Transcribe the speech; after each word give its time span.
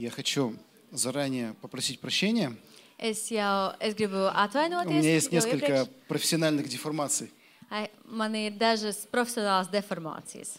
Я 0.00 0.08
хочу 0.08 0.56
заранее 0.92 1.52
попросить 1.60 2.00
прощения. 2.00 2.56
Es 2.98 3.30
jau 3.30 3.76
es 3.78 3.94
У 3.94 4.90
меня 4.90 5.14
есть 5.14 5.30
несколько 5.30 5.86
профессиональных 6.08 6.70
деформаций. 6.70 7.30
Man 8.06 8.34
ir 8.34 8.56
dažas 8.56 9.06
profesionālas 9.12 9.68
deformācijas. 9.70 10.58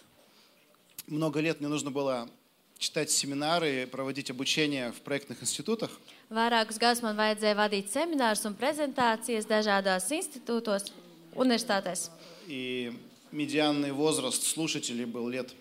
Много 1.07 1.39
лет 1.39 1.59
мне 1.59 1.69
нужно 1.69 1.89
было 1.89 2.29
читать 2.77 3.09
семинары, 3.09 3.87
проводить 3.87 4.29
обучение 4.29 4.91
в 4.91 5.01
проектных 5.01 5.41
институтах. 5.41 5.89
Vairākus 6.29 6.77
gadus 6.77 7.01
man 7.01 7.17
vajadzēja 7.17 7.55
vadīt 7.57 7.89
seminārus 7.89 8.45
un 8.45 8.53
prezentācijas 8.53 9.49
dažādās 9.49 10.11
institūtos, 10.11 10.93
universitātēs. 11.33 12.11
И 12.47 12.93
медианный 13.31 13.91
возраст 13.91 14.43
слушателей 14.43 15.05
был 15.05 15.27
лет 15.29 15.51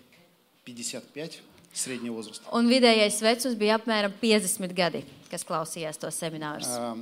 55, 0.65 1.41
средний 1.73 2.09
возраст. 2.09 2.41
Un 2.51 2.67
vidējais 2.67 3.21
vecums 3.21 3.55
bija 3.57 3.77
apmēram 3.79 4.11
50 4.21 4.73
gadi, 4.75 5.03
kas 5.29 5.43
klausījās 5.43 5.97
to 5.99 6.07
seminārus. 6.11 6.67
А, 6.67 6.97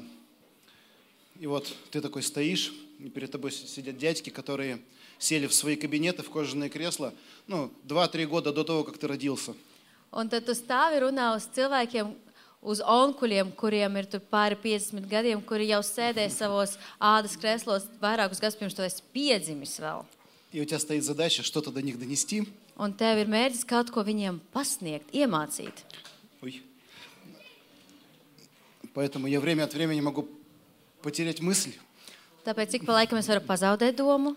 И 1.39 1.47
вот 1.47 1.73
ты 1.91 2.01
такой 2.01 2.21
стоишь, 2.21 2.73
и 2.99 3.09
перед 3.09 3.31
тобой 3.31 3.51
си- 3.51 3.65
сидят 3.65 3.97
дядьки, 3.97 4.29
которые 4.29 4.79
сели 5.19 5.47
в 5.47 5.53
свои 5.53 5.77
кабинеты, 5.77 6.21
в 6.21 6.29
кожаные 6.29 6.69
кресла, 6.69 7.13
ну, 7.47 7.71
2-3 7.85 8.25
года 8.25 8.51
до 8.51 8.63
того, 8.65 8.83
как 8.83 8.97
ты 8.97 9.07
родился. 9.07 9.53
Un 10.11 10.27
tad 10.27 10.43
tu 10.45 10.51
stāvi 10.53 10.99
runā 10.99 11.35
uz 11.37 11.47
cilvēkiem, 11.55 12.13
uz 12.61 12.81
onkuļiem, 12.81 13.51
kuriem 13.55 13.95
ir 13.99 14.07
pāri 14.29 14.55
50 14.57 15.07
gadiem, 15.07 15.39
kuri 15.41 15.67
jau 15.69 15.79
sēdēja 15.79 16.29
savos 16.33 16.77
ādas 16.99 17.37
krēslos 17.39 17.85
vairākus 18.01 18.41
gadus 18.41 18.57
pirms 18.59 18.73
tu 18.75 18.81
esi 18.81 19.01
piedzimis 19.13 19.79
vēl. 19.79 20.03
И 20.51 20.59
у 20.59 20.65
тебя 20.65 20.79
стоит 20.79 21.03
задача 21.03 21.43
что-то 21.43 21.71
до 21.71 21.81
них 21.81 21.97
донести. 21.99 22.47
Un 22.78 22.92
tev 22.92 23.18
ir 23.22 23.28
mērķis 23.30 23.64
kaut 23.70 23.90
ko 23.94 24.02
viņiem 24.02 24.40
pasniegt, 24.52 25.12
iemācīt. 25.14 25.84
Ой. 26.42 26.62
Поэтому 28.94 29.26
я 29.26 29.40
время 29.40 29.64
от 29.64 29.74
времени 29.74 30.00
могу 30.00 30.28
потерять 31.02 31.40
мысль, 31.40 31.72
Tāpēc 32.44 32.74
ik 32.76 32.82
pa 32.84 32.92
laikam 32.92 33.16
es 33.16 33.26
varu 33.26 33.40
pazaudēt 33.40 33.96
domu, 33.96 34.36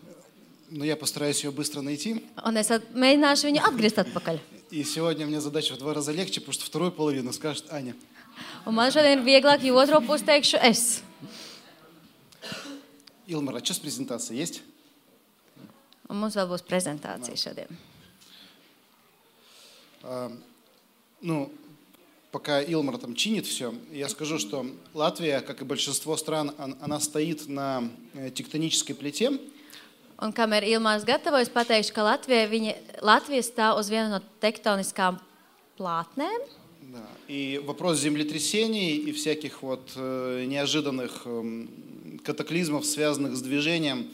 но 0.70 0.86
я 0.86 0.96
постараюсь 0.96 1.44
ее 1.44 1.52
быстро 1.52 1.82
найти. 1.82 2.24
un 2.46 2.56
es 2.58 2.72
at, 2.72 2.84
mēģināšu 2.94 3.48
viņu 3.52 3.62
atgriezt 3.68 4.00
atpakaļ. 4.00 4.40
И 4.72 4.84
сегодня 4.84 5.26
мне 5.26 5.42
задача 5.42 5.74
в 5.76 5.78
два 5.78 5.94
раза 5.94 6.12
легче, 6.12 6.40
потому 6.40 6.54
что 6.54 6.66
вторую 6.66 6.92
половину 6.92 7.34
скажет 7.34 7.66
Аня. 7.72 7.96
Un 8.66 8.76
man 8.76 8.92
šodien 8.92 9.20
ir 9.20 9.26
vieglāk, 9.26 9.64
jo 9.64 9.76
otro 9.76 10.00
pusi 10.02 10.24
teikšu 10.24 10.58
es. 10.62 11.02
Илмар, 13.28 13.56
а 13.58 13.66
что 13.66 13.74
с 13.74 13.80
презентацией 13.80 14.40
есть? 14.40 14.62
Un 16.08 16.22
mums 16.22 16.36
vēl 16.36 16.48
būs 16.48 16.64
prezentācija 16.64 17.36
šodien. 17.36 17.68
А, 20.03 20.33
ну, 21.21 21.53
пока 22.31 22.61
Илмар 22.63 22.99
там 22.99 23.15
чинит 23.15 23.47
все, 23.47 23.75
я 23.93 24.09
скажу, 24.09 24.39
что 24.39 24.67
Латвия, 24.95 25.41
как 25.41 25.63
и 25.63 25.65
большинство 25.65 26.17
стран, 26.17 26.53
он- 26.59 26.77
она 26.81 26.99
стоит 27.01 27.49
на 27.49 27.89
э, 28.15 28.31
тектонической 28.31 28.95
плите, 28.95 29.39
Un 30.23 30.31
kamēr 30.33 30.63
Ilmārs 30.63 31.03
gatavojas, 31.05 31.49
pateikšu, 31.51 31.93
ka 31.97 32.03
Latvija, 32.07 32.47
viņa, 32.47 32.73
Latvija 33.03 33.43
stāv 33.43 33.81
uz 33.81 33.89
viena 33.91 34.09
no 34.09 34.21
tektoniskām 34.41 35.19
plātnēm. 35.77 36.47
Да. 36.93 37.03
И 37.27 37.59
вопрос 37.59 37.99
землетрясений 37.99 38.97
и 38.99 39.11
всяких 39.13 39.63
вот 39.63 39.91
э, 39.97 40.45
неожиданных 40.47 41.23
эм, 41.27 41.69
катаклизмов, 42.25 42.87
связанных 42.87 43.35
с 43.35 43.43
движением 43.43 44.11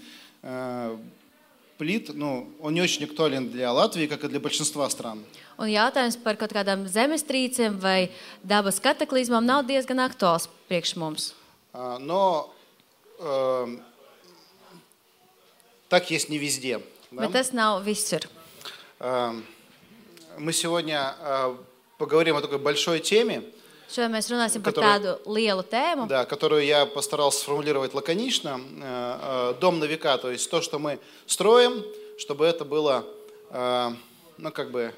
э, 1.78 1.78
плит, 1.78 2.10
ну, 2.14 2.50
он 2.60 2.74
не 2.74 2.82
очень 2.82 3.04
актуален 3.06 3.50
для 3.50 3.72
Латвии, 3.72 4.08
как 4.08 4.24
и 4.24 4.28
для 4.28 4.40
большинства 4.40 4.90
стран. 4.90 5.24
Un 5.58 5.70
jautājums 5.70 6.18
par 6.18 6.36
kaut 6.36 6.54
kādām 6.54 6.88
zemestrīcēm 6.90 7.78
vai 7.80 8.10
dabas 8.44 8.80
kataklizmām 8.82 9.46
nav 9.46 9.68
diezgan 9.70 10.02
aktuāls 10.02 10.50
priekš 10.68 10.96
mums. 10.98 11.34
А, 11.74 12.00
но 12.00 12.54
э, 13.20 13.78
так 15.90 16.10
есть 16.10 16.30
не 16.30 16.38
везде. 16.40 16.82
да. 17.12 17.28
Bet 17.28 17.34
tas 17.34 17.54
nav 17.54 17.84
visur. 17.86 18.28
Э, 19.00 19.32
мы 20.38 20.54
сегодня 20.54 21.16
э, 21.20 21.56
поговорим 21.98 22.36
о 22.36 22.42
такой 22.42 22.58
большой 22.58 23.00
теме, 23.00 23.44
Šodien 23.90 24.12
mēs 24.12 24.30
runāsim 24.32 24.64
par 24.64 24.74
Которая- 24.74 25.00
tādu 25.00 25.20
lielu 25.28 25.64
tēmu, 25.64 26.08
да, 26.08 26.26
которую 26.26 26.66
я 26.66 26.86
постарался 26.88 27.40
сформулировать 27.42 27.94
лаконично. 27.94 28.60
Э, 28.82 29.52
э, 29.52 29.60
Дом 29.60 29.80
на 29.80 29.86
века, 29.86 30.18
то 30.18 30.32
есть 30.32 30.50
то, 30.50 30.62
что 30.62 30.80
мы 30.80 31.00
строим, 31.28 31.84
чтобы 32.18 32.46
это 32.46 32.66
было, 32.66 33.06
э, 33.52 33.92
ну, 34.38 34.52
как 34.52 34.72
бы, 34.72 34.92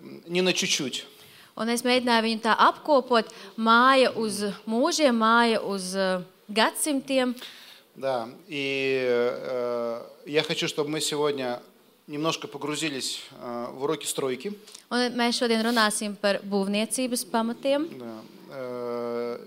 м, 0.00 0.22
не 0.26 0.40
на 0.42 0.52
чуть-чуть. 0.52 1.04
un 1.56 1.68
es 1.68 1.82
mēģināju 1.82 2.22
viņu 2.22 2.40
tā 2.42 2.54
apkopot. 2.56 3.26
Māja 3.56 4.14
uz 4.14 4.44
mūžiem, 4.64 5.10
māja 5.18 5.58
uz 5.60 5.96
uh, 5.96 6.22
gadsimtiem. 6.48 7.34
Да, 7.96 8.28
и 8.46 9.02
э, 9.04 10.02
я 10.26 10.42
хочу, 10.44 10.68
чтобы 10.68 10.88
мы 10.90 11.00
сегодня 11.00 11.60
немножко 12.07 12.47
погрузились 12.47 13.21
э, 13.39 13.67
в 13.71 13.83
уроки 13.83 14.05
стройки. 14.05 14.53
Un 14.91 15.15
mēs 15.15 15.39
šodien 15.41 15.63
runāsim 15.63 16.15
par 16.21 16.41
būvniecības 16.43 17.25
pamatiem, 17.31 17.87
Да. 17.99 18.21
Э, 18.51 19.39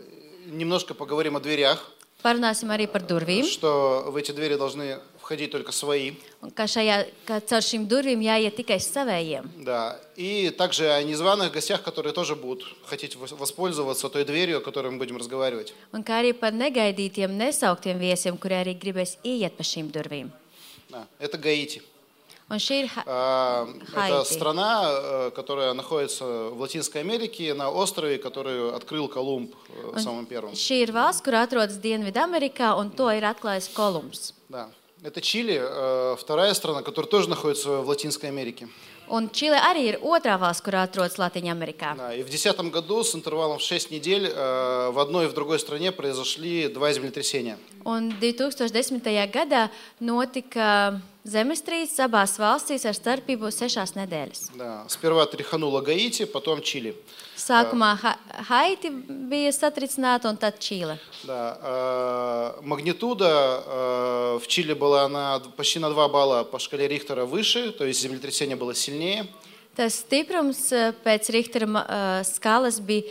Немножко 0.46 0.94
поговорим 0.94 1.34
о 1.36 1.40
дверях, 1.40 1.90
parunāsim 2.22 2.70
arī 2.70 2.86
par 2.86 3.02
durvīm. 3.06 3.44
что 3.44 4.04
в 4.08 4.16
эти 4.16 4.30
двери 4.32 4.54
должны 4.56 5.00
входить 5.20 5.50
только 5.50 5.72
свои. 5.72 6.12
un 6.40 6.50
Ka, 6.54 6.64
šajā, 6.66 7.08
ka 7.26 7.40
caur 7.40 7.58
šīm 7.60 7.86
durvīm 7.88 8.20
jāiet 8.22 8.54
tikai 8.56 8.78
savējiem. 8.78 9.64
Да. 9.64 9.98
И 10.16 10.50
также 10.50 10.88
о 10.92 11.02
незваных 11.02 11.52
гостях, 11.52 11.82
которые 11.82 12.12
тоже 12.12 12.36
будут 12.36 12.64
хотеть 12.86 13.16
вос- 13.16 13.34
воспользоваться 13.36 14.08
той 14.08 14.24
дверью, 14.24 14.58
о 14.58 14.60
которой 14.60 14.92
мы 14.92 14.98
будем 14.98 15.16
разговаривать. 15.16 15.74
Un 15.92 16.04
kā 16.04 16.20
arī 16.22 16.32
par 16.32 16.52
negaidītiem, 16.52 17.28
nesauktiem 17.36 17.98
viesiem, 17.98 18.38
kuri 18.38 18.54
arī 18.54 18.78
gribēs 18.78 19.16
ieiet 19.24 19.56
pa 19.56 19.64
šīm 19.64 19.90
durvīm. 19.90 20.30
Да. 20.88 21.06
Это 21.18 21.36
Гаити. 21.38 21.82
Un 22.49 22.57
šī 22.59 22.83
ir 22.83 22.87
Ha- 22.89 23.03
А, 23.05 23.65
Это 23.65 23.95
Хаити. 23.95 24.33
страна, 24.33 24.81
э, 24.91 25.31
которая 25.31 25.73
находится 25.73 26.25
в 26.49 26.59
Латинской 26.59 26.99
Америке, 27.01 27.53
на 27.53 27.69
острове, 27.69 28.17
который 28.17 28.75
открыл 28.75 29.07
Колумб 29.07 29.55
э, 29.95 29.99
самым 29.99 30.25
первым. 30.25 30.51
šī 30.53 30.83
ir 30.85 30.91
valsts, 30.91 31.21
kur 31.23 31.33
atrodas 31.33 31.77
Dienvidamerikā, 31.79 32.75
un 32.77 32.91
to 32.91 33.07
ir 33.17 33.23
atklājis 33.23 33.69
Kolumbs. 33.73 34.33
Да. 34.49 34.67
Это 35.03 35.21
Чили, 35.21 35.59
э, 35.59 36.15
вторая 36.19 36.53
страна, 36.53 36.81
которая 36.83 37.09
тоже 37.09 37.29
находится 37.29 37.69
в 37.81 37.87
Латинской 37.87 38.29
Америке. 38.29 38.67
Un 39.09 39.29
Čile 39.29 39.57
arī 39.59 39.87
ir 39.89 39.99
otrā 40.01 40.37
valsts, 40.39 40.61
kur 40.61 40.73
atrodas 40.75 41.17
Latvijā-Amerikā. 41.17 41.95
Да, 41.97 42.13
и 42.13 42.21
в 42.23 42.29
2010 42.29 42.69
году 42.71 43.03
с 43.03 43.15
интервалом 43.15 43.57
в 43.59 43.61
6 43.61 43.91
недель 43.91 44.27
э, 44.27 44.89
в 44.91 44.99
одной 44.99 45.25
и 45.25 45.27
в 45.27 45.33
другой 45.33 45.57
стране 45.59 45.91
произошли 45.91 46.67
два 46.67 46.91
землетрясения. 46.93 47.57
Un 47.85 48.11
2010. 48.19 49.01
gadā 49.33 49.69
notika 49.99 50.99
zemestrīces 51.25 51.99
abās 52.01 52.37
valstīs 52.41 52.85
ar 52.85 52.95
starpību 52.97 53.51
sešās 53.53 53.93
nedēļas. 53.95 54.41
Да. 54.57 54.85
Сперва 54.87 55.25
тряхануло 55.25 55.81
Гаити, 55.81 56.25
потом 56.25 56.61
Чили. 56.61 56.95
Sākumā 57.37 57.95
Ha- 58.01 58.17
Haiti 58.49 58.89
bija 59.29 59.51
satricināta, 59.51 60.29
un 60.29 60.37
tad 60.37 60.59
Čīle. 60.59 60.97
Да. 61.23 61.57
э, 61.61 62.61
Магнитуда 62.61 63.29
э, 63.65 64.39
в 64.39 64.47
Чили 64.47 64.73
была 64.73 65.07
на, 65.09 65.39
почти 65.57 65.79
на 65.79 65.89
2 65.89 66.07
балла 66.09 66.43
по 66.43 66.59
шкале 66.59 66.87
Рихтера 66.87 67.25
выше, 67.25 67.71
то 67.71 67.85
есть 67.85 68.01
землетрясение 68.01 68.55
было 68.55 68.75
сильнее. 68.75 69.27
Tas 69.75 70.03
stiprums 70.03 70.71
eh, 70.71 70.93
pēc 71.03 71.29
Richtera 71.31 71.65
uh, 71.65 72.23
skalas 72.27 72.79
bija 72.79 73.03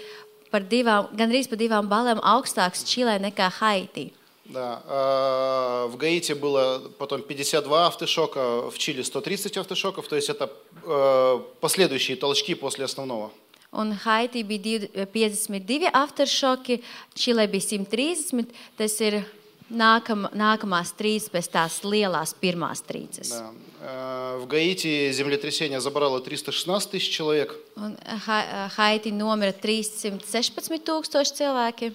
par 0.52 0.60
divām, 0.60 1.08
gandrīz 1.16 1.48
par 1.48 1.56
divām 1.56 1.88
balēm 1.88 2.20
augstāks 2.20 2.84
Čilē 2.84 3.18
nekā 3.18 3.48
Haiti. 3.60 4.12
Да. 4.45 4.81
э, 4.87 5.87
В 5.89 5.97
Гаити 5.97 6.33
было 6.33 6.91
потом 6.99 7.21
52 7.21 7.87
автошока, 7.87 8.69
в 8.69 8.77
Чили 8.77 9.01
130 9.01 9.57
автошоков, 9.57 10.07
то 10.07 10.15
есть 10.15 10.29
это 10.29 10.49
э, 10.83 11.39
последующие 11.59 12.15
толчки 12.17 12.53
после 12.55 12.85
основного. 12.85 13.31
Un 13.71 13.91
Haiti 14.05 14.43
bija 14.43 14.59
div- 14.61 15.05
52 15.11 15.89
afteršoki, 15.91 16.79
Čilē 17.15 17.47
bija 17.51 17.61
130. 17.61 18.45
Tas 18.77 19.01
ir 19.01 19.23
nākam, 19.69 20.29
nākamās 20.31 20.93
trīs 20.95 21.27
pēc 21.29 21.49
tās 21.51 21.81
lielās 21.83 22.33
pirmās 22.39 22.81
trīces. 22.85 23.29
Да. 23.29 23.51
Э, 23.81 24.37
В 24.39 24.47
Гаити 24.47 25.11
землетрясение 25.11 25.81
забрало 25.81 26.19
316 26.21 26.91
тысяч 26.91 27.09
человек. 27.09 27.55
Un 27.75 27.97
Ha- 28.27 28.69
Haiti 28.77 29.11
nomira 29.11 29.51
316 29.51 30.79
tūkstoši 30.85 31.33
cilvēki, 31.35 31.93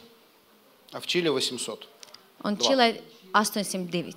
а 0.92 1.00
в 1.00 1.06
Чили 1.06 1.28
800. 1.28 1.86
Un 2.42 2.56
Два. 2.56 2.66
Čilē 2.66 3.00
802. 3.32 4.14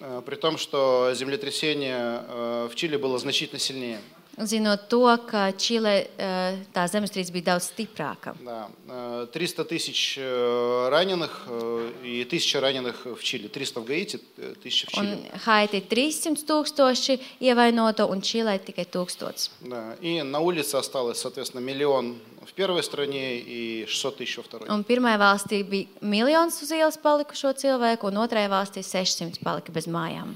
Э, 0.00 0.22
При 0.24 0.36
том, 0.36 0.56
что 0.58 1.12
землетрясение 1.14 2.24
э, 2.26 2.68
в 2.70 2.74
Чили 2.74 2.96
было 2.96 3.18
значительно 3.18 3.58
сильнее. 3.58 4.00
Un 4.39 4.47
zinot 4.51 4.89
to, 4.91 4.99
ka 5.29 5.45
Čilē 5.55 5.93
eh, 6.19 6.57
tā 6.75 6.83
zemestrīce 6.91 7.31
bija 7.31 7.53
daudz 7.53 7.69
stiprāka. 7.69 8.33
Да, 8.43 8.67
э, 8.83 9.27
300 9.31 9.63
тысяч 9.63 10.17
э, 10.19 10.89
раненых 10.91 11.47
э, 11.47 11.91
и 12.03 12.21
1000 12.27 12.59
раненых 12.59 13.05
в 13.05 13.23
Чили. 13.23 13.47
300 13.47 13.79
в 13.79 13.85
Гаити, 13.85 14.19
э, 14.37 14.55
1000 14.59 14.87
в 14.87 14.93
Un 14.99 15.07
Чили. 15.07 15.31
Haiti 15.45 15.81
300 15.87 16.43
tūkstoši 16.43 17.19
ievainoto 17.39 18.09
un 18.11 18.19
Čilē 18.19 18.59
tikai 18.59 18.83
1000. 18.83 19.51
Да. 19.61 19.95
И 20.01 20.21
на 20.21 20.39
улице 20.39 20.75
осталось, 20.75 21.19
соответственно, 21.19 21.61
миллион 21.61 22.19
в 22.45 22.51
первой 22.51 22.83
стране 22.83 23.39
и 23.39 23.85
600 23.87 24.17
тысяч 24.17 24.35
во 24.37 24.43
второй. 24.43 24.67
Un 24.67 24.83
pirmajā 24.83 25.15
valstī 25.15 25.63
bija 25.63 25.87
miljons 26.01 26.59
uz 26.61 26.75
ielas 26.75 26.99
palikušo 26.99 27.55
cilvēku, 27.55 28.11
un 28.11 28.19
otrajā 28.19 28.51
valstī 28.51 28.83
600 28.83 29.39
palika 29.39 29.71
bez 29.71 29.87
mājām. 29.87 30.35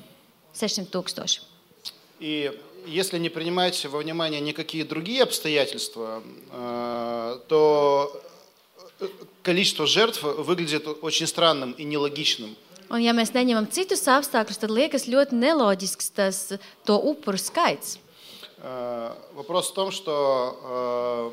600 0.55 0.87
tūkstoši. 0.87 1.41
И 2.21 2.51
если 2.86 3.18
не 3.18 3.28
принимать 3.28 3.84
во 3.86 3.98
внимание 3.98 4.40
никакие 4.40 4.84
другие 4.84 5.22
обстоятельства, 5.22 6.22
э, 6.50 7.38
то 7.48 8.22
э, 9.00 9.08
количество 9.42 9.86
жертв 9.86 10.22
выглядит 10.22 10.86
очень 11.02 11.26
странным 11.26 11.72
и 11.72 11.84
нелогичным. 11.84 12.56
Un, 12.90 13.00
ja 13.00 13.14
mēs 13.16 13.32
neņemam 13.32 13.64
citus 13.72 14.04
apstākļus, 14.12 14.60
tad 14.60 14.70
liekas 14.70 15.08
ļoti 15.08 15.34
neloģisks 15.40 16.10
tas 16.14 16.40
to 16.84 16.98
upuru 17.00 17.40
skaits. 17.40 17.98
Э, 18.58 19.12
Вопрос 19.34 19.70
в 19.70 19.74
том, 19.74 19.90
что 19.90 21.32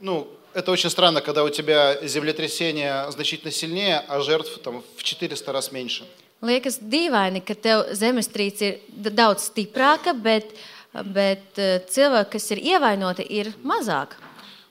ну, 0.00 0.28
это 0.52 0.70
очень 0.70 0.90
странно, 0.90 1.20
когда 1.20 1.44
у 1.44 1.48
тебя 1.48 1.98
землетрясение 2.06 3.10
значительно 3.10 3.50
сильнее, 3.50 4.04
а 4.06 4.20
жертв 4.20 4.58
там, 4.58 4.82
в 4.96 5.02
400 5.02 5.52
раз 5.52 5.72
меньше. 5.72 6.04
Liekas 6.42 6.80
dīvaini, 6.82 7.38
ka 7.46 7.54
tev 7.54 7.84
zemestrīce 7.94 8.68
ir 8.90 9.12
daudz 9.14 9.44
stiprāka, 9.46 10.10
bet, 10.10 10.48
bet 11.03 11.57
eh, 11.57 11.79
cilvēki, 11.89 12.31
kas 12.37 12.51
ir 12.51 12.63
ievainoti, 12.63 13.27
ir 13.29 13.53
mazāk. 13.63 14.17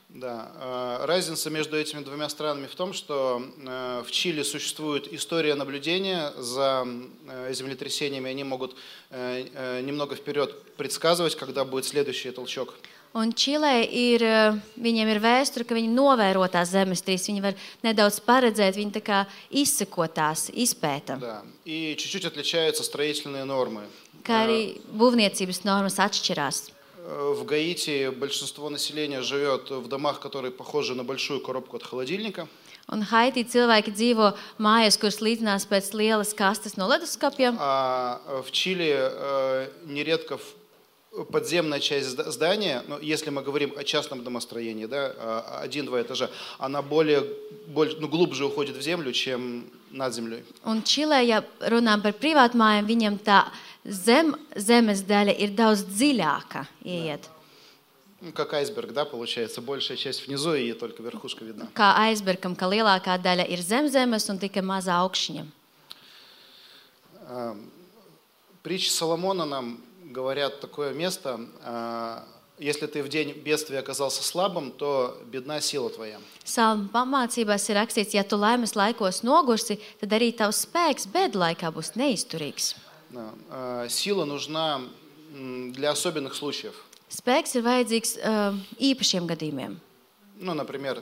Да. 0.09 0.51
э, 0.55 1.05
Разница 1.05 1.49
между 1.49 1.77
этими 1.77 2.03
двумя 2.03 2.27
странами 2.29 2.65
в 2.65 2.75
том, 2.75 2.93
что 2.93 3.39
э, 3.39 4.03
в 4.05 4.11
Чили 4.11 4.41
существует 4.41 5.13
история 5.13 5.53
наблюдения 5.53 6.33
за 6.37 6.87
э, 7.27 7.53
землетрясениями. 7.53 8.31
Они 8.31 8.43
могут 8.43 8.75
э, 9.11 9.45
э, 9.53 9.81
немного 9.81 10.15
вперед 10.15 10.73
предсказывать, 10.75 11.35
когда 11.35 11.65
будет 11.65 11.85
следующий 11.85 12.31
толчок. 12.31 12.73
Un 13.13 13.31
Čilē 13.33 13.87
ir, 13.87 14.21
eh, 14.21 14.59
viņiem 14.77 15.09
ir 15.09 15.19
vēsture, 15.19 15.63
ka 15.65 15.73
viņi 15.73 15.89
novēro 15.89 16.43
tās 16.51 16.69
zemestrīces, 16.69 17.29
viņi 17.31 17.41
var 17.41 17.53
nedaudz 17.81 18.19
paredzēt, 18.19 18.75
viņi 18.75 18.91
tā 18.91 19.01
kā 19.01 19.25
izseko 19.49 20.07
tās, 20.07 20.49
izpēta. 20.53 21.17
Да. 21.17 21.41
И 21.65 21.95
чуть-чуть 21.97 22.25
отличаются 22.25 22.83
строительные 22.83 23.45
нормы. 23.45 23.83
Kā 24.23 24.43
arī 24.45 24.81
būvniecības 24.91 25.63
normas 25.63 25.97
atšķirās. 25.99 26.69
Э, 27.07 27.33
В 27.39 27.45
Гаити 27.45 28.09
большинство 28.19 28.69
населения 28.69 29.21
живет 29.21 29.69
в 29.69 29.87
домах, 29.87 30.19
которые 30.19 30.51
похожи 30.51 30.95
на 30.95 31.03
большую 31.03 31.39
коробку 31.41 31.77
от 31.77 31.83
холодильника. 31.83 32.47
Un 32.89 33.03
Haitī 33.03 33.43
cilvēki 33.43 33.91
dzīvo 33.91 34.33
mājās, 34.59 34.95
kuras 34.97 35.19
līdzinās 35.19 35.67
pēc 35.67 35.91
lielas 35.93 36.33
kastes 36.33 36.77
no 36.77 36.87
leduskapja. 36.87 37.53
А 37.59 38.19
э, 38.27 38.41
в 38.41 38.51
Чили 38.51 38.91
э, 38.95 39.67
нередко 39.85 40.37
в- 40.37 41.25
подземная 41.31 41.79
часть 41.79 42.07
зда- 42.07 42.29
здания, 42.31 42.83
ну, 42.87 42.99
если 43.01 43.29
мы 43.29 43.41
говорим 43.41 43.73
о 43.77 43.83
частном 43.83 44.23
домостроении, 44.23 44.85
да, 44.85 45.13
а, 45.17 45.59
один-два 45.63 46.01
этажа, 46.01 46.29
она 46.59 46.81
более, 46.81 47.23
боль- 47.67 47.95
ну, 47.99 48.07
глубже 48.07 48.45
уходит 48.45 48.75
в 48.77 48.81
землю, 48.81 49.11
чем 49.13 49.65
над 49.91 50.13
землей. 50.13 50.43
Un 50.63 50.83
Čilē, 50.83 51.23
ja 51.25 51.43
runājam 51.59 52.01
par 52.03 52.13
privātmājām, 52.13 52.85
viņiem 52.85 53.19
tā 53.19 53.45
zem, 53.85 54.35
zemes 54.55 55.01
daļa 55.07 55.35
ir 55.37 55.55
daudz 55.57 55.83
dziļāka 55.87 56.67
ieiet. 56.83 57.29
Ну, 58.19 58.31
как 58.33 58.53
айсберг, 58.53 58.93
да, 58.93 59.05
получается, 59.05 59.61
большая 59.61 59.95
часть 59.95 60.25
внизу 60.25 60.55
и 60.55 60.73
только 60.73 61.03
верхушка 61.03 61.45
видна. 61.45 61.69
Kā 61.75 61.93
aizbergam, 62.01 62.55
ka 62.57 62.65
lielākā 62.65 63.13
daļa 63.21 63.45
ir 63.45 63.61
zem 63.61 63.85
zemes 63.93 64.25
un 64.29 64.39
tikai 64.41 64.63
mazā 64.65 64.97
augšņa. 65.05 65.45
А, 67.29 67.55
Притчи 68.63 68.89
Соломона 68.89 69.45
нам 69.45 69.83
говорят 70.03 70.61
такое 70.61 70.93
место, 70.93 71.39
а, 71.61 72.25
если 72.57 72.87
ты 72.87 73.03
в 73.03 73.07
день 73.07 73.33
бедствия 73.33 73.79
оказался 73.79 74.23
слабым, 74.23 74.71
то 74.71 75.21
бедна 75.25 75.61
сила 75.61 75.91
твоя. 75.91 76.19
Salmu 76.43 76.89
pamācībās 76.89 77.69
ir 77.69 77.77
rakstīts, 77.77 78.15
ja 78.15 78.23
tu 78.23 78.35
laimes 78.35 78.73
laikos 78.73 79.21
nogursi, 79.21 79.77
tad 80.01 80.09
arī 80.09 80.31
tavs 80.33 80.65
spēks 80.65 81.05
bēdu 81.11 81.37
laikā 81.37 81.69
būs 81.69 81.93
neizturīgs. 81.93 82.73
Да, 83.11 83.33
а, 83.49 83.87
Сила 83.89 84.25
нужна 84.25 84.81
м, 85.33 85.71
для 85.73 85.91
особенных 85.91 86.35
случаев. 86.35 86.75
Spēks 87.09 87.55
ir 87.55 87.63
vajadzīgs 87.63 88.17
uh, 88.19 88.57
īpašiem 88.83 89.27
gadījumiem. 89.29 89.77
Ну, 90.39 90.53
например, 90.53 91.01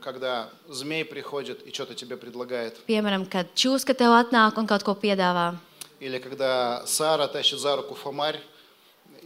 когда 0.00 0.48
змей 0.68 1.04
приходит 1.04 1.60
и 1.66 1.72
что-то 1.72 1.94
тебе 1.94 2.16
предлагает. 2.16 2.80
Piemēram, 2.88 3.28
kad 3.28 3.52
čūska 3.54 3.92
tev 3.94 4.16
atnāk 4.16 4.56
un 4.56 4.66
kaut 4.66 4.82
ko 4.82 4.94
piedāvā. 4.94 5.56
Или 6.00 6.18
когда 6.18 6.82
Сара 6.86 7.28
тащит 7.28 7.60
за 7.60 7.76
руку 7.76 7.94
фомарь 7.94 8.40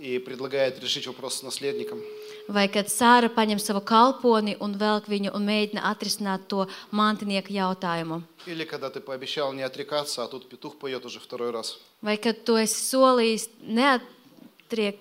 и 0.01 0.19
предлагает 0.19 0.79
решить 0.81 1.07
вопрос 1.07 1.37
с 1.37 1.43
наследником. 1.43 2.01
Vai 2.49 2.69
kad 2.71 2.87
sāra 2.87 3.27
paņem 3.27 3.59
savu 3.59 3.81
kalponi 3.83 4.53
un 4.63 4.77
velk 4.79 5.09
viņu 5.11 5.33
un 5.35 5.43
mēģina 5.49 5.83
atrisināt 5.91 6.45
to 6.47 6.69
mantinieka 6.93 7.51
jautājumu. 7.51 8.23
Или 8.47 8.65
когда 8.65 8.89
ты 8.91 9.01
пообещал 9.01 9.53
не 9.53 9.63
отрекаться, 9.63 10.23
а 10.23 10.29
тут 10.29 10.49
петух 10.49 10.77
поет 10.77 11.05
уже 11.05 11.19
второй 11.19 11.51
раз. 11.51 11.79
Vai 12.03 12.17
kad 12.19 12.45
tu 12.45 12.55
esi 12.55 12.79
solījis 12.79 13.49
neatriek, 13.63 15.01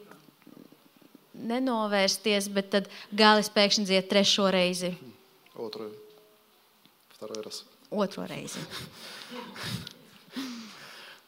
nenovērsties, 1.36 2.50
bet 2.50 2.70
tad 2.72 2.90
gālis 3.14 3.52
pēkšņi 3.54 3.86
dzied 3.86 4.10
trešo 4.10 4.50
reizi, 4.50 4.96
Отрую. 5.54 5.92
Второй 7.14 7.44
раз. 7.44 7.64
otro 7.92 8.26
reizi. 8.26 8.60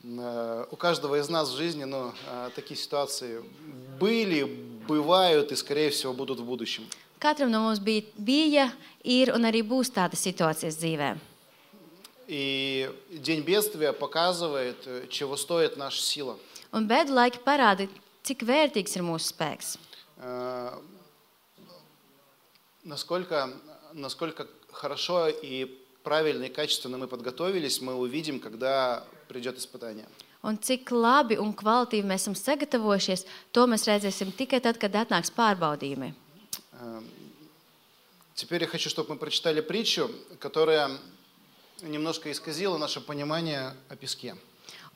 Э, 0.04 0.66
У 0.70 0.76
каждого 0.76 1.18
из 1.20 1.28
нас 1.28 1.50
в 1.50 1.56
жизни 1.56 1.84
ну, 1.84 2.12
э, 2.26 2.50
такие 2.54 2.78
ситуации 2.78 3.42
были, 4.00 4.42
бывают 4.88 5.52
и, 5.52 5.56
скорее 5.56 5.90
всего, 5.90 6.12
будут 6.12 6.40
в 6.40 6.44
будущем. 6.44 6.84
Katram 7.20 7.50
no 7.50 7.60
mums 7.62 7.78
bija, 7.78 8.02
bija, 8.18 8.72
ir 9.04 9.30
un 9.30 9.46
arī 9.46 9.62
būs 9.62 9.92
tādas 9.94 10.18
situācijas 10.26 10.74
dzīvē. 10.74 11.18
И 12.26 12.90
День 13.10 13.42
бедствия 13.42 13.92
показывает, 13.92 14.82
э, 14.86 15.06
чего 15.08 15.36
стоит 15.36 15.76
наша 15.76 16.02
сила. 16.02 16.36
Un 16.72 16.88
bēdu 16.88 17.12
laiki 17.14 17.38
parāda, 17.44 17.86
cik 18.24 18.42
vērtīgs 18.42 18.96
ir 18.96 19.02
mūsu 19.02 19.30
spēks. 19.30 19.78
Насколько, 22.82 23.52
насколько 23.92 24.48
хорошо 24.72 25.28
и 25.28 25.66
правильно 26.02 26.44
и 26.44 26.48
качественно 26.48 26.98
мы 26.98 27.06
подготовились, 27.06 27.80
мы 27.80 27.94
увидим, 27.94 28.40
когда 28.40 29.04
придет 29.31 29.57
испытание. 29.57 30.05
Un 30.43 30.57
cik 30.57 30.91
labi 30.91 31.37
un 31.41 31.51
kvalitīvi 31.53 32.05
mēs 32.07 32.23
esam 32.27 32.35
sagatavojušies, 32.37 33.25
to 33.51 33.65
mēs 33.67 33.87
redzēsim 33.89 34.31
tikai 34.37 34.61
tad, 34.61 34.77
kad 34.77 34.93
atnāks 34.95 35.33
pārbaudījumi. 35.33 36.13
Э, 36.73 37.01
Теперь 38.37 38.61
я 38.61 38.67
хочу, 38.67 38.87
чтобы 38.87 39.13
мы 39.13 39.15
прочитали 39.17 39.61
притчу, 39.61 40.11
которая 40.39 40.91
немножко 41.81 42.31
исказила 42.31 42.77
наше 42.77 43.01
понимание 43.01 43.73
о 43.89 43.95
песке. 43.95 44.35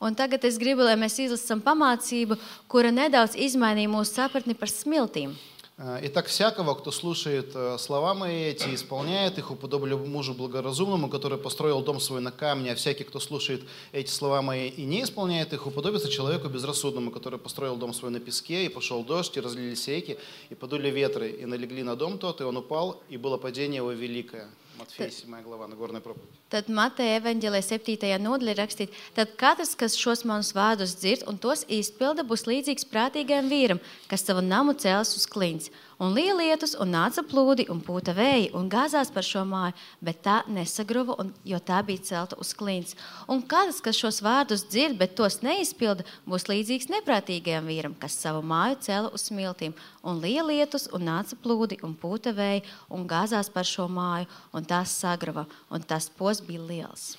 Un 0.00 0.14
tagad 0.14 0.44
es 0.44 0.58
gribu, 0.58 0.82
lai 0.82 0.94
mēs 0.98 1.18
izlasām 1.22 1.60
pamācību, 1.62 2.34
kura 2.66 2.90
nedaudz 2.90 3.36
izmainīja 3.38 3.90
mūsu 3.90 4.16
sapratni 4.16 4.54
par 4.58 4.70
smiltīm. 4.70 5.34
Э, 5.79 5.99
Итак, 6.03 6.25
всякого, 6.25 6.73
кто 6.73 6.91
слушает 6.91 7.51
э, 7.53 7.77
слова 7.77 8.15
мои 8.15 8.45
эти, 8.45 8.67
и 8.67 8.75
исполняет 8.75 9.37
их, 9.37 9.51
уподоблю 9.51 9.99
мужу 9.99 10.33
благоразумному, 10.33 11.07
который 11.07 11.37
построил 11.37 11.81
дом 11.81 11.99
свой 11.99 12.19
на 12.19 12.31
камне, 12.31 12.71
а 12.71 12.75
всякий, 12.75 13.03
кто 13.03 13.19
слушает 13.19 13.61
эти 13.91 14.09
слова 14.09 14.41
мои 14.41 14.69
и 14.69 14.85
не 14.85 15.03
исполняет 15.03 15.53
их, 15.53 15.67
уподобится 15.67 16.09
человеку 16.09 16.49
безрассудному, 16.49 17.11
который 17.11 17.37
построил 17.37 17.75
дом 17.75 17.93
свой 17.93 18.09
на 18.09 18.19
песке, 18.19 18.65
и 18.65 18.69
пошел 18.69 19.03
дождь, 19.03 19.37
и 19.37 19.39
разлились 19.39 19.87
реки, 19.87 20.17
и 20.49 20.55
подули 20.55 20.89
ветры, 20.89 21.29
и 21.29 21.45
налегли 21.45 21.83
на 21.83 21.95
дом 21.95 22.17
тот, 22.17 22.41
и 22.41 22.43
он 22.43 22.57
упал, 22.57 23.03
и 23.07 23.17
было 23.17 23.37
падение 23.37 23.77
его 23.77 23.91
великое. 23.91 24.49
Матфея, 24.78 25.10
7 25.10 25.42
глава, 25.42 25.68
Нагорная 25.68 26.00
проповедь. 26.00 26.28
Tad 26.50 26.68
Mateja 26.68 27.20
evanģēlē 27.20 27.60
7. 27.62 28.18
nodaļā 28.18 28.52
ir 28.52 28.58
rakstīts, 28.58 29.04
tad 29.16 29.36
katrs, 29.40 29.76
kas 29.78 29.94
šos 29.96 30.24
manus 30.28 30.50
vārdus 30.56 30.96
dzird 30.98 31.22
un 31.30 31.38
tos 31.38 31.62
izpilda, 31.68 32.24
būs 32.26 32.44
līdzīgs 32.48 32.88
prātīgam 32.90 33.48
vīram, 33.52 33.80
kas 34.10 34.26
savu 34.26 34.42
namu 34.44 34.74
cēlis 34.74 35.14
uz 35.16 35.28
klints. 35.30 35.70
Un 36.02 36.14
liela 36.16 36.40
lietus, 36.40 36.74
un 36.80 36.90
nāca 36.94 37.22
plūdi, 37.26 37.68
un 37.70 37.80
pūta 37.84 38.14
vēja, 38.16 38.50
un 38.58 38.68
gāzās 38.72 39.12
par 39.14 39.26
šo 39.26 39.44
māju, 39.46 39.76
bet 40.02 40.22
tā 40.24 40.36
nesagruva, 40.50 41.16
un, 41.22 41.32
jo 41.46 41.60
tā 41.62 41.78
bija 41.86 42.02
celta 42.08 42.38
uz 42.42 42.52
klints. 42.58 42.96
Un 43.30 43.42
katrs, 43.46 43.80
kas 43.84 44.00
šos 44.00 44.22
vārdus 44.24 44.64
dzird, 44.68 44.98
bet 45.00 45.14
tos 45.18 45.40
neizpilda, 45.44 46.06
būs 46.26 46.48
līdzīgs 46.50 46.90
neprātīgajam 46.92 47.70
vīram, 47.70 47.98
kas 47.98 48.18
savu 48.18 48.42
māju 48.46 48.80
cēla 48.86 49.12
uz 49.14 49.28
smiltīm. 49.28 49.76
Un 50.02 50.22
liela 50.24 50.48
lietus, 50.50 50.88
un 50.92 51.06
nāca 51.10 51.38
plūdi, 51.44 51.78
un 51.86 51.94
pūta 51.98 52.34
vēja, 52.36 52.64
un 52.90 53.06
gāzās 53.10 53.52
par 53.52 53.68
šo 53.68 53.86
māju, 53.92 54.30
un 54.52 54.66
tās 54.66 54.96
sagruva, 54.98 55.46
un 55.70 55.86
tas 55.86 56.10
pos 56.10 56.42
bija 56.42 56.66
liels. 56.66 57.12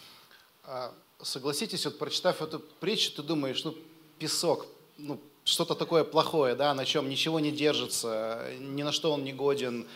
А, 0.63 0.93
Согласитесь, 1.23 1.85
вот 1.85 1.97
прочитав 1.97 2.41
эту 2.41 2.59
притчу, 2.59 3.13
ты 3.13 3.23
думаешь, 3.23 3.63
ну, 3.63 3.75
песок, 4.19 4.67
ну, 4.97 5.19
что-то 5.48 5.74
такое 5.74 6.04
плохое, 6.04 6.54
да, 6.54 6.74
на 6.74 6.84
чем 6.84 7.08
ничего 7.08 7.40
не 7.40 7.50
держится, 7.50 8.46
ни 8.60 8.82
на 8.82 8.92
что 8.92 9.12
он 9.12 9.24
не 9.24 9.32
годен, 9.32 9.86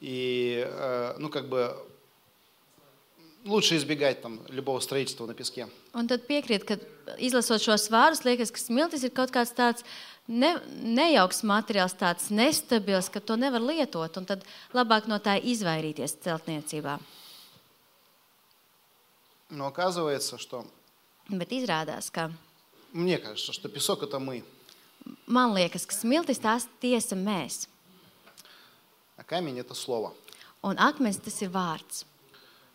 и, 0.00 0.64
э, 0.66 1.14
ну, 1.18 1.28
как 1.28 1.48
бы, 1.48 1.76
лучше 3.44 3.76
избегать 3.76 4.22
там 4.22 4.40
любого 4.48 4.80
строительства 4.80 5.26
на 5.26 5.34
песке. 5.34 5.68
Un 5.92 6.06
tad 6.06 6.26
piekrīt, 6.28 6.64
ka 6.64 6.76
izlasot 7.18 7.62
šos 7.64 7.88
vārdus, 7.90 8.22
liekas, 8.24 8.52
ka 8.54 8.60
smiltis 8.62 9.02
ir 9.02 9.10
kaut 9.10 9.32
kāds 9.34 9.50
tāds 9.56 9.82
ne, 10.28 10.54
nejauks 10.70 11.42
materiāls, 11.42 11.96
tāds 11.98 12.30
nestabils, 12.30 13.10
ka 13.10 13.18
to 13.20 13.34
nevar 13.36 13.60
lietot. 13.64 14.16
Un 14.20 14.28
tad 14.28 14.44
labāk 14.72 15.08
no 15.10 15.18
tā 15.18 15.40
izvairīties 15.42 16.20
celtniecībā. 16.22 17.00
Но 19.50 19.66
оказывается, 19.66 20.38
что, 20.38 20.64
Bet 21.28 21.50
izrādās, 21.50 22.10
ka 22.10 22.30
мне 22.92 23.18
кажется, 23.18 23.52
что 23.52 23.68
песок 23.68 24.02
это 24.02 24.18
мы, 24.18 24.44
man 25.27 25.53
liekas, 25.53 25.85
ka 25.85 25.95
smiltis 25.95 26.39
tās 26.39 26.67
tiesa 26.81 27.15
mēs. 27.15 27.67
а 29.17 29.23
камень 29.23 29.59
это 29.59 29.73
слово. 29.73 30.13
Un 30.61 30.77
akmens 30.77 31.17
tas 31.17 31.41
ir 31.41 31.49
vārds. 31.49 32.05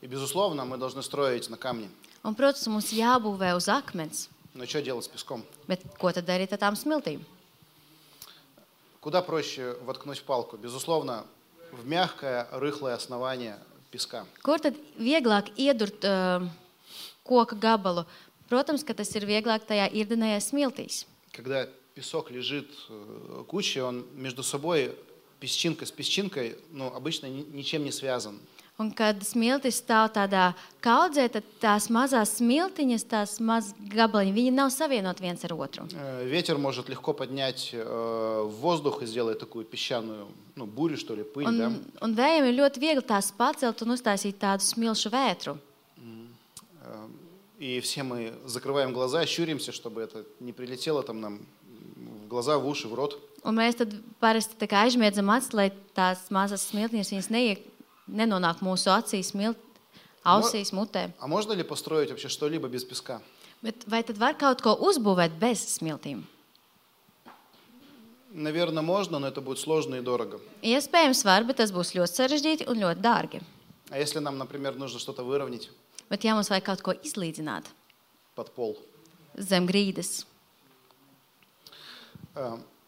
И, 0.01 0.07
безусловно, 0.07 0.65
мы 0.65 0.79
должны 0.79 1.03
строить 1.03 1.51
на 1.51 1.57
камне. 1.57 1.91
Un, 2.25 2.35
protams, 2.35 2.69
mums 2.69 2.93
jābūvē 2.93 3.55
uz 3.57 3.69
akmens. 3.69 4.29
Но 4.55 4.67
что 4.67 4.83
делать 4.83 5.05
с 5.05 5.09
песком? 5.09 5.45
Bet 5.69 5.85
ko 5.99 6.13
tad 6.13 6.27
darīt 6.27 6.53
ar 6.53 6.59
tām 6.59 6.77
smiltīm? 6.77 7.25
Куда 9.01 9.23
проще 9.23 9.77
воткнуть 9.83 10.23
палку? 10.23 10.57
Безусловно, 10.57 11.25
в 11.73 11.87
мягкое, 11.87 12.47
рыхлое 12.53 12.95
основание 12.95 13.59
песка. 13.91 14.27
Kur 14.43 14.59
tad 14.59 14.77
vieglāk 14.99 15.53
iedurt 15.57 16.05
uh, 16.05 16.47
koka 17.25 17.57
gabalu? 17.57 18.07
Protams, 18.49 18.85
ka 18.85 18.95
tas 18.95 19.15
ir 19.15 19.27
vieglāk 19.27 19.65
tajā 19.67 19.89
īrdenajā 19.93 20.41
smiltīs. 20.41 21.07
Когда 21.33 21.69
песок 21.96 22.30
лежит 22.30 22.70
э, 22.90 23.44
кучей, 23.48 23.82
он 23.82 24.06
между 24.16 24.44
собой, 24.44 24.94
песчинка 25.40 25.86
с 25.86 25.92
песчинкой, 25.92 26.58
ну, 26.72 26.88
обычно 26.94 27.28
ни- 27.28 27.46
ничем 27.54 27.84
не 27.84 27.92
связан. 27.92 28.40
Un 28.78 28.92
kad 28.92 29.24
smiltis 29.24 29.78
stāv 29.80 30.10
tādā 30.12 30.50
kaudzē, 30.84 31.30
tad 31.32 31.46
tās 31.64 31.86
mazās 31.88 32.34
smiltiņas, 32.42 33.06
tās 33.08 33.38
mazas 33.40 33.72
gabaliņas, 33.80 34.36
viņi 34.36 34.52
nav 34.52 34.68
savienot 34.76 35.22
viens 35.24 35.46
ar 35.48 35.54
otru. 35.56 35.88
Э, 35.94 36.28
Ветер 36.28 36.58
может 36.58 36.90
легко 36.90 37.14
поднять 37.14 37.70
э, 37.72 37.82
в 37.82 38.52
воздух 38.60 39.02
и 39.02 39.06
сделать 39.06 39.40
такую 39.40 39.64
песчаную, 39.64 40.28
ну, 40.58 40.66
бурю, 40.66 40.98
что 40.98 41.16
ли, 41.16 41.24
пыль, 41.24 41.46
да? 41.46 41.72
Un, 42.02 42.16
vējiem 42.16 42.50
ir 42.52 42.60
ļoti 42.60 42.80
viegli 42.84 43.02
tās 43.08 43.32
pacelt 43.32 43.82
un 43.82 43.96
uztaisīt 43.96 44.36
tādu 44.38 44.62
smilšu 44.62 45.10
vētru. 45.10 45.58
И 47.58 47.80
все 47.80 48.04
мы 48.04 48.34
закрываем 48.46 48.92
глаза, 48.92 49.26
щуримся, 49.26 49.72
чтобы 49.72 50.02
это 50.02 50.26
не 50.42 50.52
прилетело 50.52 51.02
там 51.04 51.22
нам 51.22 51.40
глаза, 52.35 52.59
в 52.59 52.67
уши, 52.67 52.89
в 52.89 52.95
рот. 52.95 53.19
Un 53.45 53.57
mēs 53.57 53.79
tad 53.79 53.95
parasti 54.21 54.57
tā 54.61 54.69
kā 54.69 54.85
aizmiedzam 54.85 55.31
acis, 55.33 55.55
lai 55.57 55.71
tās 55.97 56.27
mazas 56.31 56.67
smiltiņas 56.69 57.13
viņas 57.13 57.31
neiek, 57.33 57.63
nenonāk 58.07 58.61
mūsu 58.61 58.93
acīs, 58.93 59.33
smilt, 59.33 59.57
ausīs, 60.25 60.73
mutē. 60.77 61.11
А 61.19 61.27
можно 61.27 61.53
ли 61.53 61.63
построить 61.63 62.11
вообще 62.11 62.29
что-либо 62.29 62.69
без 62.69 62.85
песка? 62.85 63.21
Bet 63.63 63.85
vai 63.87 64.03
tad 64.03 64.17
var 64.19 64.37
kaut 64.37 64.61
ko 64.61 64.77
uzbūvēt 64.77 65.39
bez 65.39 65.65
smiltīm? 65.79 66.25
Наверное, 68.33 68.83
можно, 68.83 69.19
но 69.19 69.27
это 69.27 69.41
будет 69.41 69.59
сложно 69.59 69.97
и 69.97 70.01
дорого. 70.01 70.41
Iespējams, 70.63 71.25
var, 71.25 71.45
bet 71.45 71.57
tas 71.59 71.73
būs 71.73 71.95
ļoti 71.97 72.15
sarežģīti 72.15 72.69
un 72.69 72.79
ļoti 72.79 73.01
dārgi. 73.01 73.43
А 73.91 73.99
если 73.99 74.21
нам, 74.21 74.39
например, 74.39 74.77
нужно 74.77 74.99
что-то 74.99 75.25
выровнять 75.25 75.69
Bet, 76.11 76.25
ja 76.25 76.35
mums 76.35 76.51
vajag 76.51 76.65
kaut 76.65 76.83
ko 76.83 76.93
izlīdzināt 76.93 77.65
под 78.35 78.55
пол? 78.55 78.77
zem 79.39 79.67
grīdas, 79.67 80.27
Э, 80.27 80.34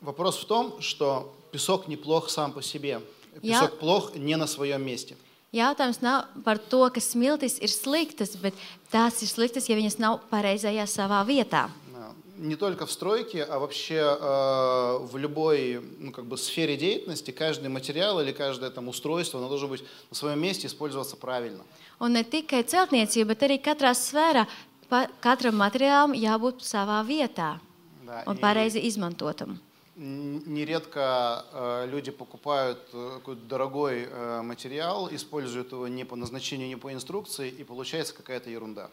Вопрос 0.00 0.38
в 0.38 0.47
том, 0.47 0.81
что 0.81 1.33
песок 1.52 1.87
неплох 1.88 2.29
сам 2.31 2.52
по 2.52 2.62
себе. 2.62 3.00
Я- 3.43 3.61
Песок 3.61 3.79
плох 3.79 4.14
не 4.14 4.37
на 4.37 4.47
своем 4.47 4.85
месте. 4.85 5.17
jautājums 5.52 6.00
nav 6.00 6.25
par 6.45 6.59
to, 6.71 6.91
ka 6.91 7.00
smiltis 7.00 7.59
ir 7.61 7.69
sliktas, 7.69 8.37
bet 8.41 8.55
tās 8.91 9.21
ir 9.23 9.29
sliktas, 9.29 9.69
ja 9.69 9.76
viņas 9.76 9.99
nav 9.99 10.21
pareizajā 10.31 10.87
savā 10.88 11.23
vietā. 11.26 11.69
Да. 11.93 12.12
Не 12.38 12.57
только 12.57 12.87
в 12.87 12.91
стройке, 12.91 13.45
а 13.45 13.59
вообще 13.59 13.97
э, 14.19 14.99
в 15.07 15.17
любой 15.19 15.83
ну, 15.99 16.11
как 16.11 16.25
бы 16.25 16.38
сфере 16.38 16.76
деятельности 16.79 17.31
каждый 17.33 17.69
материал 17.69 18.19
или 18.21 18.33
каждое 18.33 18.71
там 18.71 18.88
устройство 18.88 19.38
оно 19.41 19.49
должно 19.49 19.69
быть 19.69 19.85
на 20.11 20.17
своем 20.17 20.41
месте 20.41 20.67
использоваться 20.69 21.17
правильно. 21.17 21.62
Un 22.00 22.12
ne 22.14 22.25
tikai 22.25 22.64
celtniecība, 22.64 23.26
bet 23.37 23.43
arī 23.43 23.61
katrā 23.62 23.93
sfērā 23.95 24.47
pa, 24.88 25.07
katram 25.21 25.55
materiālam 25.55 26.14
jābūt 26.17 26.62
savā 26.64 27.05
vietā 27.07 27.61
Да, 28.07 28.25
un 28.26 28.37
и 28.37 28.41
pareizi 28.41 28.79
izmantotam. 28.81 29.59
н- 29.97 30.43
Нередко 30.47 31.45
э, 31.52 31.87
люди 31.91 32.11
покупают 32.11 32.79
э, 32.93 33.11
какой-то 33.19 33.43
дорогой 33.43 34.09
э, 34.11 34.43
материал, 34.43 35.09
используют 35.12 35.73
его 35.73 35.87
не 35.88 36.05
по 36.05 36.17
назначению, 36.17 36.69
не 36.69 36.76
по 36.76 36.93
инструкции, 36.93 37.49
и 37.50 37.62
получается 37.64 38.14
какая-то 38.14 38.50
ерунда. 38.50 38.91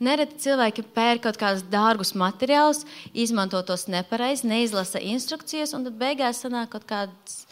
Nereti 0.00 0.38
cilvēki 0.38 0.82
pērk 0.94 1.20
kaut 1.22 1.36
kādus 1.36 1.62
dārgus 1.62 2.14
materiālus, 2.14 2.84
izmanto 3.12 3.60
tos 3.62 3.86
nepareizi, 3.86 4.46
neizlasa 4.46 4.98
instrukcijas, 4.98 5.74
un 5.74 5.84
tad 5.84 5.94
beigās 5.98 6.40
sanāk 6.44 6.68
kaut 6.72 6.86
kāds 6.86 7.46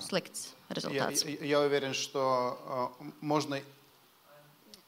slikts 0.00 0.52
Я, 0.68 0.74
rezultāts. 0.74 1.24
я- 1.24 1.44
я 1.46 1.60
уверен, 1.60 1.92
что 1.94 2.58
э, 3.00 3.04
можно 3.20 3.60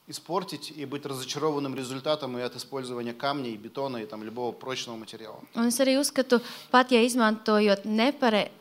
испортить 0.07 0.74
и 0.75 0.86
быть 0.86 1.05
разочарованным 1.05 1.75
результатом 1.75 2.38
и 2.38 2.41
от 2.41 2.55
использования 2.55 3.13
камней, 3.13 3.55
бетона 3.55 3.98
и 3.98 4.05
там, 4.05 4.24
любого 4.24 4.51
прочного 4.51 4.98
материала. 4.98 5.39
Un 5.55 5.67
es 5.67 5.79
arī 5.79 5.98
uzskatu, 6.00 6.41
pat 6.72 6.91
ja 6.91 7.01
izmantojot 7.01 7.86
nepareizi, 7.86 8.51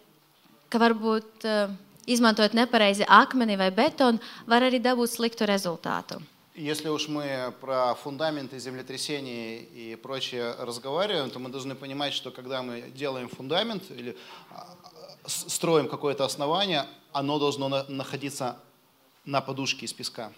ka 0.71 0.79
varbūt 0.79 1.45
uh, 1.45 1.73
izmantojot 2.07 2.55
nepareizi 2.55 3.05
akmeni 3.09 3.57
vai 3.57 3.71
betonu, 3.71 4.21
var 4.47 4.63
arī 4.63 4.79
dabūt 4.81 5.11
sliktu 5.11 5.47
rezultātu. 5.47 6.23
Если 6.55 6.89
уж 6.89 7.09
мы 7.09 7.53
про 7.63 7.95
фундаменты 7.95 8.59
землетрясений 8.59 9.61
и 9.75 9.97
прочее 9.97 10.55
разговариваем, 10.59 11.31
то 11.31 11.39
мы 11.39 11.49
должны 11.49 11.75
понимать, 11.75 12.13
что 12.13 12.31
когда 12.31 12.63
мы 12.63 12.83
делаем 12.95 13.31
фундамент 13.31 13.91
или 13.91 14.15
а, 14.51 14.77
строим 15.25 15.89
какое-то 15.89 16.27
основание, 16.27 16.87
оно 17.13 17.39
должно 17.39 17.69
на- 17.69 17.85
находиться 17.89 18.59
на 19.25 19.41
подушке 19.41 19.87
из 19.87 19.95
песка. 19.95 20.31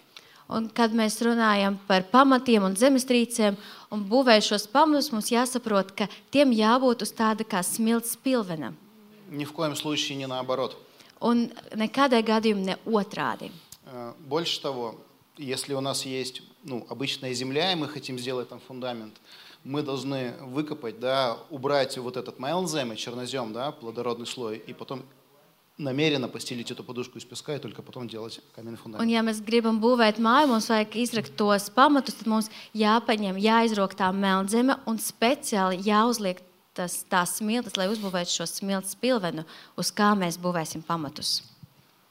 Un, 0.47 0.67
kad 0.69 0.93
mēs 0.93 1.17
runājam 1.25 1.79
par 1.87 2.03
pamatiem 2.11 2.67
un 2.67 2.75
zemestrīcēm 2.77 3.55
un 3.89 4.03
būvējam 4.05 4.43
šos 4.45 4.67
pamatus, 4.69 5.09
mums 5.13 5.31
jāsaprot, 5.33 5.89
ka 5.97 6.05
tiem 6.29 6.53
jābūt 6.53 7.01
uz 7.01 7.13
tāda 7.17 7.41
kā 7.41 7.63
smilts 7.65 8.13
pilvena. 8.15 8.73
Ни 9.31 9.45
в 9.45 9.53
коем 9.53 9.75
случае 9.75 10.17
не 10.17 10.27
наоборот. 10.27 10.77
Un 11.19 11.49
nekādai 11.73 12.21
gadījumā 12.21 12.61
ne 12.61 12.77
otrādi. 12.85 13.51
Э, 13.85 14.13
Больше 14.19 14.61
того, 14.61 14.95
если 15.37 15.73
у 15.73 15.81
нас 15.81 16.05
есть 16.05 16.43
ну, 16.63 16.85
обычная 16.89 17.33
земля, 17.33 17.71
и 17.71 17.75
мы 17.75 17.87
хотим 17.87 18.19
сделать 18.19 18.49
там 18.49 18.59
фундамент, 18.59 19.15
мы 19.63 19.81
должны 19.81 20.35
выкопать, 20.41 20.99
да, 20.99 21.37
убрать 21.49 21.97
вот 21.97 22.17
этот 22.17 22.37
майлзем 22.37 22.93
и 22.93 22.97
чернозем, 22.97 23.51
да, 23.51 23.71
плодородный 23.71 24.27
слой, 24.27 24.57
и 24.57 24.73
потом 24.73 25.01
намеренно 25.78 26.28
постелить 26.28 26.70
эту 26.70 26.84
подушку 26.84 27.18
из 27.18 27.24
песка 27.24 27.56
и 27.56 27.58
только 27.58 27.82
потом 27.82 28.06
делать 28.08 28.40
каменный 28.54 28.76
Un, 28.76 28.82
фундамент. 28.82 29.10
ja 29.10 29.22
mēs 29.22 29.40
gribam 29.42 29.80
būvēt 29.80 30.18
māju, 30.20 30.48
mums 30.48 30.68
vajag 30.68 30.96
izrakt 30.96 31.36
tos 31.36 31.70
pamatus, 31.70 32.14
tad 32.14 32.26
mums 32.26 32.50
jāpaņem, 32.74 33.38
jāizrok 33.40 33.94
tā 33.96 34.12
melnzeme 34.12 34.76
un 34.86 34.98
speciāli 34.98 35.80
jāuzliek 35.80 36.42
tas, 36.74 37.04
tās 37.08 37.38
smiltis, 37.40 37.76
lai 37.76 37.88
uzbūvētu 37.88 38.30
šo 38.30 38.46
smilts 38.46 38.94
pilvenu, 38.94 39.44
uz 39.76 39.90
kā 39.90 40.12
mēs 40.14 40.38
būvēsim 40.38 40.82
pamatus. 40.86 41.42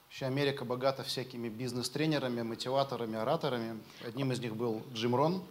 Вообще 0.09 0.25
Америка 0.25 0.65
богата 0.65 1.03
всякими 1.03 1.49
бизнес-тренерами, 1.49 2.41
мотиваторами, 2.41 3.17
ораторами. 3.17 3.79
Одним 4.03 4.31
из 4.31 4.39
них 4.39 4.55
был 4.55 4.81
Джим 4.95 5.15
Рон. 5.15 5.43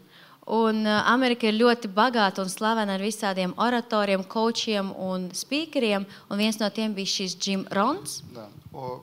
Un 0.48 0.86
uh, 0.86 1.02
Amerika 1.12 1.44
ir 1.46 1.58
ļoti 1.60 1.90
bagāta 1.92 2.40
un 2.40 2.48
slavena 2.48 2.94
ar 2.96 3.02
visādiem 3.04 3.52
oratoriem, 3.60 4.22
kočiem 4.24 4.94
un 4.96 5.28
speakeriem. 5.36 6.06
Un 6.30 6.38
viens 6.40 6.56
no 6.58 6.70
tiem 6.72 6.94
bija 6.96 7.06
šis 7.06 7.36
Jim 7.36 7.66
Rons. 7.70 8.22
Да. 8.34 8.48
О- 8.72 9.02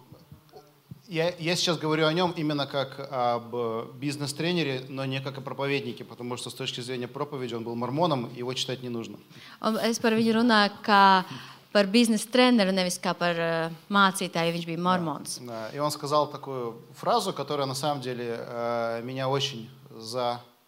Я, 1.08 1.29
я 1.38 1.55
сейчас 1.55 1.77
говорю 1.77 2.08
о 2.08 2.13
нем 2.13 2.34
именно 2.36 2.65
как 2.65 2.98
об 3.12 3.53
э, 3.55 3.86
бизнес-тренере, 4.00 4.86
но 4.89 5.05
не 5.05 5.22
как 5.22 5.38
о 5.38 5.41
проповеднике, 5.41 6.03
потому 6.03 6.36
что 6.36 6.50
с 6.50 6.55
точки 6.55 6.82
зрения 6.82 7.08
проповеди 7.08 7.53
он 7.53 7.63
был 7.63 7.75
мормоном, 7.75 8.34
его 8.34 8.51
читать 8.55 8.82
не 8.82 8.89
нужно. 8.89 9.17
Un 9.62 9.77
es 9.86 10.00
par 10.01 10.13
viņu 10.17 10.34
runāju 10.41 10.72
kā 10.82 11.24
par 11.72 11.86
biznesa 11.86 12.25
treneru, 12.32 12.72
nevis 12.74 12.98
kā 12.98 13.13
par 13.13 13.36
uh, 13.38 13.70
mācītāju. 13.88 14.55
Viņš 14.58 14.65
bija 14.65 14.79
mormons. 14.82 15.38
Да, 15.46 15.70
И 15.75 15.77
он 15.77 15.91
сказал 15.91 16.25
такую 16.25 16.82
фразу, 16.96 17.34
которая 17.34 17.67
на 17.67 17.75
самом 17.75 18.01
деле 18.01 18.39
э, 18.39 19.01
меня 19.03 19.29
очень 19.29 19.70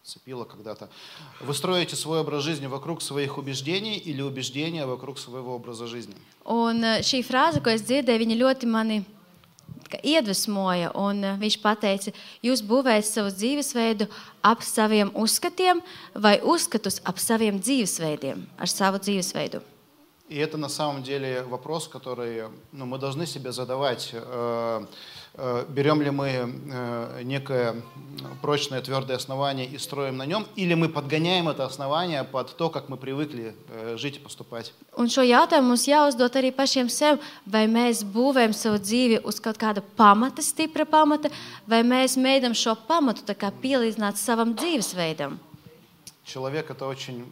зацепила 0.08 0.46
когда-то. 0.46 0.90
Вы 1.42 1.54
строите 1.54 1.96
свой 1.96 2.22
образ 2.22 2.44
жизни 2.44 2.68
вокруг 2.68 3.02
своих 3.02 3.38
убеждений 3.38 3.98
или 3.98 4.22
убеждения 4.22 4.86
вокруг 4.86 5.20
своего 5.20 5.56
образа 5.56 5.88
жизни. 5.88 6.16
Un 6.46 6.80
uh, 6.80 7.04
šī 7.04 7.24
frāze, 7.28 7.60
ko 7.60 7.70
es 7.70 7.84
dzirdēju, 7.84 8.24
viņa 8.24 8.36
ļoti 8.40 8.68
mani 8.72 9.02
tā 9.84 9.98
kā 9.98 10.00
iedvesmoja. 10.00 10.94
Un, 10.96 11.24
uh, 11.28 11.36
viņš 11.36 11.58
teica, 11.82 12.14
jūs 12.42 12.64
būvējat 12.64 13.06
savu 13.06 13.34
dzīvesveidu 13.36 14.08
ap 14.42 14.64
saviem 14.64 15.12
uzskatiem 15.14 15.84
vai 16.16 16.40
uzskatus 16.40 17.02
ap 17.04 17.20
saviem 17.20 17.60
dzīvesveidiem, 17.60 18.48
ar 18.58 18.68
savu 18.68 19.04
dzīvesveidu. 19.04 19.62
И 20.30 20.38
это 20.38 20.58
на 20.58 20.68
самом 20.68 21.04
деле 21.04 21.44
вопрос, 21.44 21.88
который 21.88 22.50
ну, 22.74 22.86
мы 22.86 22.98
должны 22.98 23.26
себе 23.26 23.54
задавать. 23.54 24.10
Э, 24.12 24.82
э, 24.84 24.86
берем 25.70 26.02
ли 26.02 26.10
мы 26.10 26.30
э, 26.30 27.22
некое 27.24 27.76
прочное 28.42 28.82
твердое 28.82 29.18
основание 29.18 29.68
и 29.68 29.78
строим 29.78 30.18
на 30.18 30.26
нем, 30.26 30.48
или 30.56 30.74
мы 30.74 30.90
подгоняем 30.90 31.48
это 31.48 31.64
основание 31.66 32.24
под 32.24 32.58
то, 32.58 32.70
как 32.70 32.90
мы 32.90 32.98
привыкли 32.98 33.56
э, 33.70 33.98
жить 33.98 34.18
и 34.18 34.20
поступать. 34.20 34.74
Un 34.98 35.10
šo 35.14 35.22
jautājumu 35.22 35.76
mums 35.76 35.86
jāuzdod 35.86 36.34
arī 36.40 36.50
pašiem 36.50 36.90
sev, 36.90 37.22
vai 37.46 37.68
mēs 37.70 38.02
būvējam 38.02 38.54
savu 38.58 38.82
dzīvi 38.82 39.22
uz 39.24 39.38
kaut 39.40 39.60
kāda 39.62 39.84
pamata, 39.96 40.42
stipra 40.42 40.86
pamata, 40.90 41.30
vai 41.68 41.84
mēs 41.86 42.18
mēģinām 42.18 42.58
šo 42.58 42.74
pamatu 42.88 43.22
tā 43.22 43.38
kā 43.38 43.54
pielīdzināt 43.54 44.18
savam 44.18 44.56
dzīvesveidam. 44.58 45.38
Человек 46.26 46.72
это 46.72 46.86
очень 46.88 47.26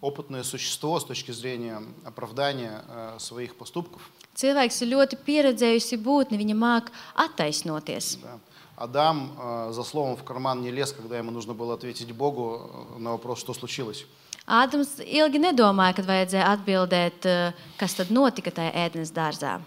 опытное 0.00 0.42
существо 0.42 1.00
с 1.00 1.04
точки 1.04 1.32
зрения 1.32 1.82
оправдания 2.04 2.84
э, 2.86 3.16
своих 3.18 3.56
поступков. 3.56 4.02
Cilvēks 4.34 4.82
ir 4.82 4.90
ļoti 4.90 5.16
pieredzējusi 5.24 5.96
būtne, 6.02 6.36
viņa 6.36 6.56
māk 6.58 6.90
attaisnoties. 7.14 8.18
Да. 8.22 8.38
Адам 8.76 9.30
э, 9.38 9.72
за 9.72 9.84
словом 9.84 10.16
в 10.16 10.24
карман 10.24 10.62
не 10.62 10.70
лез, 10.70 10.92
когда 10.92 11.18
ему 11.18 11.30
нужно 11.30 11.54
было 11.54 11.74
ответить 11.74 12.12
Богу 12.12 12.70
э, 12.96 12.98
на 12.98 13.12
вопрос, 13.12 13.38
что 13.40 13.54
случилось. 13.54 14.06
Ādams 14.44 14.98
ilgi 15.00 15.40
nedomāja, 15.40 15.94
kad 15.96 16.04
vajadzēja 16.04 16.50
atbildēt, 16.52 17.24
eh, 17.24 17.54
kas 17.80 17.94
tad 17.96 18.10
notika 18.12 18.50
tajā 18.52 18.74
ēdienas 18.74 19.14
dārzā. 19.14 19.62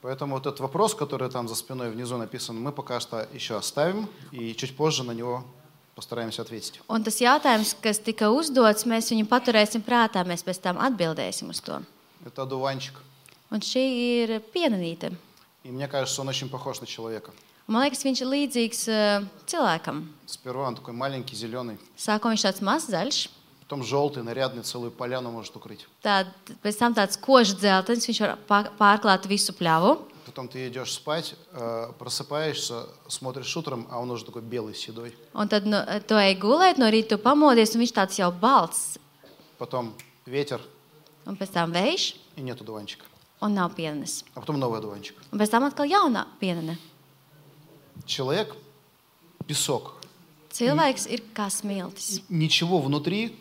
Поэтому 0.00 0.36
вот 0.36 0.46
этот 0.46 0.60
вопрос, 0.60 0.94
который 0.94 1.28
там 1.28 1.48
за 1.48 1.56
спиной 1.56 1.90
внизу 1.90 2.16
написан, 2.16 2.56
мы 2.56 2.72
пока 2.72 3.00
что 3.00 3.26
еще 3.34 3.56
оставим 3.56 4.08
и 4.30 4.54
чуть 4.54 4.76
позже 4.76 5.02
на 5.02 5.10
него 5.10 5.44
постараемся 5.94 6.42
ответить. 6.42 6.80
Un 6.88 7.02
tas 7.02 7.18
jautājums, 7.20 7.74
kas 7.82 7.98
tika 7.98 8.28
uzdots, 8.30 8.84
mēs 8.86 9.10
viņu 9.10 9.26
paturēsim 9.28 9.82
prātā, 9.82 10.22
mēs 10.24 10.44
pēc 10.46 10.60
tam 10.62 10.78
atbildēsim 10.78 11.48
uz 11.50 11.60
to. 11.60 11.80
Это 12.26 12.42
одуванчик. 12.42 12.94
Un 13.50 13.60
šī 13.60 13.82
ir 14.22 14.40
pienenīte. 14.54 15.12
И 15.64 15.70
мне 15.70 15.88
кажется, 15.88 16.20
он 16.22 16.28
очень 16.28 16.48
похож 16.48 16.80
на 16.80 16.86
человека. 16.86 17.32
Un 17.66 17.74
Man 17.74 17.82
liekas, 17.84 18.00
viņš 18.04 18.20
ir 18.22 18.28
līdzīgs 18.32 18.88
eh, 18.88 19.24
cilvēkam. 19.46 20.08
Sперва 20.26 20.68
он 20.68 20.74
такой 20.76 20.94
маленький, 20.94 21.36
зеленый, 21.36 21.76
Sākumā 21.98 22.32
viņš 22.32 22.44
tāds 22.46 22.62
mazs, 22.62 22.88
zaļš, 22.88 23.28
потом 23.66 23.82
желтый, 23.82 24.22
нарядный, 24.22 24.62
целую 24.62 24.90
поляну 24.90 25.30
может 25.30 25.54
укрыть. 25.56 25.84
tad 26.00 26.28
pēc 26.62 26.78
tam 26.78 26.94
tāds 26.94 27.18
kožs 27.20 27.52
dzeltens, 27.58 28.06
viņš 28.08 28.20
var 28.20 28.38
pā- 28.48 28.70
pārklāt 28.78 29.26
visu 29.28 29.52
pļavu. 29.52 29.98
Потом 30.32 30.48
ты 30.48 30.68
идешь 30.68 30.92
спать, 30.92 31.34
э, 31.52 31.92
просыпаешься, 31.98 32.86
смотришь 33.08 33.56
утром, 33.56 33.86
а 33.90 33.98
он 34.00 34.10
уже 34.10 34.24
такой 34.24 34.42
белый, 34.42 34.74
седой. 34.74 35.16
Un 35.34 35.48
tad 35.48 35.64
nu, 35.64 35.78
tu 36.06 36.14
ej 36.14 36.36
gulēt, 36.38 36.76
no 36.78 36.88
rīta 36.90 37.16
tu 37.16 37.18
pamodies, 37.18 37.74
un 37.74 37.80
viņš 37.80 37.92
tāds 37.94 38.18
jau 38.18 38.30
balts. 38.30 38.98
Потом 39.58 39.94
ветер, 40.26 40.60
Un 41.26 41.36
pēc 41.36 41.52
tam 41.52 41.72
vējš, 41.72 42.14
и 42.36 42.40
нет 42.42 42.60
одуванчика. 42.60 43.04
un 43.40 43.54
nav 43.54 43.74
pienenes. 43.74 44.24
А 44.34 44.40
потом 44.40 44.58
новый 44.58 44.78
одуванчик. 44.80 45.16
Un 45.32 45.38
pēc 45.38 45.50
tam 45.50 45.64
atkal 45.64 45.86
jauna 45.86 46.26
pienene. 46.40 46.76
Человек – 48.06 49.46
песок. 49.46 49.94
Cilvēks 50.50 51.06
ir 51.10 51.22
kā 51.34 51.48
smiltis. 51.50 52.22
Ничего 52.28 52.80
внутри, 52.80 53.36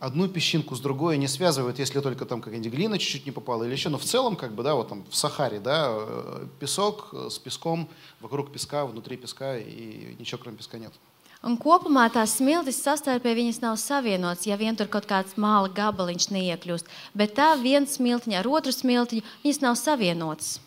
одну 0.00 0.28
песчинку 0.28 0.74
с 0.74 0.80
другой 0.80 1.18
не 1.18 1.28
связывает, 1.28 1.78
если 1.78 2.00
только 2.00 2.24
там 2.24 2.40
какая-нибудь 2.40 2.72
глина 2.72 2.98
чуть-чуть 2.98 3.26
не 3.26 3.32
попала 3.32 3.64
или 3.64 3.72
еще. 3.72 3.88
Но 3.88 3.98
в 3.98 4.04
целом, 4.04 4.36
как 4.36 4.52
бы, 4.54 4.62
да, 4.62 4.74
вот 4.74 4.88
там 4.88 5.04
в 5.10 5.16
Сахаре, 5.16 5.60
да, 5.60 5.88
э, 5.90 6.46
песок 6.60 7.08
э, 7.12 7.28
с 7.30 7.38
песком, 7.38 7.88
вокруг 8.20 8.52
песка, 8.52 8.86
внутри 8.86 9.16
песка, 9.16 9.56
и 9.58 10.16
ничего 10.18 10.38
кроме 10.38 10.56
песка 10.56 10.78
нет. 10.78 10.92
Un 11.38 11.54
kopumā 11.54 12.08
tās 12.10 12.32
smiltis 12.40 12.80
sastāvdaļā 12.82 13.36
viņas 13.38 13.60
nav 13.62 13.76
savienotas, 13.78 14.42
ja 14.48 14.56
vien 14.58 14.74
tur 14.74 14.88
kaut 14.90 15.06
kāds 15.06 15.36
māla 15.38 15.70
gabaliņš 15.70 16.32
neiekļūst. 16.34 16.90
Bet 17.14 17.36
tā 17.38 17.52
viena 17.60 17.86
smiltiņa 17.86 18.40
ar 18.40 18.48
otru 18.50 18.74
smiltiņu, 18.74 19.22
viņas 19.44 19.62
nav 19.62 19.78
savienotas. 19.78 20.58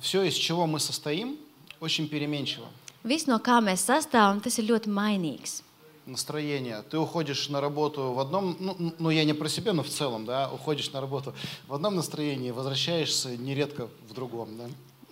Все, 0.00 0.24
из 0.24 0.34
чего 0.34 0.66
мы 0.66 0.80
состоим, 0.80 1.36
очень 1.78 2.08
переменчиво. 2.08 2.66
Viss, 3.04 3.28
no 3.30 3.38
kā 3.38 3.60
mēs 3.62 3.86
sastāvam, 3.86 4.42
tas 4.42 4.58
ir 4.58 4.66
ļoti 4.66 4.90
mainīgs. 4.90 5.62
Настроение. 6.06 6.82
Ты 6.90 6.98
уходишь 6.98 7.48
на 7.50 7.60
работу 7.60 8.12
в 8.12 8.18
одном, 8.20 8.56
ну, 8.58 8.92
ну 8.98 9.10
я 9.10 9.24
не 9.24 9.34
про 9.34 9.48
себя, 9.48 9.72
но 9.72 9.82
в 9.82 9.88
целом, 9.88 10.24
да, 10.24 10.50
уходишь 10.50 10.90
на 10.92 11.00
работу 11.00 11.34
в 11.68 11.74
одном 11.74 11.94
настроении, 11.94 12.50
возвращаешься 12.50 13.36
нередко 13.36 13.88
в 14.08 14.14
другом, 14.14 14.56
да. 14.56 14.64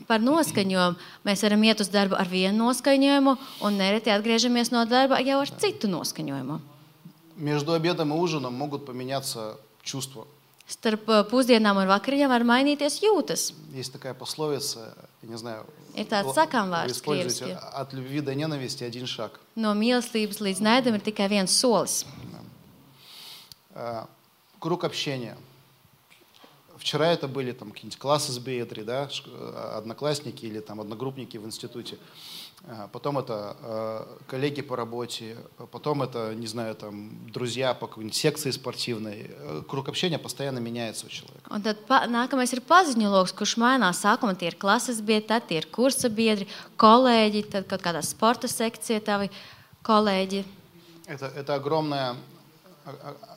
Par 0.09 0.23
noskaņojumu 0.25 0.97
mēs 1.27 1.43
varam 1.45 1.65
iet 1.69 1.83
uz 1.85 1.91
darbu 1.93 2.17
ar 2.17 2.29
vienu 2.31 2.65
noskaņojumu, 2.65 3.35
un 3.67 3.77
nereti 3.77 4.09
atgriežamies 4.15 4.71
no 4.73 4.87
darba 4.89 5.19
jau 5.21 5.43
ar 5.43 5.51
citu 5.61 5.91
noskaņojumu. 5.91 6.61
Между 7.37 7.73
обедом 7.75 8.13
и 8.15 8.17
ужином 8.17 8.55
могут 8.55 8.87
поменяться 8.87 9.59
чувства. 9.83 10.27
Starp 10.69 11.09
uh, 11.09 11.23
pusdienām 11.25 11.79
un 11.81 11.89
vakariņām 11.89 12.29
var 12.29 12.45
mainīties 12.45 13.01
jūtas. 13.01 13.53
Есть 13.73 13.93
такая 13.93 14.13
пословица, 14.15 14.95
я 15.23 15.29
не 15.29 15.39
знаю, 15.39 15.65
Ir 15.97 16.05
tāds 16.07 16.35
sakāmvārds 16.37 17.01
krieviski. 17.03 17.57
от 17.73 17.93
любви 17.93 18.21
до 18.21 18.35
ненависти 18.35 18.85
один 18.85 19.07
шаг. 19.07 19.41
No 19.57 19.73
mīlestības 19.75 20.41
līdz 20.45 20.61
naidam 20.61 20.95
ir 20.95 21.01
tikai 21.01 21.29
viens 21.29 21.51
solis. 21.51 22.05
Круг 24.61 24.85
общения. 24.85 25.37
Вчера 26.77 27.09
это 27.13 27.29
были 27.29 27.53
там 27.53 27.71
какие-нибудь 27.71 27.99
классы 27.99 28.33
с 28.33 28.39
Беедри, 28.39 28.83
да, 28.83 29.09
э, 29.09 29.75
одноклассники 29.77 30.47
или 30.47 30.61
там 30.61 30.81
одногруппники 30.81 31.37
в 31.37 31.45
институте. 31.45 31.97
А, 31.97 31.99
Потом 32.93 33.19
это 33.19 33.57
э, 33.63 34.07
коллеги 34.27 34.63
по 34.63 34.77
работе, 34.77 35.37
потом 35.71 36.03
это, 36.03 36.35
не 36.35 36.47
знаю, 36.47 36.75
там, 36.75 37.11
друзья 37.33 37.73
по 37.73 37.87
какой-нибудь 37.87 38.17
секции 38.17 38.51
спортивной. 38.51 39.31
Э, 39.31 39.63
Круг 39.67 39.89
общения 39.89 40.19
постоянно 40.19 40.59
меняется 40.59 41.07
у 41.07 41.09
человека. 41.09 41.49
Un 41.51 41.63
tad 41.63 41.87
pa, 41.87 42.03
nākamais 42.11 42.53
ir 42.53 42.61
paziņu 42.61 43.09
lokus, 43.09 43.33
kurš 43.33 43.57
mainās. 43.63 44.03
Sākumā 44.03 44.35
tie 44.37 44.51
ir 44.51 44.59
klases 44.59 45.01
biedri, 45.01 45.29
tad 45.31 45.47
tie 45.47 45.63
ir 45.63 45.71
kursa 45.71 46.11
biedri, 46.11 46.49
kolēģi, 46.77 47.45
tad 47.49 47.71
kaut 47.71 47.81
kādā 47.81 48.03
sporta 48.03 48.51
sekcijā 48.51 49.01
tavi 49.07 49.31
kolēģi. 49.87 50.45
Это, 51.07 51.31
это 51.31 51.55
огромное, 51.55 52.17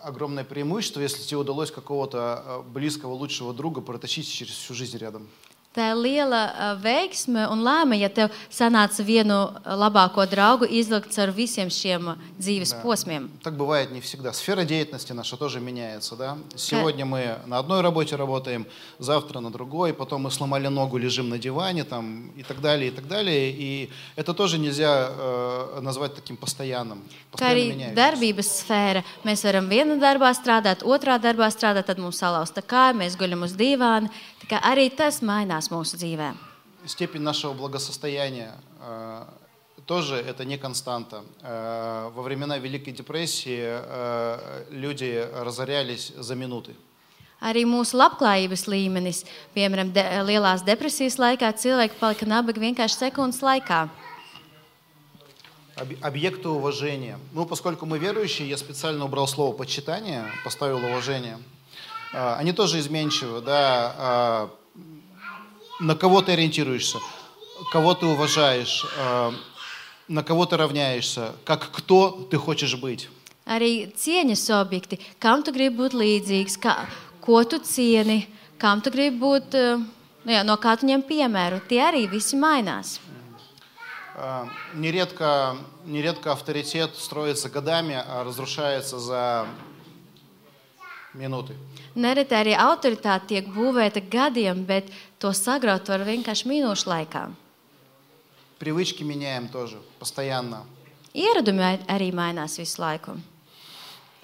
огромное 0.04 0.44
преимущество, 0.44 1.00
если 1.00 1.22
тебе 1.22 1.38
удалось 1.38 1.72
какого-то 1.72 2.44
э, 2.44 2.62
близкого, 2.74 3.14
лучшего 3.14 3.54
друга 3.54 3.82
протащить 3.82 4.28
через 4.28 4.56
всю 4.56 4.74
жизнь 4.74 4.98
рядом. 4.98 5.30
Tā 5.77 5.91
ir 5.93 5.99
liela 6.01 6.39
ā, 6.57 6.69
veiksme 6.81 7.43
un 7.53 7.61
lēma, 7.61 7.99
ja 8.01 8.09
tev 8.09 8.31
sanāca 8.49 9.05
vienu 9.05 9.35
ā, 9.61 9.75
labāko 9.77 10.25
draugu 10.25 10.65
izvilkt 10.65 11.13
ar 11.21 11.29
visiem 11.37 11.69
šiem 11.69 12.15
ā, 12.15 12.17
dzīves 12.41 12.73
Да. 12.73 12.81
posmiem. 12.81 13.29
Так 13.45 13.59
бывает 13.59 13.91
не 13.93 14.01
всегда. 14.01 14.33
Сфера 14.33 14.65
деятельности 14.65 15.13
наша 15.13 15.37
тоже 15.37 15.61
меняется. 15.61 16.17
Да? 16.17 16.39
Сегодня 16.57 17.05
мы 17.05 17.37
на 17.45 17.59
одной 17.59 17.83
работе 17.83 18.17
работаем, 18.17 18.67
завтра 18.99 19.41
на 19.41 19.51
другой, 19.51 19.93
потом 19.93 20.23
мы 20.23 20.31
сломали 20.31 20.69
ногу, 20.69 20.97
лежим 20.97 21.29
на 21.29 21.39
диване 21.39 21.85
там, 21.85 22.31
и 22.39 22.43
так 22.43 22.63
далее, 22.63 22.89
и 22.89 22.91
так 22.91 23.07
далее. 23.07 23.51
И 23.51 23.91
это 24.17 24.33
тоже 24.33 24.57
нельзя 24.57 25.11
э, 25.11 25.81
назвать 25.83 26.15
таким 26.15 26.39
постоянным. 26.39 27.03
Kā 27.33 27.53
Постоянно 27.53 27.53
arī 27.53 27.69
меняющимся. 27.69 27.95
darbības 27.95 28.49
sfēra. 28.65 29.05
Mēs 29.27 29.45
varam 29.45 29.69
vienā 29.69 30.01
darbā 30.01 30.33
strādāt, 30.33 30.81
otrā 30.83 31.21
darbā 31.21 31.51
strādāt, 31.53 31.85
tad 31.85 31.99
mums 31.99 32.17
salausta 32.17 32.63
kāja, 32.63 32.97
mēs 32.97 33.15
guļam 33.15 33.43
uz 33.45 33.53
dīvāna. 33.53 34.09
Tā 34.43 34.47
kā 34.51 34.61
Arī 34.63 34.91
tas 34.91 35.21
mainās 35.23 35.71
mūsu 35.71 35.97
dzīvē. 35.97 36.35
Степень 36.87 37.23
нашего 37.23 37.53
благосостояния 37.53 38.55
э, 38.81 39.25
тоже 39.87 40.17
это 40.17 40.45
не 40.45 40.57
константа. 40.59 41.25
Э, 41.43 42.11
Во 42.15 42.23
времена 42.23 42.59
Великой 42.59 42.93
депрессии 42.93 43.59
э, 43.61 44.65
люди 44.71 45.27
разорялись 45.35 46.13
за 46.17 46.35
минуты. 46.35 46.75
Arī 47.41 47.67
mūsu 47.69 47.99
labklājības 48.01 48.67
līmenis, 48.67 49.25
piemēram, 49.55 49.91
de, 49.93 50.01
lielās 50.25 50.63
depresijas 50.65 51.19
laikā, 51.21 51.51
cilvēki 51.53 51.99
palika 52.01 52.25
nabagi 52.25 52.61
vienkārši 52.61 52.97
sekundes 53.11 53.43
laikā. 53.43 53.89
Об- 55.77 55.99
Объекты 56.03 56.49
уважения. 56.49 57.19
Ну, 57.35 57.45
поскольку 57.45 57.85
мы 57.85 57.99
верующие, 57.99 58.49
я 58.49 58.57
специально 58.57 59.05
убрал 59.05 59.29
слово 59.29 59.53
почитание, 59.55 60.25
поставил 60.45 60.79
уважение. 60.79 61.39
А, 62.14 62.36
Они 62.38 62.52
тоже 62.54 62.80
изменчивы, 62.80 63.42
да. 63.42 63.96
а, 63.98 64.50
На 65.80 65.96
кого 65.96 66.22
ты 66.22 66.34
ориентируешься, 66.34 67.00
кого 67.72 67.96
ты 67.96 68.06
уважаешь, 68.06 68.86
а, 69.00 69.34
на 70.08 70.24
кого 70.24 70.46
ты 70.46 70.58
равняешься, 70.58 71.34
как 71.46 71.72
кто 71.72 72.28
ты 72.30 72.38
хочешь 72.38 72.76
быть. 72.76 73.10
Arī 73.46 73.90
cieņas 73.98 74.50
objekti, 74.62 75.00
kam 75.20 75.42
tu 75.44 75.52
gribi 75.52 75.76
būt 75.82 75.96
līdzīgs, 75.98 76.60
kā, 76.62 76.86
ko 77.26 77.44
tu 77.44 77.58
cieni, 77.60 78.28
kam 78.62 78.82
tu 78.82 78.92
gribi 78.94 79.18
būt, 79.18 79.56
eh, 79.58 79.82
nu 80.24 80.32
jā, 80.32 80.44
no 80.46 80.56
kā 80.62 80.78
tu 80.78 80.86
ņem 80.86 81.02
piemēru. 81.02 81.60
Tie 81.68 81.82
arī 81.82 82.08
visi 82.08 82.38
mainās. 82.38 83.00
Нередко, 84.76 85.58
нередко 85.86 86.32
авторитет 86.34 86.96
строится 86.96 87.50
годами, 87.50 87.96
а 87.96 88.24
разрушается 88.24 89.00
за 89.00 89.48
минуты. 91.14 91.56
Nereti 91.97 92.35
arī 92.37 92.53
autoritāte 92.57 93.27
tiek 93.29 93.47
būvēta 93.49 94.03
gadiem, 94.11 94.65
bet 94.67 94.91
to 95.19 95.33
sagraut 95.33 95.89
var 95.89 96.01
vienkārši 96.05 96.45
minūšu 96.51 96.87
laikā. 96.93 97.31
Привычки 98.59 99.03
меняем 99.05 99.49
тоже 99.49 99.79
постоянно. 99.99 100.65
Ieradumi 101.15 101.63
ai- 101.63 101.85
arī 101.89 102.13
mainās 102.13 102.59
visu 102.59 102.81
laiku. 102.81 103.17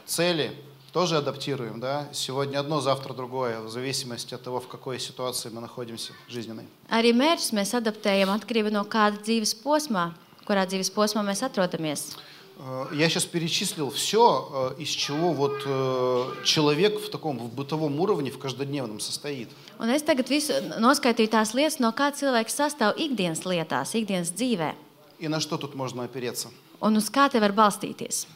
Цели 0.07 0.53
тоже 0.93 1.17
адаптируем, 1.17 1.81
да? 1.81 2.09
Сегодня 2.13 2.59
одно, 2.59 2.81
завтра 2.81 3.15
другое, 3.15 3.61
в 3.61 3.71
зависимости 3.71 4.35
от 4.35 4.43
того, 4.43 4.61
в 4.61 4.69
какой 4.69 4.99
ситуации 5.01 5.49
мы 5.51 5.61
находимся 5.61 6.13
жизненной. 6.29 6.67
Arī 6.91 7.13
mērķus 7.13 7.53
mēs 7.53 7.73
adaptējam 7.75 8.29
atkarībā 8.29 8.71
no 8.71 8.85
kāda 8.85 9.17
dzīves 9.23 9.55
posmā, 9.63 10.13
kurā 10.47 10.67
dzīves 10.67 10.91
posmā 10.93 11.23
mēs 11.25 11.43
atrodamies. 11.43 12.17
Э, 12.59 12.87
Я 12.93 13.09
сейчас 13.09 13.25
перечислил 13.25 13.91
все, 13.91 14.75
из 14.79 14.89
чего 14.89 15.33
вот 15.33 15.63
э, 15.65 16.45
человек 16.45 17.01
в 17.01 17.11
таком 17.11 17.39
в 17.39 17.53
бытовом 17.53 17.99
уровне, 18.01 18.31
в 18.31 18.39
каждодневном 18.39 19.01
состоит. 19.01 19.49
Un 19.79 19.91
es 19.91 20.05
tagad 20.07 20.29
visu 20.31 20.55
noskaitīju 20.79 21.33
tās 21.33 21.55
lietas, 21.57 21.81
no 21.81 21.91
kā 21.91 22.13
cilvēks 22.15 22.55
sastāv 22.55 22.95
ikdienas 22.97 23.43
lietās, 23.43 23.97
ikdienas 23.99 24.31
dzīvē. 24.31 24.75
И 25.19 25.29
на 25.29 25.41
что 25.41 25.57
тут 25.57 25.75
можно 25.75 26.05
опереться? 26.05 26.51
Un 26.81 26.97
uz 26.97 27.11
kā 27.11 27.29
te 27.31 27.41
var 27.41 27.53
balstīties? 27.53 28.27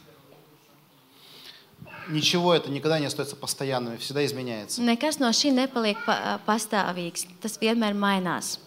Ничего 2.09 2.55
это 2.55 2.71
никогда 2.71 3.01
не 3.01 3.07
остается 3.07 3.37
постоянным, 3.37 3.99
всегда 3.99 4.25
изменяется. 4.25 4.81
Nekas 4.81 5.19
no 5.19 5.31
šī 5.31 5.53
nepaliek 5.53 5.99
pa, 6.07 6.39
pastāvīgs. 6.47 7.27
Tas 7.43 7.59
vienmēr 7.61 7.95
mainās. 7.95 8.59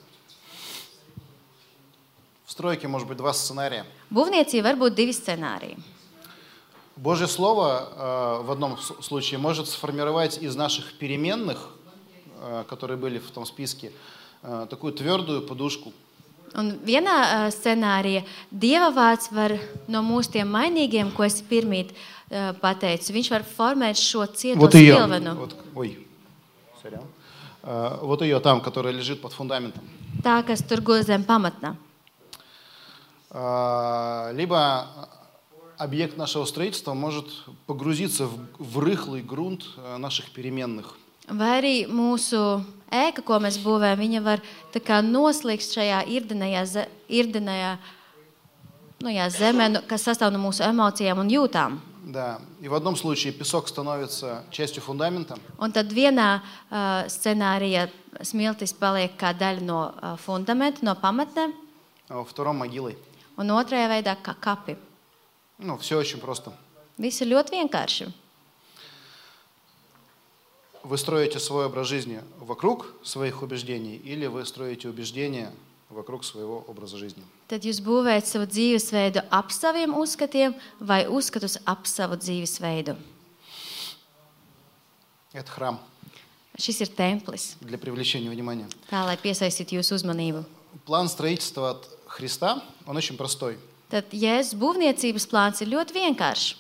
В 2.46 2.52
стройке 2.52 2.88
может 2.88 3.08
быть 3.08 3.18
два 3.18 3.32
сценария. 3.34 3.86
Būvniecība 4.14 4.64
var 4.64 4.76
būt 4.76 4.96
divi 4.96 5.14
scenāriji. 5.14 5.78
Божье 6.96 7.28
Слово 7.28 7.88
э, 8.42 8.44
в 8.44 8.52
одном 8.52 8.78
с- 8.78 8.94
случае 9.06 9.38
может 9.40 9.68
сформировать 9.68 10.38
из 10.38 10.56
наших 10.56 10.98
переменных, 10.98 11.70
э, 12.42 12.64
которые 12.68 12.98
были 12.98 13.20
в 13.20 13.32
том 13.32 13.46
списке, 13.46 13.92
э, 14.44 14.68
такую 14.70 14.94
твердую 14.94 15.42
подушку. 15.42 15.94
Un 16.56 16.80
vienā 16.84 17.46
uh, 17.46 17.52
scenārijā 17.54 18.24
dieva 18.50 18.90
vārds 18.90 19.30
var 19.32 19.54
no 19.88 20.02
mūsu 20.02 20.32
tiem 20.34 20.50
mainīgiem, 20.50 21.12
ko 21.14 21.22
es 21.24 21.44
pirmīt 21.46 21.92
uh, 21.94 22.56
pateicu, 22.58 23.14
viņš 23.14 23.30
var 23.30 23.44
formēt 23.46 23.94
šo 24.02 24.26
cieto 24.34 24.58
Вот 24.58 24.74
ее. 24.74 24.96
spilvenu. 24.98 25.36
Вот, 25.36 25.56
ой, 25.76 26.08
сорян. 26.82 27.04
Э, 27.62 28.00
вот 28.02 28.24
ее 28.24 28.40
там, 28.40 28.62
которая 28.62 28.92
лежит 28.94 29.22
под 29.22 29.32
фундаментом. 29.34 29.84
Tā, 30.24 30.42
kas 30.44 30.64
tur 30.66 30.82
guļ 30.82 31.04
zem 31.06 31.24
pamatnā. 31.24 31.76
А, 33.34 34.32
Либо 34.34 34.88
объект 35.78 36.18
нашего 36.18 36.46
строительства 36.46 36.94
может 36.94 37.26
погрузиться 37.66 38.26
в, 38.28 38.38
в 38.58 38.80
рыхлый 38.80 39.22
грунт 39.22 39.64
э, 39.78 39.98
наших 39.98 40.32
переменных. 40.32 40.98
Vai 41.30 41.60
arī 41.62 41.86
mūsu 41.86 42.64
ēka, 42.90 43.22
ko 43.22 43.38
mēs 43.38 43.60
būvējam, 43.62 44.00
viņa 44.02 44.22
var 44.26 44.42
tā 44.74 44.82
kā 44.82 44.98
noslīgt 45.06 45.62
šajā 45.70 46.02
irdenajā, 46.10 46.64
ze- 46.66 46.88
irdenajā 47.08 47.76
nu, 49.06 49.12
jā, 49.14 49.30
zemē, 49.30 49.68
nu, 49.70 49.82
kas 49.86 50.08
sastāv 50.10 50.34
no 50.34 50.42
mūsu 50.42 50.66
emocijām 50.66 51.22
un 51.22 51.30
jūtām. 51.30 51.78
Да. 52.10 52.40
И 52.60 52.68
в 52.68 52.74
одном 52.74 52.96
случае 52.96 53.32
песок 53.32 53.68
становится 53.68 54.44
частью 54.50 54.82
фундамента, 54.82 55.38
Un 55.60 55.72
tad 55.72 55.94
vienā 55.94 56.42
uh, 56.42 57.06
scenārijā 57.06 57.92
smiltis 58.24 58.74
paliek 58.74 59.14
kā 59.16 59.30
daļa 59.38 59.62
no 59.62 59.94
uh, 60.02 60.18
fundamenta, 60.18 60.82
no 60.82 60.96
pamatnēm, 60.98 61.54
а 62.10 62.16
во 62.16 62.26
втором 62.26 62.58
могилой. 62.58 62.98
un 63.38 63.52
otrajā 63.52 63.88
veidā 63.90 64.16
kā 64.22 64.36
kapi. 64.40 64.78
Ну, 65.60 65.78
все 65.78 65.98
очень 65.98 66.20
просто. 66.20 66.54
Viss 66.98 67.22
ir 67.22 67.28
ļoti 67.28 67.52
vienkārši. 67.60 68.12
Вы 70.84 70.98
строите 70.98 71.40
свой 71.40 71.66
образ 71.66 71.88
жизни 71.88 72.22
вокруг 72.40 72.86
своих 73.04 73.42
убеждений 73.42 73.98
или 73.98 74.28
вы 74.28 74.46
строите 74.46 74.88
убеждения 74.88 75.52
вокруг 75.90 76.24
своего 76.24 76.64
образа 76.68 76.98
жизни. 76.98 77.24
Tad 77.50 77.66
jūs 77.66 77.82
būvējat 77.84 78.26
savu 78.30 78.46
dzīvesveidu 78.48 79.24
ap 79.30 79.52
saviem 79.52 79.94
uzskatiem 79.98 80.56
vai 80.80 81.08
uzskatus 81.08 81.58
ap 81.66 81.86
savu 81.88 82.16
dzīvesveidu. 82.16 82.96
Это 85.34 85.52
храм 85.52 85.80
Šis 86.60 86.82
ir 86.82 86.90
templis, 86.96 87.56
для 87.62 87.78
привлечения 87.78 88.30
внимания. 88.30 88.68
tā 88.90 89.06
lai 89.06 89.16
piesaistītu 89.18 89.80
jūsu 89.80 89.96
uzmanību. 89.96 90.44
План 90.86 91.08
строительства 91.10 91.72
от 91.72 91.88
Христа, 92.15 92.63
он 92.87 92.97
очень 92.97 93.17
простой. 93.17 93.59
Tad 93.91 94.13
Jēzus 94.15 94.55
būvniecības 94.55 95.25
plāns 95.27 95.59
ir 95.65 95.73
ļoti 95.73 95.97
vienkāršs. 95.97 96.55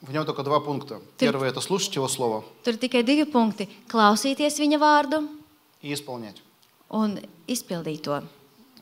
В 0.00 0.12
нем 0.12 0.24
только 0.24 0.44
два 0.44 0.60
пункта. 0.60 1.00
Tur, 1.18 1.32
Первое– 1.32 1.48
это 1.50 1.60
слушать 1.60 1.96
Его 1.96 2.06
Слово. 2.06 2.44
Tur 2.62 2.78
tikai 2.78 3.02
divi 3.02 3.24
punkti. 3.26 3.66
Klausīties 3.88 4.60
Viņa 4.62 4.78
vārdu. 4.78 5.26
И 5.82 5.92
исполнять. 5.92 6.40
Un 6.88 7.18
izpildīt 7.48 8.02
to. 8.02 8.22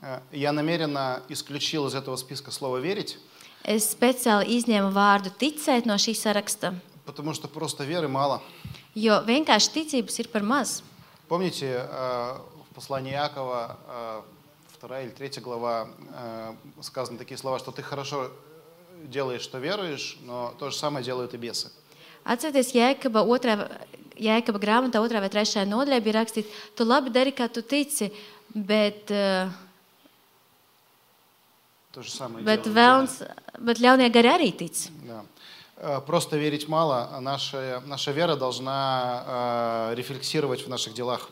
Э, 0.03 0.19
я 0.31 0.51
намеренно 0.51 1.23
исключил 1.27 1.87
из 1.87 1.95
этого 1.95 2.15
списка 2.15 2.51
слово 2.51 2.77
«верить». 2.77 3.17
Es 3.63 3.95
speciāli 3.95 4.59
izņēmu 4.59 4.93
vārdu 4.93 5.33
ticēt 5.33 5.87
no 5.87 5.95
šī 5.97 6.13
saraksta. 6.13 6.75
Потому 7.05 7.33
что 7.33 7.47
просто 7.47 7.83
веры 7.83 8.07
мало. 8.07 8.43
Jo 8.93 9.23
vienkārši 9.25 9.73
ticības 9.73 10.19
ir 10.19 10.27
par 10.29 10.43
maz. 10.43 10.83
Помните, 11.27 11.65
э, 11.65 12.37
в 12.69 12.75
послании 12.75 13.13
Якова 13.13 13.77
э, 13.87 14.21
2 14.83 15.01
или 15.01 15.11
3 15.11 15.41
глава 15.41 15.87
э, 16.13 16.55
сказаны 16.81 17.17
такие 17.17 17.37
слова, 17.37 17.57
что 17.57 17.71
ты 17.71 17.81
хорошо 17.81 18.31
делаешь, 19.03 19.41
что 19.41 19.57
веруешь, 19.57 20.17
но 20.23 20.53
то 20.59 20.71
же 20.71 20.75
самое 20.75 21.05
делают 21.05 21.33
и 21.33 21.37
бесы. 21.37 21.71
Atcerieties, 22.25 22.73
Jēkaba, 22.75 23.23
otrā, 23.23 23.67
Jēkaba 24.15 24.59
grāmatā, 24.59 24.99
otrā 24.99 25.19
vai 25.23 25.29
trešajā 25.31 25.63
nodaļā 25.67 25.99
bija 26.03 26.17
rakstīts, 26.19 26.51
tu 26.75 26.83
labi 26.83 27.11
dari, 27.15 27.31
kā 27.31 27.47
tu 27.47 27.61
tici, 27.61 28.11
bet, 28.53 29.11
eh, 29.11 29.47
bet, 32.43 32.67
vēlns, 32.67 33.23
bet 33.59 33.79
ļaunie 33.79 34.11
gari 34.11 34.31
arī 34.35 34.51
tic. 34.51 34.89
Jā. 35.07 35.23
Э, 35.77 36.01
просто 36.01 36.35
верить 36.35 36.67
мало, 36.67 37.19
наша, 37.21 37.81
наша 37.85 38.11
вера 38.11 38.35
должна 38.35 39.23
э, 39.91 39.95
рефлексировать 39.95 40.65
в 40.65 40.69
наших 40.69 40.93
делах. 40.93 41.29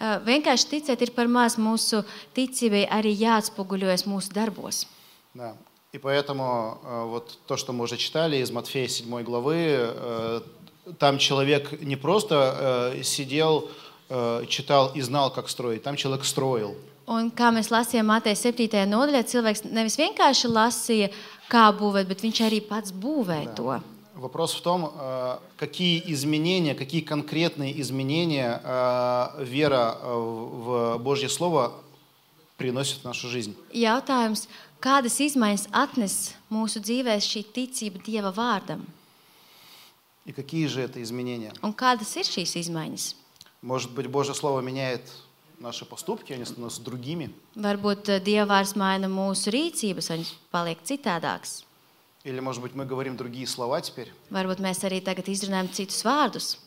Eh, 0.00 0.18
Vienkārši 0.26 0.68
ticēt 0.74 1.02
ir 1.02 1.12
par 1.16 1.28
maz. 1.28 1.56
Mūsu 1.56 2.02
ticībai 2.36 2.84
arī 2.90 3.14
jāatspoguļojas 3.16 4.06
mūsu 4.06 4.32
darbos. 4.32 4.86
Да. 5.34 5.54
И 5.92 5.98
поэтому 5.98 6.78
э, 6.82 7.04
вот 7.06 7.38
то, 7.46 7.56
что 7.56 7.72
мы 7.72 7.84
уже 7.84 7.96
читали 7.96 8.36
из 8.36 8.50
Матфея 8.50 8.88
7 8.88 9.22
главы, 9.22 9.56
э, 9.56 10.40
там 10.98 11.18
человек 11.18 11.80
не 11.80 11.96
просто 11.96 12.92
э, 12.94 13.02
сидел, 13.02 13.70
э, 14.08 14.44
читал 14.48 14.92
и 14.94 15.00
знал, 15.00 15.32
как 15.32 15.48
строить, 15.48 15.82
там 15.82 15.96
человек 15.96 16.24
строил. 16.24 16.76
Un 17.06 17.30
kā 17.30 17.52
mēs 17.54 17.70
lasījām 17.70 18.08
Mateja 18.10 18.34
7. 18.34 18.82
nodaļā, 18.90 19.22
cilvēks 19.30 19.62
nevis 19.70 19.94
vienkārši 19.94 20.48
lasīja, 20.50 21.10
kā 21.46 21.68
būvēt, 21.70 22.08
bet 22.10 22.24
viņš 22.26 22.40
arī 22.42 22.58
pats 22.66 22.90
būvēja 22.90 23.54
to. 23.54 23.76
Вопрос 24.14 24.54
в 24.54 24.62
том, 24.62 24.92
э, 24.94 25.38
какие 25.58 26.02
изменения, 26.12 26.74
какие 26.74 27.02
конкретные 27.02 27.78
изменения 27.82 28.60
э, 28.64 29.44
вера 29.44 29.98
э, 30.00 30.14
в 30.14 30.98
Божье 30.98 31.28
Слово 31.28 31.74
приносит 32.56 33.00
в 33.00 33.04
нашу 33.04 33.28
жизнь. 33.28 33.54
Jautājums, 33.72 34.48
kādas 34.80 35.20
izmaiņas 35.20 35.68
atnes 35.72 36.32
mūsu 36.48 36.80
dzīvēm 36.80 37.20
šī 37.20 37.44
ticība 37.52 38.00
Dieva 38.00 38.32
vārdam? 38.32 38.86
И 40.24 40.32
какие 40.32 40.66
же 40.66 40.80
это 40.80 41.02
изменения? 41.02 41.52
Un 41.62 41.72
kādas 41.72 42.16
ir 42.16 42.24
šīs 42.24 42.56
izmaiņas? 42.56 43.14
Может 43.62 43.92
быть, 43.92 44.06
Божье 44.06 44.34
Слово 44.34 44.60
меняет 44.60 45.02
наши 45.58 45.84
поступки, 45.84 46.32
они 46.32 46.44
становятся 46.44 46.82
другими. 46.82 47.30
Varbūt 47.54 48.08
eh, 48.08 48.20
Dieva 48.20 48.46
vārds 48.56 48.74
maina 48.76 49.08
mūsu 49.08 49.52
rīcības, 49.52 50.10
un 50.10 50.22
viņš 50.22 50.32
paliek 50.50 50.82
citādāks. 50.84 51.62
Или, 52.24 52.40
может 52.40 52.60
быть, 52.60 52.74
мы 52.74 52.84
говорим 52.86 53.16
другие 53.16 53.46
слова 53.46 53.80
теперь. 53.80 54.12
Varbūt 54.30 54.58
mēs 54.58 54.82
arī 54.84 55.00
tagad 55.00 55.28
izrunājam 55.28 55.68
citus 55.72 56.02
vārdus, 56.04 56.58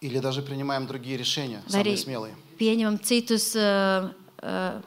Или 0.00 0.18
даже 0.18 0.42
принимаем 0.42 0.86
другие 0.86 1.16
решения, 1.16 1.62
vai 1.68 1.80
arī 1.82 1.96
самые 1.96 1.98
смелые. 1.98 2.34
pieņemam 2.58 2.98
citus 3.02 3.54
uh, 3.54 4.10
uh, 4.42 4.82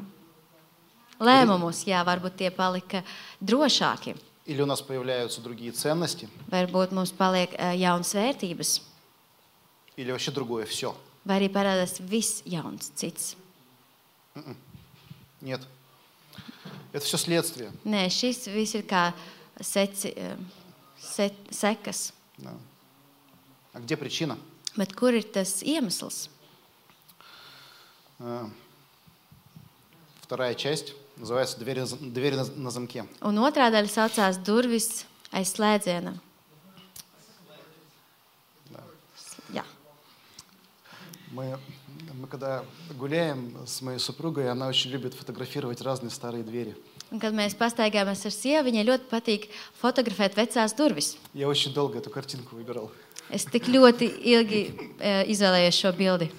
lēmumus. 1.19 1.85
Jā, 1.87 2.03
varbūt 2.03 2.35
tie 2.37 2.51
palika 2.51 3.03
drošāki. 3.41 4.15
Или 4.45 4.61
у 4.61 4.65
нас 4.65 4.81
появляются 4.81 5.41
другие 5.41 5.71
ценности, 5.71 6.29
Varbūt 6.51 6.91
mums 6.91 7.11
paliek 7.11 7.51
uh, 7.57 7.73
jaunas 7.75 8.13
vērtības, 8.13 8.81
или 9.97 10.11
вообще 10.11 10.31
другое 10.31 10.65
все. 10.65 10.95
vai 11.25 11.39
arī 11.39 11.49
parādās 11.51 11.99
viss 11.99 12.43
jauns, 12.45 12.91
cits. 12.95 13.35
Нет. 15.41 15.61
Это 16.93 17.05
все 17.05 17.17
следствие. 17.17 17.71
Nē, 17.85 18.07
šis 18.09 18.47
viss 18.47 18.75
ir 18.75 18.83
kā 18.87 19.13
seci, 19.60 20.12
uh, 20.16 20.36
se, 21.00 21.30
sekas. 21.50 22.12
Да. 22.38 22.50
А 23.72 23.80
где 23.80 23.96
причина? 23.96 24.38
Bet 24.76 24.94
kur 24.94 25.12
ir 25.12 25.22
tas 25.32 25.62
iemesls? 25.62 26.28
А, 28.18 28.48
Вторая 30.22 30.54
часть 30.54 30.94
называется 31.16 31.58
«Двери, 31.58 31.80
на- 31.80 32.10
двери 32.10 32.36
на, 32.36 32.44
на 32.44 32.70
замке». 32.70 33.04
Un 33.20 33.38
otrā 33.38 33.70
daļa 33.70 33.88
saucās 33.88 34.38
durvis 34.38 35.04
aiz 35.32 35.52
slēdziena. 35.54 36.14
Jā. 39.52 39.64
Мы, 41.32 41.58
Мы 42.14 42.26
когда 42.26 42.64
гуляем 42.98 43.56
с 43.66 43.80
моей 43.82 43.98
супругой, 43.98 44.50
она 44.50 44.66
очень 44.66 44.90
любит 44.90 45.14
фотографировать 45.14 45.80
разные 45.80 46.10
старые 46.10 46.42
двери. 46.42 46.76
Un, 47.11 47.19
kad 47.21 47.35
mēs 47.37 47.53
pastaigājamies 47.55 48.25
ar 48.25 48.33
sievu, 48.33 48.65
viņai 48.69 48.85
ļoti 48.87 49.09
patīk 49.11 49.49
fotografēt 49.79 50.35
vecās 50.35 50.73
durvis. 50.73 51.17
Я 51.33 51.47
очень 51.47 51.73
долго 51.73 51.99
эту 51.99 52.09
картинку 52.09 52.55
выбирал. 52.55 52.91
Es 53.29 53.45
tik 53.45 53.67
ļoti 53.67 54.09
ilgi 54.21 54.61
e, 54.99 55.25
izvēlējos 55.33 55.79
šo 55.81 55.93
bildi. 55.97 56.29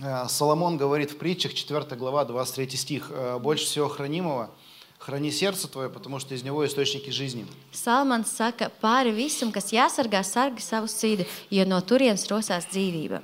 Э, 0.00 0.26
Соломон 0.28 0.78
говорит 0.78 1.10
в 1.10 1.18
притчах, 1.18 1.54
4 1.54 1.96
глава, 1.96 2.24
23 2.24 2.76
стих, 2.76 3.10
«Э, 3.10 3.38
«Больше 3.38 3.66
всего 3.66 3.88
хранимого 3.88 4.50
храни 4.98 5.30
сердце 5.30 5.68
твое, 5.68 5.90
потому 5.90 6.18
что 6.18 6.34
из 6.34 6.42
него 6.42 6.64
источники 6.66 7.10
жизни». 7.10 7.46
Salmans 7.72 8.32
saka, 8.32 8.70
pāri 8.80 9.12
visam, 9.12 9.52
kas 9.52 9.72
jāsargā, 9.72 10.22
sargi 10.24 10.62
savu 10.62 10.88
sirdi, 10.88 11.26
jo 11.50 11.64
no 11.66 11.80
turienes 11.82 12.24
rosās 12.30 12.66
dzīvība. 12.72 13.22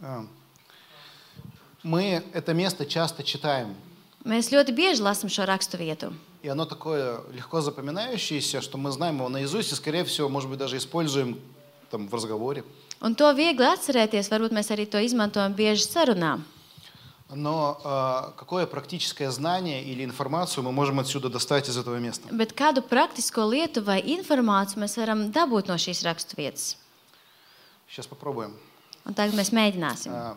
Э, 0.00 0.24
Мы 1.87 2.21
это 2.33 2.53
место 2.53 2.85
часто 2.85 3.23
читаем, 3.23 3.75
Mēs 4.25 4.51
ļoti 4.51 4.73
bieži 4.75 4.99
lasām 5.01 5.29
šo 5.31 5.45
rakstu 5.47 5.77
vietu. 5.79 6.11
и 6.43 6.49
оно 6.49 6.65
такое 6.65 7.21
легко 7.31 7.61
запоминающееся, 7.61 8.59
что 8.61 8.77
мы 8.77 8.91
знаем 8.91 9.17
его 9.17 9.29
наизусть 9.29 9.71
и, 9.71 9.75
скорее 9.75 10.03
всего, 10.03 10.27
может 10.27 10.49
быть, 10.49 10.59
даже 10.59 10.75
используем 10.77 11.39
там, 11.89 12.07
в 12.09 12.13
разговоре. 12.13 12.63
Un 12.99 13.15
to 13.15 13.31
viegli 13.33 13.63
atcerēties, 13.63 14.27
varbūt 14.29 14.51
mēs 14.51 14.69
arī 14.71 14.85
to 14.89 14.99
izmantojam 14.99 15.53
bieži 15.55 15.87
sarunā. 15.87 16.39
Но 17.29 17.79
э, 17.83 18.37
какое 18.37 18.65
практическое 18.67 19.31
знание 19.31 19.83
или 19.83 20.03
информацию 20.03 20.63
мы 20.63 20.71
можем 20.71 20.99
отсюда 20.99 21.29
достать 21.29 21.69
из 21.69 21.77
этого 21.77 21.95
места? 21.99 22.27
Bet 22.31 22.51
kādu 22.53 22.81
praktisko 22.81 23.47
lietu 23.47 23.81
vai 23.83 24.01
informāciju 24.01 24.79
mēs 24.83 24.97
varam 24.97 25.31
dabūt 25.31 25.67
no 25.67 25.75
šīs 25.79 26.03
raksturvietas? 26.03 26.75
Сейчас 27.87 28.07
попробуем. 28.07 28.55
Un 29.05 29.13
tagad 29.13 29.35
mēs 29.35 29.51
mēģināsim. 29.51 30.11
Э, 30.11 30.35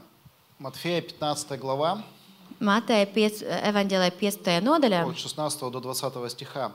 Матфея 0.60 1.00
15 1.00 1.58
глава, 1.58 2.02
Mateja 2.60 3.06
5, 3.08 3.38
evanģēlē 3.64 4.10
5. 4.12 4.58
nodaļā, 4.60 4.98
от 5.08 5.16
16 5.16 5.70
до 5.72 5.80
20 5.80 6.28
стиха. 6.28 6.72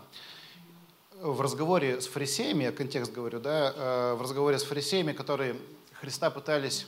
В 1.21 1.39
разговоре 1.39 2.01
с 2.01 2.07
фарисеями, 2.07 2.63
я 2.63 2.71
контекст 2.71 3.13
говорю, 3.13 3.39
да, 3.39 3.73
э, 3.75 4.15
в 4.15 4.21
разговоре 4.23 4.57
с 4.57 4.63
фарисеями, 4.63 5.11
которые 5.13 5.55
Христа 6.01 6.31
пытались 6.31 6.87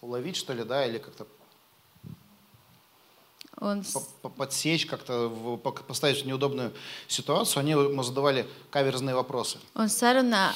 уловить, 0.00 0.36
что 0.36 0.54
ли, 0.54 0.64
да, 0.64 0.86
или 0.86 0.96
как-то 0.96 1.26
по- 4.22 4.30
подсечь, 4.30 4.86
как-то 4.86 5.28
поставить 5.86 6.22
в 6.22 6.26
неудобную 6.26 6.72
ситуацию, 7.06 7.60
они 7.60 7.72
ему 7.72 8.02
задавали 8.02 8.48
каверзные 8.70 9.14
вопросы. 9.14 9.58
Un 9.74 9.92
sarunā, 9.92 10.54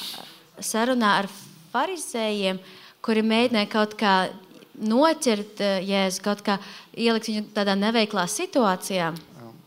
sarunā 0.57 1.19
ar 1.21 1.29
farizējiem, 1.71 2.57
kuri 3.05 3.21
mēģināja 3.21 3.69
kaut 3.69 3.93
kā 3.93 4.33
noķert 4.79 5.61
eh, 5.61 5.79
Jēzu, 5.85 6.21
kaut 6.25 6.43
kā 6.45 6.59
ielikt 6.95 7.29
viņu 7.31 7.47
tādā 7.55 7.75
neveiklā 7.79 8.27
situācijā. 8.27 9.13
Э, 9.13 9.25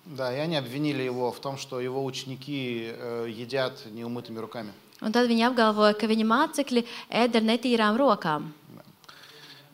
Да, 0.09 0.35
и 0.35 0.38
они 0.38 0.57
обвинили 0.57 1.03
его 1.03 1.31
в 1.31 1.38
том, 1.38 1.59
что 1.59 1.81
его 1.81 2.03
ученики 2.03 2.90
э, 2.90 3.27
едят 3.29 3.85
неумытыми 3.92 4.38
руками. 4.38 4.73
Un 5.01 5.12
tad 5.12 5.29
viņi 5.31 5.44
apgalvoja, 5.47 5.94
ka 5.94 6.09
viņa 6.11 6.25
mācekļi 6.27 6.83
ēd 7.11 7.37
ar 7.38 7.44
netīrām 7.44 7.99
rokām. 8.01 8.51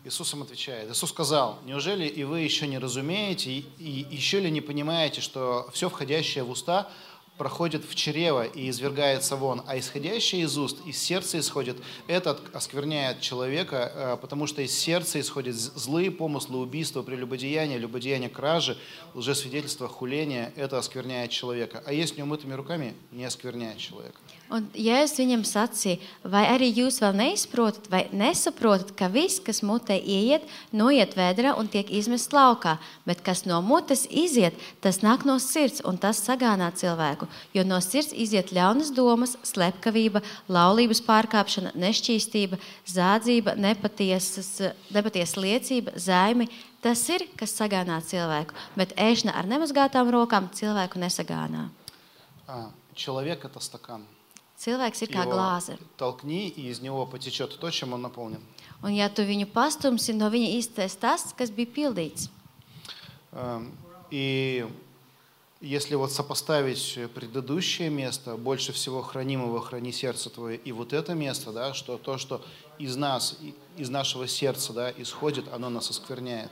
Иисус 0.05 0.35
им 0.35 0.43
отвечает. 0.43 0.91
Иисус 0.91 1.09
сказал, 1.11 1.59
неужели 1.65 2.05
и 2.07 2.25
вы 2.25 2.41
еще 2.41 2.67
не 2.67 2.79
разумеете, 2.79 3.51
и, 3.51 3.65
и 3.79 4.07
еще 4.11 4.41
ли 4.41 4.51
не 4.51 4.61
понимаете, 4.61 5.23
что 5.23 5.67
все 5.73 5.89
входящее 5.89 6.45
в 6.45 6.51
уста 6.51 6.91
проходит 7.37 7.85
в 7.85 7.95
чрево 7.95 8.45
и 8.45 8.71
извергается 8.71 9.37
вон, 9.37 9.63
а 9.67 9.79
исходящее 9.79 10.43
из 10.43 10.57
уст, 10.57 10.79
из 10.87 10.99
сердца 10.99 11.39
исходит, 11.39 11.77
это 12.07 12.39
оскверняет 12.53 13.21
человека, 13.21 13.93
э, 13.95 14.17
потому 14.21 14.47
что 14.47 14.63
из 14.63 14.77
сердца 14.77 15.19
исходят 15.19 15.57
злые 15.57 16.11
помыслы, 16.11 16.59
убийства, 16.59 17.03
прелюбодеяния, 17.03 17.77
любодеяния, 17.77 18.29
кражи, 18.29 18.79
лжесвидетельства, 19.15 19.89
хуления, 19.89 20.53
это 20.57 20.79
оскверняет 20.79 21.31
человека. 21.31 21.83
А 21.87 21.93
есть 21.93 22.17
неумытыми 22.17 22.53
руками, 22.55 22.95
не 23.11 23.25
оскверняет 23.25 23.79
человека. 23.79 24.19
Un 24.54 24.66
Jēzus 24.74 25.20
viņam 25.22 25.44
sacīja, 25.46 26.00
vai 26.26 26.42
arī 26.50 26.72
jūs 26.74 26.96
vēl 27.04 27.14
neizprotat 27.20 27.86
vai 27.92 28.00
nesaprotat, 28.10 28.96
ka 28.98 29.06
viss, 29.14 29.38
kas 29.46 29.62
mutē 29.62 29.94
ieiet, 29.94 30.48
noiet 30.74 31.14
vēdā 31.14 31.54
un 31.54 31.70
tiek 31.70 31.92
izmests 31.94 32.34
laukā, 32.34 32.80
bet 33.06 33.22
kas 33.22 33.44
no 33.46 33.60
mutes 33.62 34.08
iziet, 34.10 34.58
tas 34.82 35.04
nāk 35.06 35.28
no 35.30 35.38
sirds 35.38 35.86
un 35.86 36.02
tas 36.02 36.24
sagānā 36.26 36.72
cilvēku. 36.74 37.30
Jo 37.54 37.62
no 37.62 37.78
sirds 37.86 38.10
iziet 38.10 38.50
ļaunas 38.50 38.90
domas, 38.98 39.38
slepkavība, 39.46 40.26
laulības 40.50 41.06
pārkāpšana, 41.06 41.78
nešķīstība, 41.78 42.58
zādzība, 42.90 43.54
nepatiesas, 43.54 44.56
nepatiesa 44.90 45.46
liecība, 45.46 45.94
zaimi. 45.94 46.50
Tas 46.82 47.04
ir, 47.14 47.28
kas 47.38 47.54
sagānā 47.54 48.02
cilvēku, 48.02 48.58
bet 48.80 48.98
ēšana 48.98 49.36
ar 49.38 49.46
nemazgātām 49.46 50.10
rokām 50.10 50.50
cilvēku 50.58 50.98
nesagānā. 50.98 51.70
А, 52.48 52.72
человек – 52.96 53.46
это 53.46 53.60
стакан. 53.60 54.08
Cilvēks 54.65 55.03
ir 55.05 55.13
kā 55.13 55.25
glāze. 55.29 55.77
толкни, 55.99 56.49
и 56.49 56.71
из 56.71 56.81
него 56.81 57.05
потечет 57.07 57.59
то, 57.59 57.71
чем 57.71 57.93
он 57.93 58.03
наполнен. 58.03 58.41
Un, 58.83 58.93
ja 58.93 59.09
tu 59.09 59.23
viņu 59.23 59.47
pastumsi, 59.53 60.13
no 60.13 60.29
viņa 60.29 60.59
iztēs 60.59 60.97
tas, 60.99 61.33
kas 61.37 61.51
bija 61.51 61.69
pildīts. 61.69 62.29
Эм, 63.33 63.73
И 64.11 64.65
если 65.61 65.95
вот 65.97 66.13
сопоставить 66.13 66.99
предыдущее 67.15 67.89
место, 67.91 68.37
больше 68.37 68.73
всего 68.73 69.03
хранимого 69.03 69.61
храни 69.61 69.93
сердце 69.93 70.31
твое, 70.31 70.57
и 70.59 70.73
вот 70.73 70.93
это 70.93 71.15
место, 71.15 71.53
да, 71.53 71.75
что 71.75 71.97
то, 71.99 72.19
что 72.19 72.45
из 72.79 72.95
нас, 72.97 73.37
из 73.77 73.89
нашего 73.91 74.29
сердца 74.29 74.73
да, 74.73 74.93
исходит, 74.97 75.47
оно 75.53 75.71
нас 75.71 75.91
оскверняет. 75.91 76.51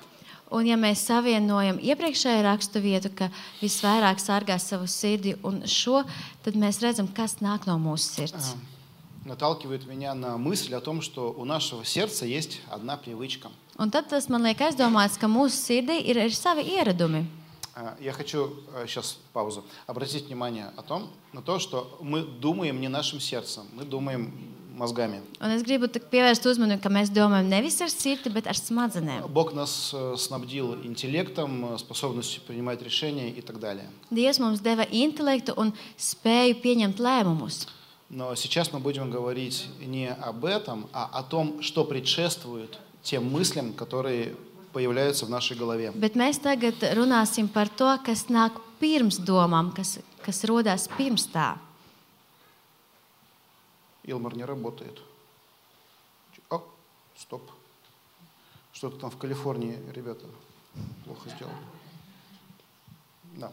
Un, 0.51 0.63
ja 0.65 0.77
mēs 0.79 1.03
savienojam 1.09 1.79
iepriekšējo 1.83 2.43
rakstu 2.45 2.79
vietu, 2.79 3.11
ka 3.11 3.27
visvairāk 3.59 4.21
sargā 4.23 4.55
savu 4.59 4.87
sirdi 4.87 5.35
un 5.43 5.65
šo, 5.67 6.05
tad 6.45 6.55
mēs 6.55 6.79
redzam, 6.79 7.07
kas 7.11 7.41
nāk 7.43 7.67
no 7.67 7.75
mūsu 7.75 8.13
sirds. 8.21 8.53
Эм, 8.53 8.61
Наталкивает 9.25 9.85
меня 9.85 10.13
на 10.13 10.37
мысль 10.37 10.73
о 10.73 10.79
том, 10.79 11.01
что 11.01 11.33
у 11.33 11.43
нашего 11.43 11.83
сердца 11.83 12.25
есть 12.25 12.61
одна 12.69 12.95
привычка. 12.95 13.49
Un 13.77 13.91
tad 13.91 14.07
tas 14.07 14.29
man 14.29 14.41
liek 14.43 14.61
aizdomāts, 14.61 15.19
ka 15.19 15.27
mūsu 15.27 15.59
sirdī 15.59 15.99
ir 16.07 16.17
arī 16.17 16.31
savi 16.33 16.63
ieradumi. 16.63 17.25
Э, 17.75 17.95
Я 17.99 18.13
хочу 18.13 18.55
сейчас 18.87 19.17
паузу. 19.33 19.63
Обратить 19.85 20.27
внимание 20.27 20.71
о 20.77 20.81
том, 20.81 21.09
на 21.33 21.41
то, 21.41 21.59
что 21.59 21.99
мы 22.01 22.23
думаем 22.23 22.79
не 22.81 22.87
нашим 22.87 23.19
сердцем, 23.19 23.65
мы 23.73 23.83
думаем 23.83 24.33
мозгами. 24.77 25.21
Un 25.41 25.51
es 25.51 25.63
gribu 25.65 25.89
tik 25.89 26.05
pievērst 26.11 26.45
uzmanību, 26.45 26.81
ka 26.83 26.91
mēs 26.93 27.09
domājam 27.13 27.49
nevis 27.49 27.79
ar 27.81 27.89
sirdi, 27.91 28.29
bet 28.33 28.47
ar 28.47 28.57
smadzenēm. 28.57 29.27
Бог 29.33 29.53
нас 29.53 29.91
э, 29.93 30.15
снабдил 30.17 30.75
интеллектом, 30.83 31.73
э, 31.73 31.77
способностью 31.77 32.41
принимать 32.47 32.81
решения 32.81 33.29
и 33.29 33.41
так 33.41 33.59
далее. 33.59 33.89
Dievs 34.11 34.39
mums 34.39 34.61
deva 34.61 34.85
intelektu 34.91 35.57
un 35.57 35.73
spēju 35.97 36.61
pieņemt 36.61 36.99
lēmumus. 36.99 37.67
Но 38.09 38.35
сейчас 38.35 38.71
мы 38.71 38.79
будем 38.79 39.11
говорить 39.11 39.67
не 39.81 40.09
об 40.09 40.45
этом, 40.45 40.87
а 40.93 41.09
о 41.11 41.23
том, 41.23 41.61
что 41.61 41.83
предшествует 41.83 42.79
тем 43.03 43.29
мыслям, 43.29 43.73
которые 43.73 44.33
появляются 44.71 45.25
в 45.25 45.29
нашей 45.29 45.57
голове. 45.57 45.91
Bet 45.91 46.15
mēs 46.15 46.39
tagad 46.39 46.75
runāsim 46.95 47.47
par 47.47 47.67
to, 47.67 47.97
kas 48.05 48.27
nāk 48.29 48.61
pirms 48.79 49.17
domām, 49.19 49.73
kas, 49.75 49.99
kas 50.23 50.43
rodas 50.45 50.87
pirms 50.97 51.27
tā. 51.33 51.57
Илмар 54.04 54.36
не 54.36 54.44
работает. 54.44 55.00
О, 56.50 56.62
стоп. 57.16 57.42
Что-то 58.72 58.98
там 58.98 59.10
в 59.10 59.16
Калифорнии 59.16 59.78
ребята 59.94 60.26
плохо 61.04 61.28
сделали. 61.30 61.56
Да. 63.36 63.52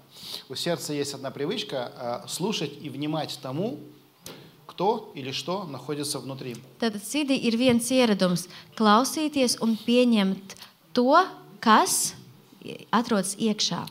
У 0.49 0.55
сердца 0.55 0.93
есть 0.93 1.13
одна 1.13 1.31
привычка 1.31 2.23
э, 2.25 2.27
слушать 2.27 2.73
и 2.81 2.89
внимать 2.89 3.39
тому, 3.41 3.79
кто 4.65 5.11
или 5.15 5.31
что 5.31 5.63
находится 5.65 6.19
внутри. 6.19 6.55
Tad 6.79 7.01
sirdī 7.03 7.35
ir 7.35 7.57
viens 7.57 7.91
ieradums- 7.91 8.47
klausīties 8.77 9.59
un 9.61 9.77
pieņemt 9.77 10.55
to, 10.93 11.25
kas 11.59 12.15
atrodas 12.91 13.35
iekšā. 13.35 13.87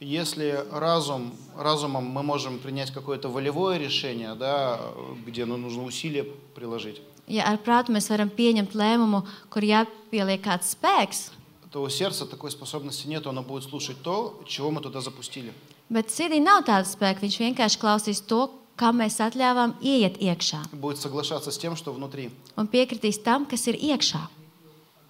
Если 0.00 0.64
разум, 0.72 1.32
разумом 1.56 2.04
мы 2.04 2.22
можем 2.22 2.58
принять 2.58 2.90
какое-то 2.90 3.28
волевое 3.28 3.78
решение, 3.78 4.34
да, 4.34 4.80
где 5.24 5.44
ну, 5.46 5.56
нужно 5.56 5.84
усилия 5.84 6.24
приложить, 6.54 7.00
Ja 7.26 7.46
ar 7.48 7.56
prātu 7.56 7.88
mēs 7.94 8.10
varam 8.12 8.28
pieņemt 8.28 8.74
lēmumu, 8.76 9.22
kur 9.48 9.62
jāpieliek 9.64 10.42
kāds 10.44 10.74
spēks, 10.76 11.30
то 11.72 11.80
у 11.82 11.88
сердца 11.88 12.26
такой 12.26 12.50
способности 12.50 13.06
нет, 13.08 13.26
оно 13.26 13.42
будет 13.42 13.64
слушать 13.64 13.96
то, 14.02 14.40
чего 14.46 14.70
мы 14.70 14.80
туда 14.82 15.00
запустили. 15.00 15.52
bet 15.88 16.10
sirdī 16.10 16.40
nav 16.40 16.64
tāda 16.66 16.84
spēka. 16.84 17.20
Viņš 17.24 17.38
vienkārši 17.40 17.78
klausīs 17.80 18.20
to, 18.26 18.50
kā 18.76 18.92
mēs 18.92 19.16
atļāvām 19.20 19.74
ieiet 19.80 20.20
iekšā 20.20 20.68
Будет 20.72 20.98
соглашаться 20.98 21.50
с 21.50 21.56
тем, 21.58 21.76
что 21.76 21.92
внутри. 21.94 22.30
un 22.56 22.66
piekritīs 22.68 23.22
tam, 23.22 23.46
kas 23.46 23.66
ir 23.68 23.74
iekšā. 23.76 24.28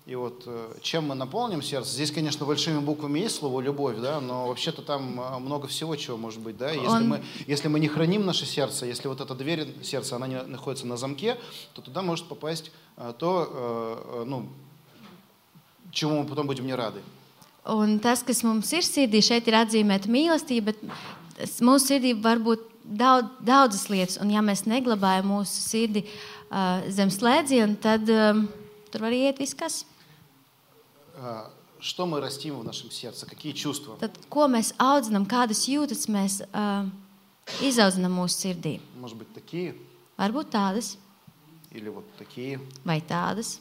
И 0.10 0.16
вот 0.16 0.42
э, 0.48 0.74
чем 0.82 1.10
мы 1.10 1.14
наполним 1.14 1.62
сердце? 1.62 1.92
Здесь, 1.92 2.10
конечно, 2.10 2.44
большими 2.44 2.80
буквами 2.80 3.20
есть 3.20 3.36
слово 3.36 3.62
«любовь», 3.62 3.98
да, 3.98 4.20
но 4.20 4.48
вообще-то 4.48 4.82
там 4.82 5.22
э, 5.22 5.38
много 5.38 5.68
всего, 5.68 5.96
чего 5.96 6.18
может 6.18 6.40
быть, 6.40 6.58
да. 6.58 6.72
Если, 6.72 6.88
Он- 6.88 7.08
мы, 7.08 7.24
если 7.46 7.68
мы 7.68 7.80
не 7.80 7.88
храним 7.88 8.26
наше 8.26 8.48
сердце, 8.48 8.88
если 8.88 9.08
вот 9.08 9.22
эта 9.22 9.36
дверь 9.36 9.68
сердца, 9.84 10.16
она 10.16 10.26
не 10.26 10.42
находится 10.42 10.88
на 10.88 10.98
замке, 10.98 11.38
то 11.76 11.84
туда 11.84 12.02
может 12.02 12.26
попасть 12.26 12.72
э, 12.98 13.14
то, 13.20 14.26
ну, 14.26 14.48
чему 15.92 16.24
мы 16.24 16.26
потом 16.26 16.48
будем 16.48 16.66
не 16.66 16.74
radi. 16.74 17.02
Un 17.66 18.00
tas, 18.00 18.24
kas 18.24 18.42
mums 18.42 18.72
ir 18.74 18.82
sirdī, 18.82 19.22
šeit 19.22 19.46
ir 19.46 19.60
atzīmēta 19.60 20.10
mīlestība, 20.10 20.74
bet 20.74 21.62
mūsu 21.62 21.92
sirdī 21.92 22.16
var 22.18 22.40
būt 22.42 22.64
daudz, 22.84 23.30
daudzas 23.46 23.86
lietas. 23.94 24.18
Un, 24.18 24.32
ja 24.34 24.42
mēs 24.42 24.66
neglabājam 24.66 25.30
mūsu 25.30 25.62
sirdi 25.62 26.02
uh, 26.08 26.82
zem 26.90 27.14
slēdziena, 27.14 27.78
tad 27.78 28.10
um, 28.10 28.48
tur 28.90 29.06
var 29.06 29.14
iet 29.14 29.38
viss, 29.38 29.54
kas. 29.54 29.84
Что 31.81 32.07
мы 32.07 32.21
растим 32.21 32.59
в 32.59 32.65
нашем 32.65 32.91
сердце? 32.91 33.27
Какие 33.27 33.53
чувства? 33.53 33.97
Tad, 34.01 34.17
ko 34.31 34.47
mēs 34.49 34.73
audzinām, 34.79 35.27
kādas 35.29 35.67
jūtas 35.69 36.07
mēs 36.09 36.41
uh, 36.55 36.89
izaudzinām 37.61 38.15
mūsu 38.17 38.41
sirdī? 38.49 38.81
Может 38.97 39.19
быть, 39.19 39.35
такие 39.35 39.75
Varbūt 40.17 40.51
tādas, 40.51 40.97
или 41.73 41.89
вот 41.89 42.05
такие, 42.17 42.59
vai 42.85 43.01
tādas, 43.03 43.59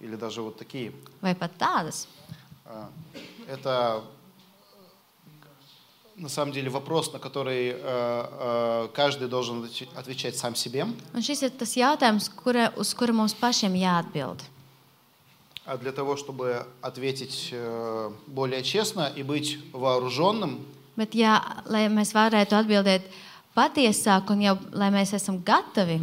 или 0.00 0.16
даже 0.16 0.42
вот 0.42 0.56
такие. 0.58 0.92
vai 1.22 1.34
pat 1.34 1.52
tādas. 1.58 2.06
А, 2.64 2.88
Это 3.46 4.02
на 6.16 6.28
самом 6.28 6.52
деле 6.52 6.70
вопрос, 6.70 7.12
на 7.12 7.18
который 7.18 7.68
э, 7.70 7.76
э, 7.76 8.88
каждый 8.94 9.28
должен 9.28 9.62
отвечать- 9.64 9.88
отвечать 9.94 10.36
сам 10.36 10.54
себе. 10.54 10.86
Un 11.12 11.20
šis 11.22 11.42
ir 11.42 11.50
tas 11.50 11.76
jautājums, 11.76 12.28
kura, 12.34 12.72
uz 12.76 12.94
kuru 12.94 13.12
mums 13.12 13.34
pašiem 13.34 13.74
jāatbild. 13.74 14.40
А 15.68 15.78
для 15.78 15.92
того, 15.92 16.16
чтобы 16.16 16.66
ответить 16.82 17.48
э, 17.52 18.10
более 18.26 18.62
честно 18.62 19.10
и 19.14 19.22
быть 19.22 19.58
вооруженным, 19.72 20.60
Bet, 20.96 21.14
ja, 21.18 21.40
lai 21.66 21.88
mēs 21.90 22.12
varētu 22.14 22.54
atbildēt 22.54 23.08
patiesāk, 23.56 24.28
un 24.30 24.44
jau 24.44 24.58
lai 24.78 24.92
mēs 24.94 25.14
esam 25.16 25.40
gatavi, 25.42 26.00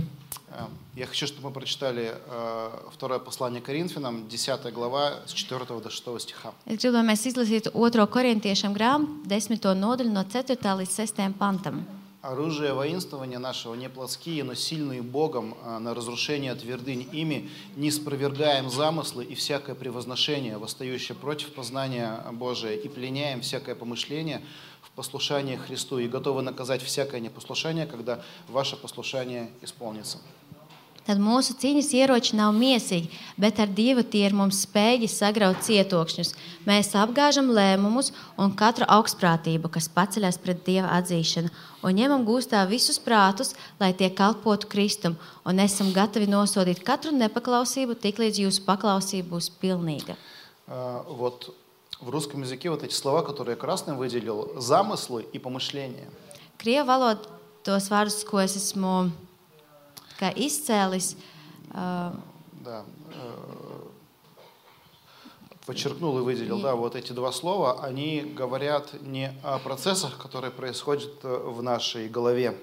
э, 0.50 0.66
я 0.96 1.08
хочу, 1.08 1.28
чтобы 1.28 1.48
мы 1.48 1.54
прочитали 1.54 2.12
э, 2.14 2.70
второе 2.92 3.20
послание 3.20 3.62
Коринфянам, 3.62 4.28
10 4.28 4.74
глава, 4.74 5.22
с 5.26 5.32
4 5.32 5.66
до 5.66 5.90
6 5.90 6.20
стиха. 6.20 6.54
es 6.66 6.78
gribu, 6.82 6.98
lai 6.98 7.04
mēs 7.04 7.26
izlasītu 7.26 7.72
otro 7.74 8.06
korintiešiem 8.08 8.74
grāmatu, 8.74 9.24
desmito 9.26 9.74
nodaļu 9.74 10.12
no 10.12 10.24
4. 10.24 10.58
līdz 10.58 10.92
6. 10.92 11.38
pantam. 11.40 11.86
Оружие 12.23 12.73
воинствования 12.73 13.39
нашего 13.39 13.75
не 13.75 13.89
плоские, 13.89 14.43
но 14.43 14.55
сильные 14.55 15.03
Богом 15.03 15.57
а, 15.63 15.79
на 15.79 15.95
разрушение 15.95 16.55
твердынь 16.55 17.09
ими, 17.13 17.51
не 17.77 17.91
спровергаем 17.91 18.69
замыслы 18.71 19.25
и 19.25 19.35
всякое 19.35 19.75
превозношение, 19.75 20.59
восстающее 20.59 21.17
против 21.17 21.53
познания 21.53 22.25
Божия, 22.33 22.73
и 22.73 22.89
пленяем 22.89 23.43
всякое 23.43 23.75
помышление 23.75 24.43
в 24.83 24.91
послушании 24.93 25.57
Христу, 25.57 25.99
и 25.99 26.09
готовы 26.09 26.43
наказать 26.43 26.83
всякое 26.83 27.21
непослушание, 27.21 27.87
когда 27.87 28.23
ваше 28.49 28.77
послушание 28.77 29.51
исполнится. 29.61 30.19
Tad 31.06 31.18
mūsu 31.18 31.56
cīņas 31.58 31.88
ieroči 31.98 32.36
nav 32.38 32.54
miesīgi, 32.54 33.10
bet 33.42 33.58
ar 33.60 33.72
Dievu 33.74 34.04
tie 34.06 34.22
ir 34.28 34.36
mums 34.38 34.60
spējīgi 34.68 35.08
sagraut 35.10 35.64
cietokšņus. 35.66 36.36
Mēs 36.68 36.92
apgāžam 36.94 37.50
lēmumus 37.50 38.12
un 38.38 38.54
katru 38.54 38.86
augstprātību, 38.86 39.72
kas 39.74 39.90
paceļas 39.90 40.38
pret 40.44 40.62
Dieva 40.68 40.92
atzīšanu, 41.00 41.50
un 41.82 41.98
ņemam 41.98 42.22
gūstā 42.28 42.62
visus 42.70 43.02
prātus, 43.02 43.56
lai 43.82 43.90
tie 43.98 44.12
kalpotu 44.14 44.70
Kristum, 44.70 45.18
un 45.42 45.64
esam 45.66 45.90
gatavi 45.96 46.30
nosodīt 46.30 46.84
katru 46.86 47.16
nepaklausību, 47.18 47.98
tiklīdz 48.06 48.44
jūsu 48.46 48.62
paklausība 48.70 49.34
būs 49.34 49.50
pilnīga. 49.58 50.16
А, 50.68 51.04
Вот 51.10 51.56
в 52.00 52.10
русском 52.10 52.42
языке 52.42 52.70
вот 52.70 52.84
эти 52.84 52.94
слова, 52.94 53.24
которые 53.24 53.54
я 53.54 53.60
красным 53.60 53.98
выделил, 53.98 54.54
замыслы 54.56 55.26
и 55.34 55.40
помышления. 55.40 56.10
Krievu 56.62 56.86
valodā 56.86 57.26
tos 57.66 57.90
vārdus, 57.90 58.22
ko 58.24 58.38
es 58.38 58.56
esmu 58.56 59.10
kā 60.20 60.34
izcēlis, 60.36 61.16
uh, 61.74 62.16
Да. 62.64 62.84
э, 63.14 63.88
Подчеркнул 65.66 66.18
и 66.20 66.22
выделил, 66.22 66.60
да, 66.60 66.76
вот 66.76 66.96
эти 66.96 67.14
два 67.14 67.32
слова, 67.32 67.84
они 67.84 68.22
говорят 68.22 68.94
не 69.02 69.34
о 69.44 69.60
процессах, 69.60 70.18
которые 70.18 70.52
происходят 70.52 71.12
э, 71.24 71.28
в 71.28 71.62
нашей 71.62 72.10
голове, 72.10 72.58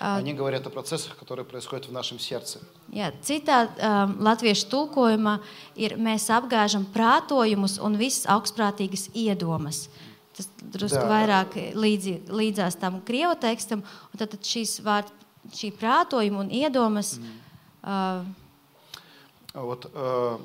они 0.00 0.32
говорят 0.32 0.66
о 0.66 0.70
процессах, 0.70 1.16
которые 1.16 1.44
происходят 1.44 1.86
в 1.86 1.92
нашем 1.92 2.18
сердце. 2.18 2.58
Jā, 2.90 3.12
citā 3.20 3.68
um, 3.76 4.16
latviešu 4.24 4.70
tulkojumā 4.72 5.36
ir 5.76 5.98
mēs 6.00 6.30
apgāžam 6.32 6.86
prātojumus 6.88 7.76
un 7.84 7.98
visas 8.00 8.24
augstprātīgas 8.24 9.10
iedomas. 9.12 9.90
Tas 10.34 10.48
drusku 10.62 10.96
Jā. 10.96 11.10
vairāk 11.10 11.58
līdzi, 11.76 12.14
līdzās 12.32 12.80
tam 12.80 13.02
krievu 13.04 13.36
tekstam. 13.36 13.84
un 13.84 14.18
Tad, 14.18 14.32
tad 14.32 14.40
šīs 14.40 14.80
vārds, 14.80 15.12
šī 15.52 15.72
prātojuma 15.72 16.40
un 16.44 16.50
iedomas. 16.50 17.18
Uh, 17.82 18.24
Вот 19.54 19.90
э, 19.92 20.38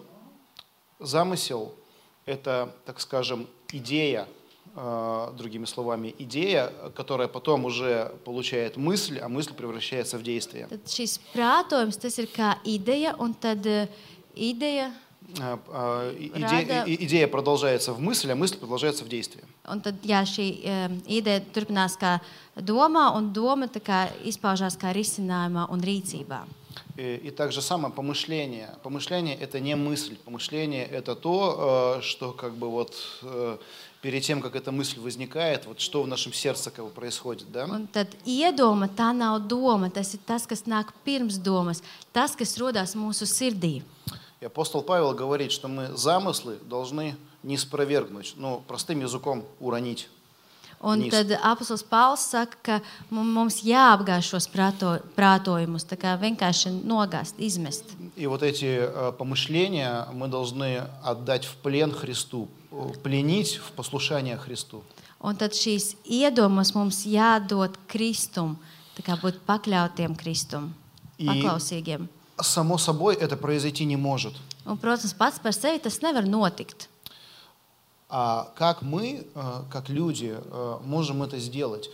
замысел – 1.00 2.26
это, 2.26 2.74
так 2.86 3.00
скажем, 3.00 3.48
идея, 3.71 4.28
э, 4.76 5.34
другими 5.38 5.65
словами, 5.65 6.15
идея, 6.17 6.71
которая 6.95 7.28
потом 7.28 7.65
уже 7.65 8.12
получает 8.26 8.78
мысль, 8.78 9.19
а 9.19 9.30
мысль 9.30 9.54
превращается 9.54 10.17
в 10.17 10.24
действие. 10.24 10.67
tad 10.67 10.88
šis 10.88 11.19
prātojums 11.36 11.98
tas 12.02 12.17
ir 12.17 12.28
kā 12.34 12.58
ideja, 12.63 13.15
un 13.19 13.34
tad 13.36 13.62
uh, 13.65 13.88
ideja, 14.36 14.88
А, 14.88 14.91
а, 14.91 14.91
и- 14.91 15.09
иде- 15.35 16.45
Рада- 16.47 16.85
и- 16.87 17.05
идея 17.07 17.29
продолжается 17.29 17.93
в 17.93 18.01
мысль, 18.01 18.31
а 18.31 18.35
мысль 18.35 18.57
продолжается 18.59 19.05
в 19.05 19.09
действие. 19.09 19.45
un 19.66 19.81
tad 19.81 19.95
jā, 20.03 20.23
šī 20.23 21.01
ideja 21.07 21.40
turpinās 21.53 21.97
kā 21.99 22.21
domā, 22.57 23.14
un 23.16 23.33
doma 23.33 23.69
tā 23.69 23.81
kā 23.81 24.11
izpaužās 24.25 24.77
kā 24.79 24.93
risinājumā 24.93 25.71
un 25.71 25.81
rīcībā. 25.81 26.40
И, 26.97 27.21
и 27.25 27.31
так 27.31 27.53
же 27.53 27.62
самое 27.62 27.93
помышление. 27.95 28.69
Помышление– 28.83 29.35
это 29.40 29.59
не 29.61 29.75
мысль. 29.75 30.16
Помышление– 30.25 30.85
это 30.90 31.14
то, 31.14 31.97
э, 31.99 32.03
что 32.03 32.33
как 32.33 32.55
бы 32.55 32.69
вот 32.71 32.95
э, 33.23 33.57
перед 34.03 34.23
тем, 34.23 34.40
как 34.40 34.55
эта 34.55 34.71
мысль 34.71 35.01
возникает, 35.01 35.66
вот 35.66 35.81
что 35.81 36.03
в 36.03 36.09
нашем 36.09 36.33
сердце 36.33 36.71
как 36.71 36.85
бы 36.85 36.90
происходит, 36.90 37.51
да? 37.53 37.64
Un 37.64 37.88
tad 37.93 38.09
iedoma 38.25 38.88
tā 38.88 39.12
nav 39.12 39.47
doma, 39.49 39.90
tas 39.90 40.14
ir 40.14 40.21
tas, 40.27 40.47
kas 40.47 40.62
nāk 40.66 40.88
pirms 41.05 41.38
domas, 41.38 41.83
tas, 42.12 42.37
kas 42.37 42.57
rodas 42.59 42.95
mūsu 42.95 43.25
sirdī. 43.27 43.83
И 44.40 44.46
апостол 44.46 44.83
Павел 44.83 45.12
говорит, 45.12 45.53
что 45.53 45.68
мы 45.68 45.88
замыслы 45.94 46.59
должны 46.64 47.16
не 47.42 47.59
спровергнуть, 47.59 48.35
ну, 48.37 48.62
простым 48.66 49.00
языком 49.00 49.44
уронить. 49.61 50.09
Un 50.83 51.03
Nīs. 51.03 51.11
tad 51.11 51.37
apustulis 51.44 51.83
Pauls 51.85 52.20
saka, 52.24 52.57
ka 52.62 52.81
mu- 53.11 53.22
mums 53.22 53.61
jāapgāž 53.62 54.24
šos 54.33 54.48
prāto, 54.48 54.96
prātojumus, 55.14 55.85
tā 55.85 55.98
kā 56.00 56.16
vienkārši 56.16 56.72
nogāzt, 56.88 57.35
izmest. 57.37 57.85
И 58.16 58.26
вот 58.26 58.42
эти 58.42 58.88
э, 58.88 59.12
помышления 59.12 60.07
мы 60.14 60.29
должны 60.29 60.88
отдать 61.05 61.44
в 61.44 61.57
плен 61.57 61.92
Христу, 61.92 62.48
э, 62.72 62.92
пленить 63.03 63.57
в 63.57 63.72
послушание 63.72 64.38
Христу. 64.38 64.83
Un 65.20 65.37
tad 65.37 65.53
šīs 65.53 65.96
iedomas 66.03 66.72
mums 66.74 67.05
jādod 67.05 67.76
Kristum, 67.87 68.57
tā 68.96 69.03
kā 69.05 69.20
būt 69.20 69.44
pakļautiem 69.44 70.16
Kristum, 70.16 70.72
paklausīgiem. 71.18 72.09
Само 72.42 72.79
собой 72.79 73.14
это 73.14 73.37
произойти 73.37 73.85
не 73.85 73.96
может. 73.96 74.35
Un, 74.64 74.76
protams, 74.79 75.14
pats 75.16 75.38
par 75.40 75.53
sevi 75.53 75.79
tas 75.81 76.00
nevar 76.03 76.24
notikt. 76.26 76.88
А 78.09 78.50
как 78.57 78.83
мы, 78.83 79.26
э, 79.35 79.62
как 79.70 79.88
люди, 79.88 80.37
э, 80.37 80.79
можем 80.85 81.22
это 81.22 81.38
сделать? 81.38 81.90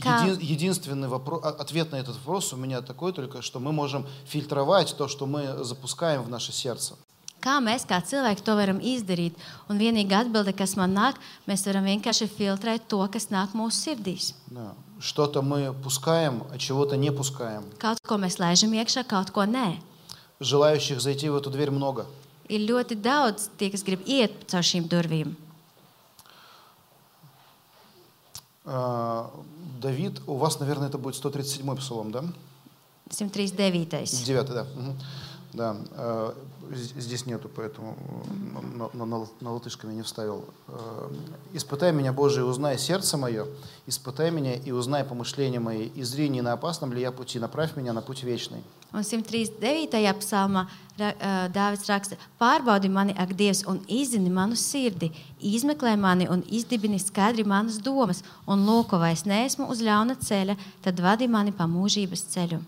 Как? 0.00 0.22
Един- 0.22 0.40
единственный 0.40 1.06
вопрос, 1.08 1.44
ответ 1.44 1.92
на 1.92 1.96
этот 1.96 2.16
вопрос 2.16 2.52
у 2.52 2.56
меня 2.56 2.80
такой 2.80 3.12
только, 3.12 3.42
что 3.42 3.60
мы 3.60 3.72
можем 3.72 4.06
фильтровать 4.26 4.94
то, 4.96 5.06
что 5.06 5.26
мы 5.26 5.62
запускаем 5.64 6.22
в 6.22 6.28
наше 6.28 6.52
сердце. 6.52 6.94
Kā 7.42 7.58
mēs 7.60 7.84
kā 7.86 8.00
cilvēki 8.00 8.42
to 8.42 8.54
varam 8.54 8.80
izdarīt? 8.80 9.34
Un 9.68 9.78
vienīgā 9.78 10.22
atbilde, 10.24 10.52
kas 10.56 10.76
man 10.76 10.94
nāk, 10.94 11.14
mēs 11.46 11.66
varam 11.66 11.84
vienkārši 11.84 12.28
filtrēt 12.28 12.86
to, 12.88 13.06
kas 13.08 13.26
nāk 13.26 13.48
mūsu 13.52 13.96
sirdīs. 13.96 14.32
Да. 14.46 14.74
Что-то 15.02 15.42
мы 15.42 15.72
пускаем, 15.72 16.44
а 16.52 16.58
чего-то 16.58 16.96
не 16.96 17.10
пускаем. 17.10 17.64
Kaut 17.82 17.98
ko 18.06 18.18
mēs 18.22 18.38
laižam 18.38 18.70
iekšā, 18.70 19.02
kaut 19.02 19.32
ko 19.34 19.42
nē. 19.42 19.80
Желающих 20.38 21.00
зайти 21.00 21.28
в 21.28 21.34
эту 21.34 21.50
дверь 21.50 21.72
много. 21.72 22.06
Ir 22.48 22.60
ļoti 22.70 22.94
daudz 23.02 23.48
tie, 23.58 23.70
kas 23.72 23.82
grib 23.82 24.06
iet 24.06 24.46
caur 24.46 24.62
šīm 24.62 24.86
durvīm. 24.86 25.34
А, 28.64 29.28
Давид, 29.80 30.20
у 30.28 30.34
вас, 30.36 30.60
наверное, 30.60 30.88
это 30.88 30.98
будет 30.98 31.16
137-й 31.16 31.76
псалом, 31.78 32.12
да? 32.12 32.24
139. 33.10 34.24
9 34.24 34.46
да. 34.46 34.66
Мгм. 34.76 34.98
Да, 35.52 35.76
з- 35.96 36.34
здесь 36.71 37.25
нету, 37.25 37.49
поэтому 37.49 37.95
на, 38.75 38.89
на- 38.93 39.05
на- 39.05 39.27
на 39.41 39.51
латышском 39.53 39.89
я 39.89 39.95
не 39.95 40.01
вставил. 40.03 40.45
Э, 40.67 41.09
«Испытай 41.53 41.91
меня, 41.91 42.11
Боже, 42.13 42.41
и 42.41 42.43
узнай 42.43 42.77
сердце 42.77 43.17
мое, 43.17 43.45
испытай 43.85 44.31
меня 44.31 44.55
и 44.55 44.71
узнай 44.71 45.03
помышления 45.03 45.59
мои, 45.59 45.87
и 45.87 46.03
зри, 46.03 46.29
не 46.29 46.41
на 46.41 46.53
опасном 46.53 46.93
ли 46.93 47.01
я 47.01 47.11
пути, 47.11 47.39
направь 47.39 47.75
меня 47.75 47.93
на 47.93 48.01
путь 48.01 48.23
вечный». 48.23 48.63
Un 48.93 49.03
139. 49.03 49.91
psalmā 50.19 50.67
ra- 50.97 51.15
ā, 51.19 51.51
Dāvids 51.51 51.85
raksta: 51.89 52.15
Pārbaudi 52.39 52.87
mani, 52.89 53.13
ak, 53.17 53.33
Dievs, 53.35 53.65
un 53.67 53.81
izzini 53.87 54.29
manu 54.29 54.55
sirdi, 54.55 55.11
izmeklē 55.41 55.97
mani 55.99 56.27
un 56.29 56.41
izdibini 56.47 56.97
skaidri 56.99 57.43
manas 57.43 57.79
domas, 57.83 58.23
un 58.47 58.63
lūko, 58.65 58.97
vai 58.97 59.11
es 59.11 59.25
neesmu 59.25 59.67
uz 59.69 59.81
ļauna 59.83 60.15
ceļa, 60.23 60.55
tad 60.81 60.99
vadi 61.03 61.27
mani 61.27 61.51
pa 61.51 61.65
mūžības 61.67 62.23
ceļu. 62.31 62.61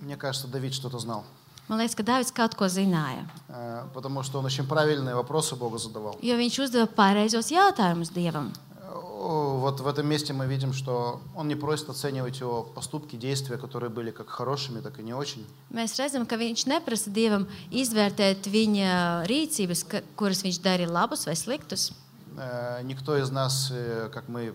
Мне 0.00 0.16
кажется, 0.16 0.46
Давид 0.48 0.74
что-то 0.74 0.98
знал, 0.98 1.24
Man 1.68 1.78
liekas, 1.78 1.94
ka 1.94 2.02
Dāvids 2.02 2.32
kaut 2.34 2.54
ko 2.54 2.66
zināja, 2.66 3.24
э, 3.48 3.84
потому 3.94 4.22
что 4.22 4.38
он 4.40 4.44
очень 4.46 4.66
правильные 4.66 5.14
вопросы 5.14 5.56
Богу 5.56 5.78
задавал. 5.78 6.18
jo 6.20 6.36
viņš 6.36 6.58
uzdeva 6.64 6.86
pareizos 6.86 7.50
jautājumus 7.50 8.10
Dievam. 8.12 8.50
О, 8.92 9.58
Вот 9.62 9.80
в 9.80 9.86
этом 9.86 10.06
месте 10.08 10.32
мы 10.32 10.46
видим, 10.46 10.72
что 10.72 11.20
он 11.36 11.46
не 11.46 11.54
просит 11.54 11.88
оценивать 11.88 12.40
его 12.40 12.64
поступки, 12.64 13.14
действия, 13.16 13.56
которые 13.56 13.88
были 13.90 14.10
как 14.10 14.28
хорошими, 14.28 14.80
так 14.80 14.98
и 14.98 15.02
не 15.04 15.14
очень. 15.14 15.46
Mēs 15.70 15.94
redzam, 15.98 16.26
ka 16.26 16.36
viņš 16.36 16.66
neprasa 16.66 17.08
Dievam 17.10 17.46
izvērtēt 17.70 18.42
viņa 18.50 19.24
rīcības, 19.28 19.84
ka, 19.88 20.00
kuras 20.16 20.42
viņš 20.42 20.58
darīja 20.60 20.90
labus 20.90 21.26
vai 21.26 21.36
sliktus. 21.36 21.92
Э, 22.36 22.82
Никто 22.82 23.16
из 23.16 23.30
нас, 23.30 23.68
э, 23.70 24.10
как 24.12 24.28
мы 24.28 24.54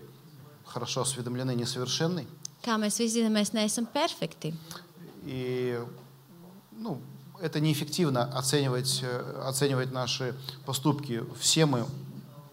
хорошо 0.66 1.00
осведомлены, 1.00 1.54
несовершенный. 1.54 2.26
Kā 2.62 2.76
mēs 2.76 2.98
visi 3.00 3.22
zinām, 3.22 3.32
mēs 3.40 3.54
neesam 3.54 3.86
perfekti. 3.86 4.52
И 5.24 5.78
ну, 6.82 7.00
это 7.40 7.60
неэффективно 7.60 8.24
оценивать, 8.36 9.00
э, 9.02 9.42
оценивать 9.44 9.92
наши 9.92 10.34
поступки. 10.64 11.24
Все 11.38 11.66
мы 11.66 11.86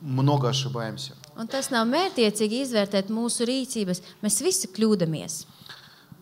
много 0.02 0.50
ошибаемся. 0.50 1.14
Un 1.36 1.50
tas 1.52 1.68
nav 1.68 1.84
mērķiecīgi 1.90 2.62
izvērtēt 2.64 3.10
mūsu 3.12 3.44
rīcības. 3.44 4.02
Mēs 4.22 4.40
visi 4.42 4.70
kļūdāmies. 4.72 5.46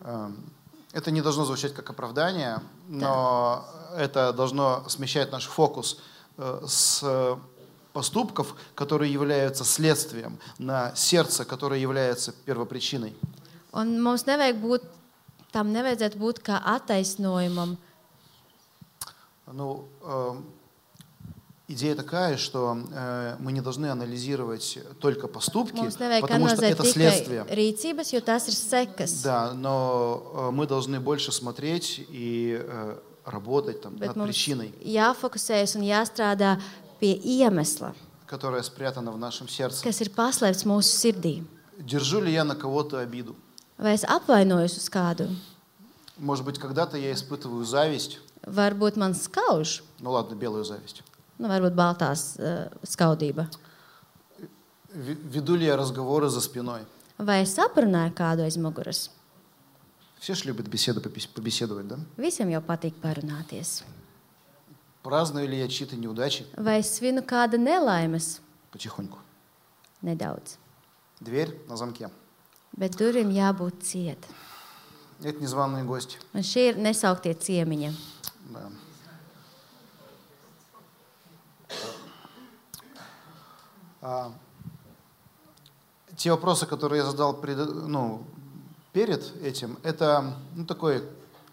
Э, 0.02 0.30
Это 0.94 1.10
не 1.10 1.22
должно 1.22 1.44
звучать 1.44 1.74
как 1.74 1.90
оправдание, 1.90 2.60
но 2.86 3.66
это 3.96 4.32
должно 4.32 4.84
смещать 4.88 5.32
наш 5.32 5.46
фокус 5.46 5.98
э, 6.36 6.62
с 6.68 7.00
э, 7.02 7.36
поступков, 7.92 8.54
которые 8.76 9.12
являются 9.12 9.64
следствием, 9.64 10.38
на 10.58 10.94
сердце, 10.94 11.44
которое 11.44 11.80
является 11.80 12.32
первопричиной. 12.32 13.12
Un 13.74 13.98
mums 13.98 14.22
nevajag 14.22 14.60
būt, 14.62 14.84
tam 15.50 15.72
nevajadzētu 15.74 16.14
būt 16.14 16.38
kā 16.46 16.60
attaisnojumam. 16.62 17.74
Ну, 19.52 19.88
э, 20.02 20.34
идея 21.68 21.94
такая, 21.94 22.36
что 22.36 22.76
э, 22.90 23.36
мы 23.38 23.52
не 23.52 23.60
должны 23.60 23.86
анализировать 23.86 24.78
только 25.00 25.28
поступки, 25.28 25.76
Mums 25.80 25.98
nevajag 25.98 26.20
потому 26.22 26.48
что 26.48 26.56
analizēt 26.56 26.72
это 26.72 26.82
tikai 26.82 26.92
следствие. 26.92 27.44
rīcības, 27.48 28.12
jo 28.12 28.20
tas 28.20 28.48
ir 28.48 28.54
sekas. 28.54 29.22
Да, 29.22 29.52
но 29.54 30.22
э, 30.34 30.50
мы 30.50 30.66
должны 30.66 31.00
больше 31.00 31.32
смотреть 31.32 32.04
и 32.08 32.58
э, 32.62 32.98
работать 33.24 33.80
там, 33.82 33.94
Bet 33.94 34.08
над 34.08 34.16
mums 34.16 34.26
причиной, 34.28 34.72
jāfokusējas 34.84 35.76
un 35.76 35.82
jāstrādā 35.82 36.58
pie 37.00 37.14
iemesla, 37.22 37.94
которая 38.26 38.62
спрятана 38.62 39.12
в 39.12 39.18
нашем 39.18 39.48
сердце. 39.48 39.82
kas 39.84 40.00
ir 40.00 40.10
paslēpts 40.14 40.64
mūsu 40.64 40.88
sirdī. 40.88 41.44
Держу 41.78 42.20
ли 42.20 42.32
я 42.32 42.44
на 42.44 42.54
кого-то 42.56 42.98
обиду? 43.00 43.34
Vai 43.76 43.94
es 43.94 44.04
apvainojos 44.04 44.76
uz 44.78 44.88
kādu? 44.88 45.28
Может 46.16 46.44
быть, 46.44 46.58
когда-то 46.60 46.96
я 46.96 47.12
испытываю 47.12 47.64
зависть, 47.64 48.20
Varbūt 48.46 48.96
man 48.96 49.14
skauž, 49.14 49.82
ну 50.00 50.10
ладно, 50.12 50.34
белую 50.34 50.64
зависть. 50.64 51.02
nu, 51.38 51.48
varbūt 51.48 51.74
baltās 51.74 52.36
uh, 52.38 52.70
skaudība. 52.84 53.48
В- 54.92 55.16
Веду 55.34 55.56
ли 55.56 55.64
я 55.66 55.76
разговоры 55.76 56.28
за 56.28 56.40
спиной? 56.40 56.82
Vai 57.18 57.42
es 57.42 57.56
aprunāju 57.58 58.12
kādu 58.14 58.42
aiz 58.44 58.56
muguras? 58.56 59.10
Все 60.20 60.34
же 60.34 60.44
любят 60.44 60.66
беседы 60.68 61.00
попис- 61.00 61.28
побеседовать, 61.28 61.86
да? 61.88 61.98
Visiem 62.16 62.48
jau 62.50 62.60
patīk 62.64 62.94
parunāties. 63.00 63.82
Праздную 65.02 65.46
ли 65.48 65.58
я 65.58 65.68
чьи-то 65.68 65.96
неудачи 65.96 66.46
Vai 66.56 66.80
es 66.80 66.94
svinu 66.98 67.22
kāda 67.22 67.58
nelaimes 67.58 68.40
потихоньку? 68.72 69.18
nedaudz, 70.02 70.56
Дверь 71.20 71.58
на 71.68 71.76
замке. 71.76 72.10
bet 72.76 72.96
durvīm 72.96 73.30
jābūt 73.32 73.82
ciet. 73.82 74.18
Это 75.22 75.40
незваные 75.40 75.84
гости. 75.84 76.16
Un 76.34 76.40
šie 76.42 76.70
ir 76.70 76.76
nesauktie 76.76 77.34
ciemiņi. 77.34 77.92
Да. 78.49 78.69
А, 84.01 84.31
те 86.15 86.31
вопросы, 86.31 86.65
которые 86.65 86.99
я 86.99 87.05
задал 87.05 87.33
пред- 87.33 87.87
ну, 87.87 88.23
перед 88.93 89.35
этим, 89.43 89.77
это 89.83 90.33
ну, 90.55 90.65
такой 90.65 91.03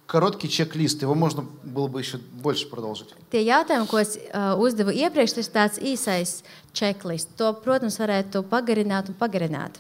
короткий 0.07 0.49
чек-лист. 0.49 1.03
Его 1.03 1.15
можно 1.15 1.45
было 1.65 1.89
бы 1.89 2.01
еще 2.01 2.19
больше 2.19 2.69
продолжить. 2.69 3.15
Tie 3.31 3.43
jautājumi, 3.43 3.87
ko 3.91 3.99
es 3.99 4.15
uh, 4.17 4.55
uzdevu 4.55 4.95
iepriekš, 4.95 5.35
tas 5.35 5.49
tāds 5.51 5.79
īsais 5.83 6.45
checklists. 6.73 7.35
To, 7.37 7.51
protams, 7.59 7.99
varētu 7.99 8.45
pagarināt 8.47 9.09
un 9.11 9.15
pagarināt, 9.19 9.79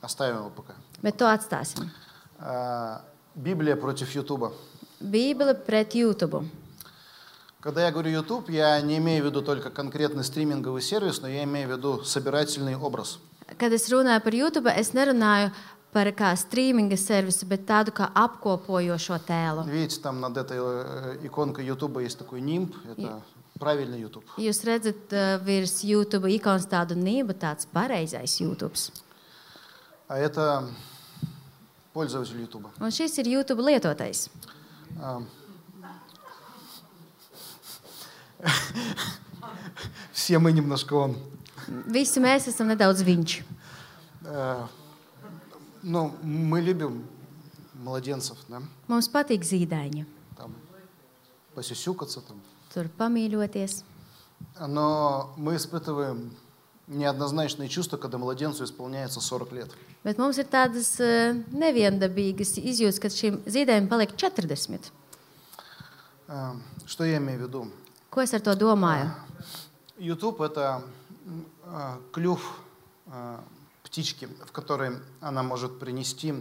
Оставим 0.00 0.36
его 0.38 0.50
пока. 0.50 0.74
bet 1.02 1.16
to 1.18 1.26
atstāsim. 1.28 1.90
А, 2.38 3.02
Библия 3.34 3.76
против 3.76 4.10
Ютуба. 4.14 4.52
Bībele 5.05 5.53
pret 5.53 5.93
YouTube. 5.93 6.45
Когда 7.61 7.85
я 7.85 7.91
говорю 7.91 8.09
YouTube, 8.09 8.49
я 8.49 8.81
не 8.81 8.97
имею 8.97 9.23
в 9.23 9.27
виду 9.27 9.41
только 9.41 9.69
конкретный 9.69 10.23
стриминговый 10.23 10.81
сервис, 10.81 11.21
но 11.21 11.27
я 11.27 11.43
имею 11.43 11.67
в 11.69 11.71
виду 11.71 12.03
собирательный 12.03 12.75
образ. 12.75 13.19
Kad 13.59 13.73
es 13.73 13.89
runāju 13.89 14.23
par 14.23 14.33
YouTube, 14.33 14.67
es 14.67 14.93
nerunāju 14.93 15.51
par 15.93 16.07
kā 16.15 16.31
streaminga 16.39 16.97
servisu, 16.97 17.45
bet 17.45 17.65
tādu 17.67 17.91
kā 17.91 18.09
apkopojošo 18.15 19.19
tēlu. 19.27 19.65
Видите, 19.67 20.01
там 20.01 20.21
над 20.21 20.37
этой 20.37 20.57
э, 20.59 21.17
иконкой 21.23 21.65
YouTube 21.65 22.01
есть 22.01 22.17
такой 22.17 22.41
нимб. 22.41 22.73
Это 22.89 23.21
правильный 23.59 24.01
YouTube. 24.01 24.25
Jūs 24.37 24.63
redzat, 24.65 25.11
uh, 25.11 25.37
virs 25.45 25.83
YouTube 25.83 26.31
ikonas 26.31 26.65
tādu 26.65 26.95
nību, 26.95 27.35
tāds 27.37 27.67
pareizais 27.71 28.39
YouTube. 28.39 28.73
А 30.07 30.17
это 30.17 30.67
пользователь 31.93 32.39
YouTube. 32.41 32.67
Un 32.79 32.89
šis 32.89 33.19
ir 33.19 33.27
YouTube 33.27 33.61
lietotais. 33.61 34.29
А, 35.01 35.21
Все 40.13 40.39
мы 40.39 40.51
немножко 40.51 40.93
он. 40.95 41.17
Visi 41.87 42.19
mēs 42.19 42.47
esam 42.49 42.67
nedaudz 42.67 43.01
viņš. 43.05 43.41
Э, 44.25 44.67
Ну, 45.83 46.13
мы 46.21 46.61
любим 46.61 47.07
младенцев, 47.73 48.37
да? 48.47 48.61
Mums 48.87 49.07
patīk 49.09 49.41
zīdaiņi, 49.41 50.05
Там 50.37 50.53
посюсюкаться 51.55 52.21
там. 52.21 52.39
tur 52.73 52.87
pamīļoties. 52.99 53.83
Но 54.67 55.33
мы 55.37 55.55
испытываем 55.55 56.31
неоднозначные 56.87 57.69
чувства, 57.69 57.97
когда 57.97 58.17
младенцу 58.17 58.65
исполняется 58.65 59.21
40 59.21 59.51
лет. 59.53 59.69
Bet 60.03 60.17
mums 60.17 60.37
ir 60.41 60.47
tādas 60.49 60.97
uh, 60.99 61.37
neviendabīgas 61.53 62.57
izjūtas, 62.57 62.99
kad 62.99 63.13
šim 63.13 63.39
zīdainim 63.45 63.87
paliek 63.87 64.11
40. 64.17 64.91
Э, 66.27 66.53
Что 66.85 67.03
я 67.05 67.17
имею 67.17 67.39
в 67.39 67.41
виду? 67.43 67.71
Ko 68.09 68.21
es 68.21 68.33
ar 68.33 68.41
to 68.41 68.55
domāju? 68.57 69.11
YouTube 69.97 70.41
это 70.41 70.81
м, 71.25 71.45
а, 71.63 71.97
клюв 72.11 72.59
а, 73.07 73.39
птички, 73.83 74.27
в 74.45 74.51
который 74.51 74.97
она 75.21 75.43
может 75.43 75.79
принести 75.79 76.33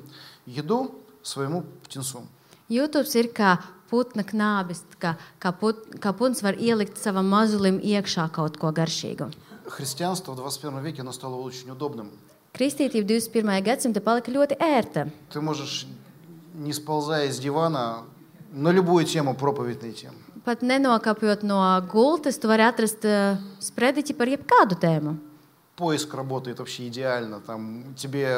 еду 0.46 0.94
своему 1.22 1.62
птенцу. 1.84 2.26
YouTube 2.68 3.06
ir 3.14 3.32
kā 3.34 3.58
putna 3.90 4.24
knābis, 4.24 4.84
kā, 4.98 5.16
kā, 5.42 5.52
put, 5.52 5.82
kā 6.00 6.12
puns 6.16 6.42
var 6.42 6.54
ielikt 6.54 6.96
savam 6.98 7.26
mazulim 7.26 7.80
iekšā 7.82 8.30
kaut 8.32 8.56
ko 8.56 8.70
garšīgu. 8.72 9.30
Христианство 9.67 10.31
в 10.33 10.35
21 10.35 10.79
веке 10.83 11.01
оно 11.01 11.11
стало 11.11 11.35
очень 11.35 11.69
удобным. 11.71 12.11
Kristītība 12.53 13.03
21. 13.03 13.63
gadsimta 13.63 13.99
palika 13.99 14.31
ļoti 14.31 14.55
ērta. 14.59 15.09
Ты 15.33 15.41
можешь, 15.41 15.85
не 16.53 16.71
сползая 16.73 17.29
с 17.31 17.37
дивана, 17.39 18.03
на 18.53 18.69
любую 18.71 19.03
тему 19.05 19.35
проповедь 19.35 19.81
найти. 19.81 20.07
Pat 20.45 20.61
nenokāpjot 20.61 21.43
no 21.43 21.59
gultas, 21.91 22.37
tu 22.37 22.47
vari 22.47 22.61
atrast 22.63 23.03
uh, 23.03 23.35
sprediķi 23.59 24.13
par 24.15 24.27
jebkādu 24.29 24.75
tēmu. 24.79 25.17
Поиск 25.75 26.13
работает 26.13 26.59
вообще 26.59 26.87
идеально. 26.87 27.41
Там 27.41 27.93
тебе, 27.97 28.29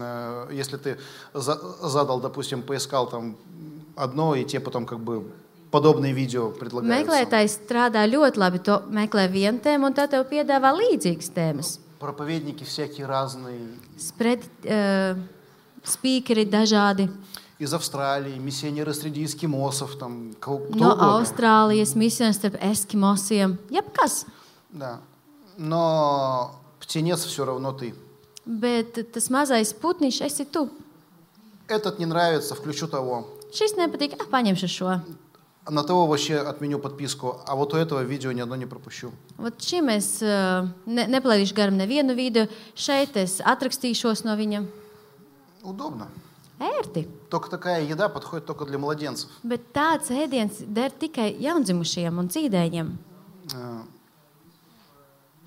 э, 0.00 0.48
если 0.50 0.76
ты 0.78 0.98
за- 1.32 1.60
задал, 1.88 2.18
допустим, 2.20 2.62
поискал 2.62 3.08
там 3.08 3.36
одно, 3.94 4.34
и 4.34 4.44
тебе 4.44 4.58
потом 4.58 4.84
как 4.86 4.98
бы 4.98 5.30
подобные 5.72 6.12
видео 6.12 6.50
предлагаются. 6.50 7.00
Meklētājs 7.00 7.56
strādā 7.58 8.04
ļoti 8.06 8.38
labi. 8.38 8.60
Tu 8.62 8.76
meklē 8.92 9.26
vienu 9.32 9.58
tēmu, 9.64 9.88
un 9.88 9.96
tad 9.96 10.12
tev 10.12 10.28
piedāvā 10.30 10.70
līdzīgas 10.76 11.32
tēmas. 11.34 11.80
Проповедники 11.98 12.62
всякие 12.64 13.06
разные. 13.06 13.58
Spredi, 13.98 14.46
uh, 14.68 15.18
spīkeri 15.82 16.46
dažādi 16.46 17.10
Из 17.58 17.72
Австралии, 17.72 18.38
миссионеры 18.38 18.92
среди 18.92 19.24
эскимосов, 19.24 19.96
там, 19.96 20.34
кто 20.40 20.66
no. 20.70 21.18
Austrālijas, 21.18 21.94
misijas 21.94 22.36
starp 22.36 22.58
eskimosiem. 22.60 23.58
Jebkas. 23.70 24.26
Да. 24.70 25.00
Но 25.56 26.56
птенец 26.80 27.24
все 27.24 27.44
равно 27.44 27.72
ты. 27.72 27.94
Bet 28.44 28.98
tas 29.12 29.30
mazais 29.30 29.72
putniņš 29.72 30.20
esi 30.26 30.44
tu. 30.44 30.68
Этот 31.68 31.98
не 31.98 32.06
нравится, 32.06 32.54
включу 32.54 32.88
того. 32.88 33.24
šis 33.52 33.76
nepatīk, 33.76 34.16
ah, 34.18 34.26
paņemšu 34.32 34.68
šo. 34.68 34.96
На 35.69 35.83
того 35.83 36.07
вообще 36.07 36.37
отменю 36.37 36.79
подписку, 36.79 37.41
а 37.45 37.55
вот 37.55 37.73
у 37.73 37.77
этого 37.77 38.01
видео 38.01 38.31
ни 38.31 38.39
одно 38.39 38.55
не 38.55 38.65
пропущу. 38.65 39.11
Vat 39.37 39.59
šim 39.59 39.89
es 39.91 40.21
uh, 40.23 40.69
ne, 40.85 41.03
nepalaidīšu 41.11 41.53
garām 41.53 41.75
nevienu 41.75 42.15
video, 42.15 42.47
šeit 42.73 43.17
es 43.19 43.41
atrakstīšos 43.43 44.23
no 44.23 44.37
viņa. 44.39 44.63
Удобно. 45.63 46.07
Ērti. 46.59 47.07
Только 47.29 47.49
такая 47.49 47.83
еда 47.83 48.07
подходит 48.07 48.45
только 48.45 48.65
для 48.65 48.77
младенцев. 48.77 49.29
Bet 49.43 49.73
tāds 49.73 50.09
ēdiens 50.09 50.63
der 50.65 50.89
tikai 50.89 51.35
jaundzimušiem 51.35 52.17
un 52.17 52.31
dzīdējiem. 52.31 52.97
Э, 53.53 53.83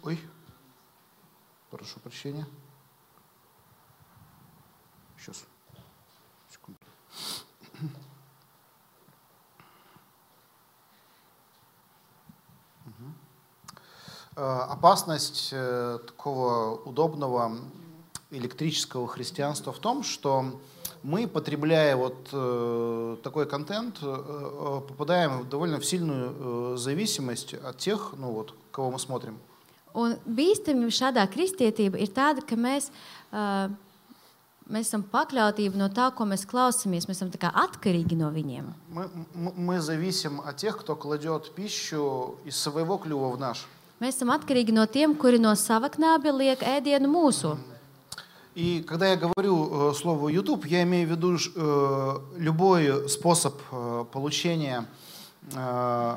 Ой, 0.02 0.20
прошу 1.70 1.98
прощения. 2.00 2.46
Опасность 14.35 15.49
э, 15.53 15.99
такого 16.05 16.75
удобного 16.83 17.57
электрического 18.31 19.07
христианства 19.07 19.71
в 19.71 19.79
том, 19.79 20.03
что 20.03 20.59
мы, 21.03 21.27
потребляя 21.27 21.95
вот 21.95 22.29
э, 22.33 23.17
такой 23.23 23.45
контент, 23.45 23.99
э, 24.01 24.05
э, 24.05 24.81
попадаем 24.87 25.41
в 25.41 25.49
довольно 25.49 25.79
в 25.79 25.85
сильную 25.85 26.73
э, 26.73 26.77
зависимость 26.77 27.53
от 27.53 27.77
тех, 27.77 28.13
ну 28.17 28.31
вот, 28.31 28.53
кого 28.71 28.91
мы 28.91 28.99
смотрим. 28.99 29.37
Un 29.95 30.17
bīstamība 30.27 30.91
šādā 30.91 31.23
kristietība 31.31 31.95
ir 32.03 32.09
tāda, 32.11 32.41
ka 32.43 32.57
mēs, 32.59 32.89
uh, 33.31 33.71
mēs 34.67 34.89
esam 34.89 35.05
pakļautība 35.07 35.79
no 35.79 35.87
tā, 35.87 36.09
ko 36.11 36.27
mēs 36.27 36.43
klausāmies. 36.43 37.07
Mēs 37.07 37.21
esam 37.23 37.31
atkarīgi 37.31 38.17
no 38.19 38.27
viņiem. 38.27 38.73
Мы, 38.89 39.07
мы 39.55 39.79
зависим 39.79 40.41
от 40.41 40.57
тех, 40.57 40.77
кто 40.77 40.97
кладет 40.97 41.55
пищу 41.55 42.35
из 42.43 42.57
своего 42.57 42.97
клюва 42.97 43.29
в 43.29 43.39
наш. 43.39 43.65
Mēs 44.00 44.16
esam 44.16 44.30
atkarīgi 44.32 44.72
no 44.72 44.86
tiem, 44.88 45.12
kuri 45.14 45.38
no 45.38 45.52
sava 45.54 45.90
knābja 45.92 46.32
liek 46.32 46.62
ēdienu 46.64 47.10
mūsu. 47.10 47.58
И 48.54 48.82
когда 48.82 49.06
я 49.06 49.16
говорю 49.16 49.90
э, 49.90 49.94
слово 49.94 50.28
YouTube, 50.28 50.66
я 50.66 50.82
имею 50.82 51.06
в 51.06 51.10
виду 51.12 51.38
ж, 51.38 51.50
э, 51.54 52.16
любой 52.36 53.08
способ 53.08 53.60
э, 53.70 54.04
получения 54.12 54.86
э, 55.54 56.16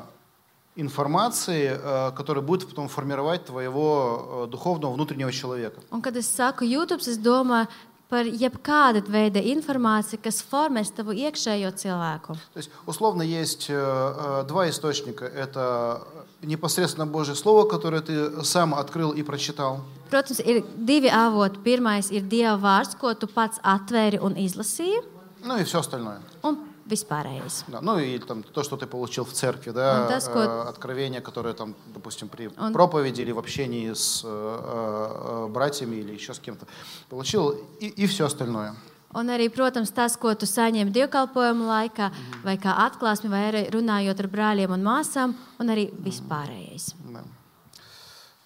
информации, 0.76 1.78
э, 1.78 2.12
который 2.16 2.42
будет 2.42 2.68
потом 2.68 2.88
формировать 2.88 3.44
твоего 3.44 4.44
э, 4.46 4.50
духовного 4.50 4.92
внутреннего 4.94 5.30
человека. 5.32 5.80
Un, 5.92 6.02
kad 6.02 6.16
es 6.16 6.26
saku 6.26 6.64
YouTube, 6.64 7.02
es 7.06 7.18
domāju 7.18 7.68
par 8.08 8.26
jebkāda 8.26 9.00
veida 9.06 9.40
informāciju, 9.40 10.20
kas 10.22 10.42
formēs 10.42 10.90
tavu 10.94 11.14
iekšējo 11.14 11.70
cilvēku. 11.70 12.34
То 12.52 12.58
есть, 12.58 12.70
условно, 12.86 13.22
есть 13.22 13.66
э, 13.70 13.74
э, 13.74 14.44
два 14.48 14.68
источника. 14.68 15.24
Это 15.24 16.02
непосредственно 16.41 17.05
Божье 17.07 17.35
Слово, 17.35 17.67
которое 17.67 18.01
ты 18.01 18.43
сам 18.43 18.73
открыл 18.73 19.11
и 19.11 19.23
прочитал. 19.23 19.81
Protams, 20.11 20.39
ir 20.43 20.63
divi 20.77 21.09
avoti. 21.09 21.59
Pirmais 21.63 22.09
ir 22.11 22.23
Dieva 22.27 22.57
vārds, 22.57 22.95
ko 22.97 23.13
tu 23.13 23.27
pats 23.27 23.59
atvēri 23.63 24.19
un 24.21 24.35
izlasīji, 24.35 25.03
Ну 25.43 25.57
и 25.57 25.63
все 25.63 25.79
остальное. 25.79 26.19
un 26.43 26.57
vispārējais. 26.87 27.65
Да, 27.67 27.81
ну 27.81 27.99
и 27.99 28.17
там 28.19 28.41
то, 28.43 28.63
что 28.63 28.75
ты 28.75 28.87
получил 28.87 29.23
в 29.23 29.31
церкви, 29.33 29.69
да, 29.71 30.01
Он 30.03 30.07
даст 30.09 30.27
э, 30.29 30.33
код. 30.33 30.67
откровения, 30.67 31.21
которые 31.21 31.53
там, 31.53 31.75
допустим, 31.93 32.27
при 32.29 32.49
Он- 32.57 32.73
проповеди 32.73 33.21
или 33.21 33.31
в 33.31 33.37
общении 33.37 33.93
с 33.93 34.21
э, 34.25 34.27
э, 34.27 35.47
братьями 35.51 35.97
или 35.97 36.13
еще 36.13 36.33
с 36.33 36.39
кем-то 36.39 36.65
получил, 37.09 37.51
и, 37.79 37.87
и 37.87 38.07
все 38.07 38.25
остальное. 38.25 38.75
Un 39.17 39.31
arī, 39.33 39.47
protams, 39.49 39.89
tas, 39.89 40.13
ko 40.21 40.35
tu 40.37 40.45
saņem 40.45 40.91
dievkalpojumu 40.93 41.65
laikā, 41.65 42.11
vai 42.43 42.57
kā 42.61 42.75
atklāsmi, 42.85 43.31
vai 43.31 43.41
arī 43.47 43.63
runājot 43.73 44.21
ar 44.21 44.27
brāļiem 44.29 44.75
un 44.75 44.85
māsām, 44.85 45.33
un 45.59 45.73
arī 45.73 45.87
vispārējais. 46.05 46.93
Да. 47.09 47.23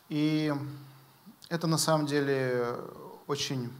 И 0.09 0.53
это 1.49 1.68
на 1.68 1.78
самом 1.78 2.05
деле 2.05 2.78
очень 3.28 3.72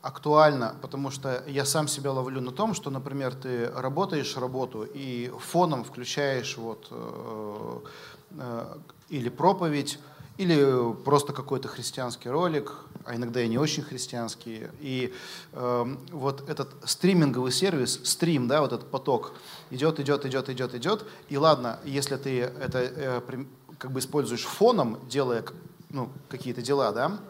актуально, 0.00 0.76
потому 0.80 1.10
что 1.10 1.42
я 1.46 1.64
сам 1.64 1.88
себя 1.88 2.12
ловлю 2.12 2.40
на 2.40 2.52
том, 2.52 2.74
что, 2.74 2.90
например, 2.90 3.34
ты 3.34 3.70
работаешь 3.70 4.36
работу 4.36 4.84
и 4.84 5.32
фоном 5.40 5.82
включаешь 5.82 6.56
вот 6.56 6.88
э, 6.90 7.78
э, 8.38 8.76
или 9.08 9.28
проповедь, 9.28 9.98
или 10.36 10.92
просто 11.04 11.32
какой-то 11.32 11.68
христианский 11.68 12.28
ролик, 12.28 12.72
а 13.04 13.14
иногда 13.14 13.40
и 13.40 13.48
не 13.48 13.58
очень 13.58 13.82
христианский. 13.82 14.68
И 14.80 15.12
э, 15.52 15.96
вот 16.10 16.48
этот 16.48 16.70
стриминговый 16.84 17.52
сервис, 17.52 18.00
стрим, 18.02 18.48
да, 18.48 18.60
вот 18.60 18.72
этот 18.72 18.90
поток 18.90 19.34
идет, 19.70 20.00
идет, 20.00 20.26
идет, 20.26 20.48
идет, 20.48 20.74
идет. 20.74 21.04
И 21.28 21.36
ладно, 21.36 21.78
если 21.84 22.16
ты 22.16 22.40
это 22.40 22.78
э, 22.78 23.20
как 23.78 23.92
бы 23.92 24.00
используешь 24.00 24.44
фоном, 24.44 24.98
делая 25.08 25.44
ну, 25.90 26.10
какие-то 26.28 26.62
дела, 26.62 26.92
да, 26.92 27.20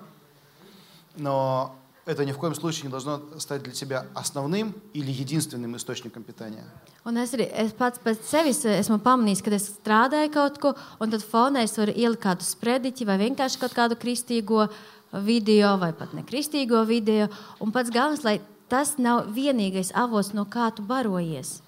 но 1.16 1.76
это 2.05 2.25
ни 2.25 2.31
в 2.31 2.37
коем 2.37 2.55
случае 2.55 2.85
не 2.85 2.89
должно 2.89 3.21
стать 3.37 3.63
для 3.63 3.73
тебя 3.73 4.05
основным 4.15 4.73
или 4.93 5.11
единственным 5.11 5.75
источником 5.77 6.23
питания. 6.23 6.65
Un 7.05 7.17
es 7.17 7.33
arī 7.33 7.47
es 7.53 7.71
pats 7.73 8.01
pēc 8.01 8.23
sevis 8.27 8.63
esmu 8.65 8.99
pamanījis, 9.05 9.41
ka 9.45 9.51
es 9.55 9.69
strādāju 9.77 10.31
kaut 10.33 10.57
ko, 10.59 10.73
un 10.99 11.13
tad 11.13 11.23
fonā 11.23 11.63
es 11.63 11.77
varu 11.77 11.93
ielikt 11.95 12.23
kādu 12.23 12.45
sprediķi 12.45 13.05
vai 13.05 13.17
vienkārši 13.21 13.61
kaut 13.61 13.73
kādu 13.77 13.95
kristīgo 13.95 14.67
video 15.13 15.77
vai 15.77 15.93
pat 15.93 16.13
nekristīgo 16.17 16.83
video. 16.85 17.29
Un 17.61 17.71
pats 17.71 17.93
galvenais, 17.93 18.25
lai 18.25 18.39
tas 18.69 18.97
nav 18.97 19.29
vienīgais 19.33 19.93
avots, 19.95 20.33
no 20.33 20.45
kā 20.45 20.69
tu 20.75 20.81
barojies. 20.81 21.61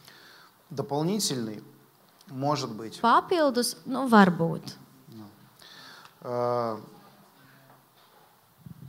Дополнительный 0.72 1.62
может 2.30 2.72
быть 2.72 3.00
Papildus, 3.02 3.76
nu, 3.86 4.08
varbūt. 4.08 4.78
Э, 6.22 6.78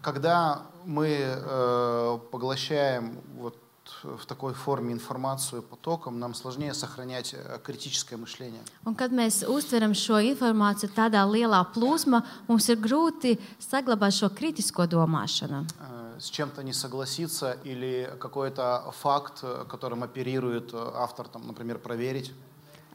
Когда 0.07 0.63
мы 0.85 1.09
э, 1.09 2.19
поглощаем 2.31 3.19
вот 3.37 3.57
в 4.03 4.27
такой 4.27 4.55
форме 4.55 4.93
информацию 4.93 5.63
потоком, 5.63 6.19
нам 6.19 6.35
сложнее 6.35 6.75
сохранять 6.75 7.35
э, 7.35 7.59
критическое 7.63 8.17
мышление. 8.17 8.63
Un, 8.85 8.95
kad 8.95 9.13
mēs 9.13 9.43
uztveram 9.47 9.95
šo 9.95 10.19
informāciju 10.19 10.91
tādā 10.95 11.23
lielā 11.27 11.63
plūsmā, 11.75 12.23
mums 12.49 12.69
ir 12.69 12.79
grūti 12.83 13.39
saglabāt 13.63 14.15
šo 14.15 14.31
kritisko 14.31 14.87
domāšanu. 14.87 15.67
Э, 15.81 16.19
С 16.19 16.31
чем-то 16.31 16.63
не 16.63 16.73
согласиться 16.73 17.57
или 17.65 18.11
какой-то 18.21 18.93
факт, 18.93 19.41
э, 19.43 19.65
которым 19.69 20.03
оперирует 20.03 20.73
э, 20.73 20.91
автор, 20.95 21.29
там, 21.29 21.47
например, 21.47 21.79
проверить. 21.79 22.33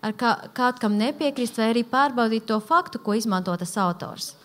Ar 0.02 0.14
kā, 0.14 0.50
kaut 0.54 0.80
kam 0.80 0.98
nepiekrist, 0.98 1.58
vai 1.58 1.72
arī 1.74 1.82
pārbaudīt 1.84 2.46
to 2.46 2.60
faktu, 2.62 3.00
ko 3.02 3.16
izmanto 3.18 3.56
tas 3.58 3.74
autors. 3.82 4.36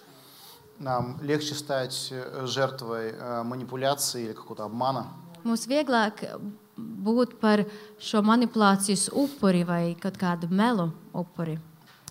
Нам 0.78 1.18
легче 1.22 1.54
стать 1.54 2.08
э, 2.10 2.46
жертвой 2.46 3.12
э, 3.12 3.42
манипуляции 3.42 4.24
или 4.24 4.32
какого-то 4.32 4.64
обмана. 4.64 5.06
Mums 5.44 5.66
vieglāk 5.66 6.22
būt 6.76 7.38
par 7.40 7.64
šo 7.98 8.22
manipulācijas 8.22 9.08
upuri 9.12 9.64
vai 9.64 9.94
kaut 10.00 10.16
kādu 10.18 10.48
melu 10.50 10.92
upuri. 11.12 11.58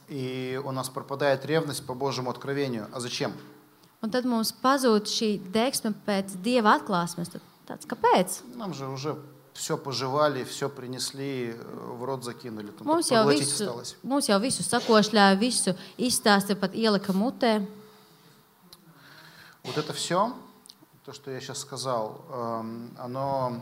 И 0.08 0.60
у 0.64 0.72
нас 0.72 0.90
пропадает 0.90 1.46
ревность 1.46 1.86
по 1.86 1.94
Божьему 1.94 2.30
откровению. 2.30 2.88
А 2.94 3.00
зачем? 3.00 3.32
Un 4.02 4.10
tad 4.10 4.26
mums 4.26 4.52
pazūd 4.52 5.06
šī 5.08 5.40
deksme 5.54 5.94
pēc 6.06 6.36
dieva 6.44 6.76
atklāsmes. 6.80 7.30
Tad 7.30 7.42
Tāds, 7.72 7.86
kāpēc? 7.88 8.42
Нам 8.56 8.74
же 8.74 8.88
уже 8.88 9.16
все 9.54 9.78
пожевали, 9.78 10.44
все 10.44 10.68
принесли, 10.70 11.54
э, 11.54 11.96
в 12.00 12.04
рот 12.04 12.24
закинули. 12.24 12.72
Там 12.72 12.88
Mums 12.88 13.08
только 13.08 13.14
jau, 13.14 13.24
поглотить 13.24 13.48
visu, 13.48 13.64
осталось. 13.64 13.96
mums 14.04 14.28
jau 14.28 14.40
visu 14.40 14.64
sakošļāja, 14.64 15.40
visu 15.40 15.76
izstāstīja, 15.98 16.60
pat 16.60 16.74
ielika 16.74 17.14
mutē. 17.14 17.66
Вот 19.67 19.79
это 19.79 19.93
все, 19.93 20.33
то, 21.05 21.13
что 21.13 21.33
я 21.33 21.41
сейчас 21.41 21.59
сказал, 21.59 22.25
эм, 22.31 22.95
оно, 22.99 23.61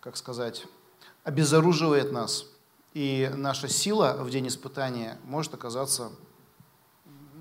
как 0.00 0.16
сказать, 0.16 0.64
обезоруживает 1.24 2.10
нас. 2.10 2.46
И 2.94 3.30
наша 3.34 3.68
сила 3.68 4.16
в 4.18 4.30
день 4.30 4.48
испытания 4.48 5.18
может 5.24 5.52
оказаться 5.52 6.10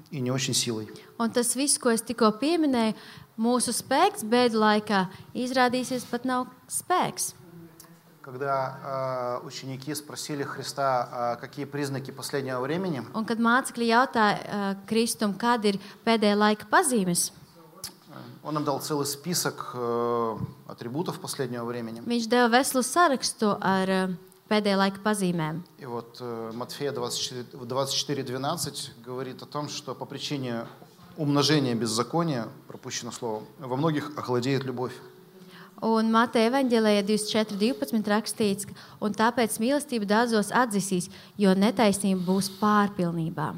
и 0.09 0.19
не 0.19 0.29
очень 0.29 0.53
силой. 0.53 0.89
Un 1.17 1.31
tas 1.31 1.55
viss, 1.55 1.79
ko 1.79 1.89
es 1.95 2.03
tikko 2.03 2.33
pieminēju, 2.35 2.95
mūsu 3.39 3.71
spēks 3.71 4.27
bēdu 4.27 4.59
laikā 4.59 5.05
izrādīsies 5.33 6.03
pat 6.11 6.25
nav. 6.25 6.47
Когда 8.21 9.39
э, 9.41 9.47
ученики 9.47 9.95
спросили 9.95 10.43
Христа, 10.43 11.09
а 11.11 11.35
какие 11.37 11.65
признаки 11.65 12.11
последнего 12.11 12.61
времени, 12.61 13.01
Un 13.15 13.25
kad 13.25 13.39
mācekļi 13.41 13.87
jautāja 13.89 14.37
uh, 14.37 14.75
Kristum, 14.85 15.33
kāda 15.33 15.73
ir 15.73 15.79
pēdējā 16.05 16.35
laika 16.37 16.67
pazīmes, 16.69 17.31
э, 17.31 18.13
он 18.43 18.57
им 18.57 18.63
дал 18.63 18.79
целый 18.79 19.07
список 19.07 19.71
э, 19.73 20.37
атрибутов 20.67 21.19
последнего 21.19 21.65
времени. 21.65 22.01
viņš 22.05 22.27
deva 22.29 22.47
veselu 22.59 22.83
sarakstu 22.83 23.57
ar 23.59 23.89
uh, 23.89 24.13
pēdējā 24.49 24.77
laika 24.77 24.99
pazīmēm. 25.01 25.63
И 25.79 25.85
вот 25.85 26.17
э, 26.21 26.51
Матфея 26.53 26.91
24, 26.91 27.57
24.12 27.57 29.01
говорит 29.03 29.41
о 29.41 29.47
том, 29.47 29.67
что 29.67 29.95
по 29.95 30.05
причине 30.05 30.67
умножения 31.17 31.73
беззакония, 31.73 32.47
пропущено 32.67 33.11
слово, 33.11 33.43
во 33.57 33.75
многих 33.75 34.11
охладеет 34.15 34.63
любовь. 34.63 34.93
Un 35.84 36.08
Mateja 36.08 36.48
evanģēlējā 36.48 37.02
24.12. 37.04 38.00
rakstīts, 38.08 38.64
ka 38.64 38.72
un 39.04 39.12
tāpēc 39.12 39.58
mīlestība 39.60 40.08
daudzos 40.08 40.48
atzisīs, 40.56 41.10
jo 41.36 41.52
netaisnība 41.52 42.24
būs 42.24 42.48
pārpilnībā. 42.60 43.54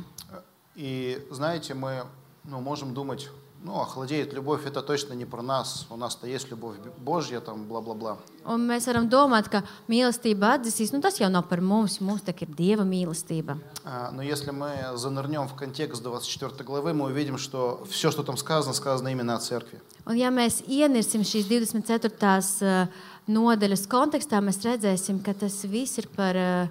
И 0.74 1.26
знаете, 1.30 1.74
мы 1.74 2.04
ну, 2.44 2.61
можем 2.61 2.94
думать, 2.94 3.28
ну, 3.64 3.80
охладеет 3.80 4.32
любовь, 4.32 4.66
это 4.66 4.82
точно 4.82 5.14
не 5.14 5.24
про 5.24 5.42
нас. 5.42 5.86
У 5.90 5.96
нас-то 5.96 6.26
есть 6.28 6.48
любовь 6.50 6.76
Божья, 6.98 7.40
там, 7.40 7.64
бла-бла-бла. 7.64 8.18
Un 8.46 8.68
mēs 8.68 8.86
varam 8.86 9.09
domāt, 9.11 9.48
ka 9.50 9.64
mīlestība 9.88 10.54
atzisīs, 10.56 10.92
nu 10.92 11.00
tas 11.02 11.18
jau 11.18 11.28
nav 11.28 11.48
par 11.48 11.61
mums, 11.61 12.00
mums 12.00 12.22
tā 12.22 12.32
ir 12.40 12.48
Dieva 12.54 12.84
mīlestība. 12.84 13.59
А, 13.84 14.11
Но 14.12 14.22
если 14.22 14.52
мы 14.52 14.70
занырнем 14.94 15.48
в 15.48 15.54
контекст 15.56 16.02
24 16.02 16.64
главы, 16.64 16.94
мы 16.94 17.06
увидим, 17.06 17.36
что 17.36 17.84
все, 17.90 18.11
что 18.12 18.22
там 18.22 18.36
сказано, 18.36 18.74
сказано 18.74 19.09
именно 19.09 19.34
о 19.34 19.38
церкви. 19.40 19.80
Un 20.06 20.16
ja 20.16 20.30
mēs 20.30 20.62
ienirsim 20.68 21.22
šīs 21.24 21.48
24. 21.48 22.14
uh, 22.62 22.88
nodaļas 23.26 23.86
kontekstā, 23.88 24.40
mēs 24.40 24.62
redzēsim, 24.64 25.20
ka 25.22 25.34
tas 25.34 25.64
viss 25.64 25.98
ir 25.98 26.06
par, 26.14 26.36
uh, 26.36 26.68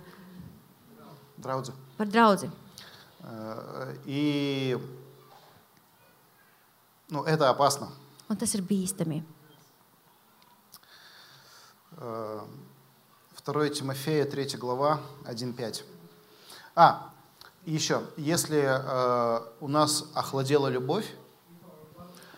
Драудзе. 1.37 1.73
par 1.97 2.07
draugu. 2.07 2.49
Э, 3.23 3.93
И 4.05 4.77
ну, 7.12 7.22
это 7.24 7.50
опасно. 7.50 7.90
Un 8.28 8.36
tas 8.36 8.54
ir 8.54 8.62
bīstami. 8.64 9.22
Э, 11.98 12.40
2 13.44 13.68
Тимофея, 13.68 14.24
3 14.24 14.56
глава, 14.56 15.00
1.5. 15.24 15.84
А, 16.74 17.10
и 17.66 17.72
еще, 17.72 18.02
если 18.16 18.62
э, 18.64 19.40
у 19.60 19.68
нас 19.68 20.04
охладела 20.14 20.68
любовь, 20.68 21.14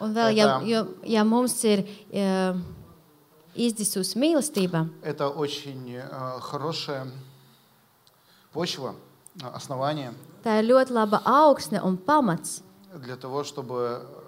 Un 0.00 0.12
vēl, 0.12 0.34
ja, 0.34 0.86
ja 1.06 1.22
mums 1.24 1.54
ir 1.62 1.86
izdisusi 3.54 4.18
mīlestība, 4.18 4.90
это 5.02 5.28
очень 5.28 5.94
э, 5.94 6.40
хорошая 6.40 7.06
почва, 8.52 8.96
основание 9.40 10.12
tā 10.42 10.58
ir 10.58 10.66
ļoti 10.66 10.92
laba 10.92 11.22
augsne 11.24 11.80
un 11.80 11.96
pamats, 11.96 12.62
для 12.92 13.16
того, 13.16 13.44
чтобы 13.44 14.23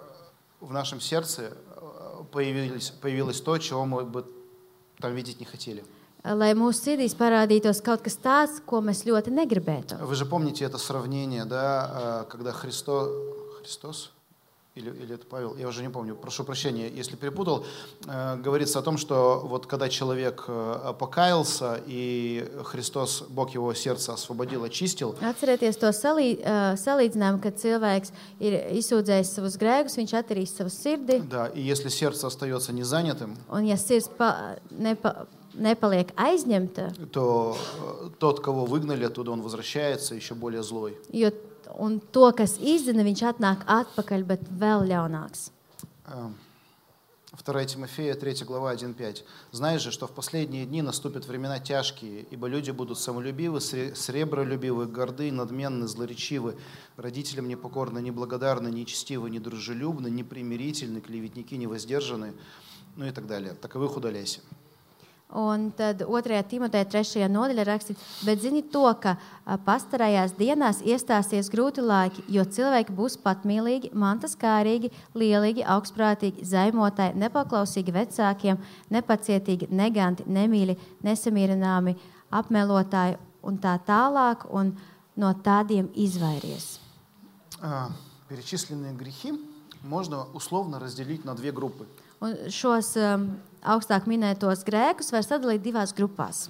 в 0.59 0.71
нашем 0.73 0.99
сердце 1.01 1.53
э, 1.53 2.23
появились, 2.31 2.89
появилось 2.89 3.41
то, 3.41 3.57
чего 3.57 3.85
мы 3.85 4.05
бы 4.05 4.25
там 4.99 5.13
видеть 5.13 5.39
не 5.39 5.45
хотели. 5.45 5.83
lai 6.23 6.51
mūsu 6.57 6.81
sirdīs 6.91 7.13
parādītos 7.15 7.79
kaut 7.85 8.01
kas 8.03 8.17
tāds, 8.19 8.59
ko 8.65 8.81
mēs 8.81 9.05
ļoti 9.05 9.31
negribētu. 9.31 9.95
Вы 10.01 10.15
же 10.15 10.25
помните 10.25 10.65
это 10.65 10.77
сравнение, 10.77 11.45
да, 11.45 12.25
э, 12.25 12.31
когда 12.31 12.51
Христос, 12.51 13.09
Христос 13.59 14.11
или, 14.77 14.89
или 14.89 15.15
это 15.15 15.25
Павел, 15.25 15.55
я 15.57 15.67
уже 15.67 15.81
не 15.81 15.89
помню, 15.89 16.15
прошу 16.15 16.43
прощения, 16.43 16.87
если 16.89 17.15
перепутал, 17.15 17.65
э, 18.05 18.35
говорится 18.37 18.79
о 18.79 18.81
том, 18.81 18.97
что 18.97 19.41
вот 19.43 19.65
когда 19.65 19.89
человек 19.89 20.45
э, 20.47 20.93
покаялся, 20.97 21.81
и 21.87 22.47
Христос, 22.63 23.23
Бог 23.29 23.49
его 23.51 23.73
сердце 23.73 24.13
освободил, 24.13 24.63
очистил, 24.63 25.15
Atcerieties 25.21 25.77
to 25.79 25.89
salī, 25.91 26.37
uh, 26.41 26.75
salīdzinājumu, 26.77 27.41
kad 27.41 27.57
cilvēks 27.57 28.13
ir 28.39 28.59
izsūdzējis 28.77 29.33
savus 29.33 29.57
grēkus, 29.57 29.97
viņš 29.97 30.13
attīrīs 30.21 30.53
savu 30.53 30.69
sirdi, 30.69 31.19
да, 31.19 31.47
и 31.47 31.61
если 31.61 31.89
сердце 31.89 32.27
остается 32.27 32.71
незанятым, 32.73 33.37
un 33.49 33.65
ja 33.65 33.77
sirds 33.77 34.09
pa, 34.17 34.57
nepa, 34.71 35.27
nepaliek 35.57 36.13
aizņemta, 36.15 37.09
то 37.11 37.57
э, 37.57 38.09
тот, 38.19 38.39
кого 38.39 38.65
выгнали 38.65 39.05
оттуда, 39.05 39.31
он 39.31 39.41
возвращается 39.41 40.15
еще 40.15 40.35
более 40.35 40.63
злой. 40.63 40.97
jo 41.11 41.31
un 41.75 41.99
to, 41.99 42.31
kas 42.37 42.57
izdara, 42.59 43.03
viņš 43.03 43.23
atnāk 43.33 43.63
atpakaļ, 43.67 44.23
bet 44.23 44.43
vēl 44.49 44.87
ļaunāks. 44.91 45.49
Э, 46.07 46.29
2 47.43 47.65
Тимофея, 47.65 48.15
3 48.15 48.45
глава, 48.45 48.73
1.5. 48.73 49.23
«Знаешь 49.51 49.81
же, 49.81 49.91
что 49.91 50.07
в 50.07 50.11
последние 50.11 50.65
дни 50.65 50.81
наступят 50.81 51.25
времена 51.27 51.59
тяжкие, 51.59 52.25
ибо 52.31 52.47
люди 52.47 52.71
будут 52.71 52.99
самолюбивы, 52.99 53.59
сре- 53.59 53.95
сребролюбивы, 53.95 54.85
горды, 54.87 55.31
надменны, 55.31 55.87
злоречивы, 55.87 56.57
родителям 56.95 57.47
непокорны, 57.47 57.99
неблагодарны, 57.99 58.69
нечестивы, 58.69 59.29
недружелюбны, 59.29 60.07
непримирительны, 60.09 61.01
клеветники, 61.01 61.55
невоздержаны, 61.55 62.33
ну 62.95 63.05
и 63.05 63.11
так 63.11 63.27
далее. 63.27 63.53
Таковых 63.53 63.97
удаляйся». 63.97 64.39
Un 65.32 65.70
tad 65.72 66.02
2. 66.04 66.42
Timoteja 66.44 66.84
3. 66.84 67.22
nodaļā 67.32 67.64
rakstīts, 67.64 68.02
bet 68.26 68.42
zini 68.44 68.60
to, 68.68 68.84
ka 69.00 69.14
ā, 69.16 69.56
pastarajās 69.64 70.34
dienās 70.36 70.82
iestāsies 70.84 71.48
grūti 71.48 71.80
laiki, 71.80 72.24
jo 72.28 72.44
cilvēki 72.44 72.92
būs 72.92 73.16
patmīlīgi, 73.24 73.94
mantaskārīgi, 73.96 74.90
lielīgi, 75.16 75.64
augstprātīgi, 75.64 76.44
zaimotāji, 76.44 77.16
nepaklausīgi 77.24 77.96
vecākiem, 77.96 78.60
nepacietīgi, 78.92 79.70
neganti, 79.72 80.28
nemīļi, 80.28 80.76
nesamierināmi, 81.08 81.96
apmelotāji 82.28 83.16
un 83.40 83.56
tā 83.56 83.78
tālāk, 83.88 84.44
un 84.52 84.76
no 85.16 85.32
tādiem 85.32 85.88
izvairies. 85.96 86.78
А, 87.62 87.90
Перечисленные 88.28 88.92
грехи 88.92 89.32
можно 89.82 90.26
условно 90.34 90.78
разделить 90.78 91.24
на 91.24 91.34
две 91.34 91.52
группы. 91.52 91.86
Un 92.22 92.36
šos 92.54 92.94
um, 92.96 93.28
augstāk 93.62 94.06
minētos 94.06 94.62
grēkus 94.66 95.12
var 95.12 95.24
sadalīt 95.26 95.62
divās 95.64 95.94
grupās. 95.96 96.48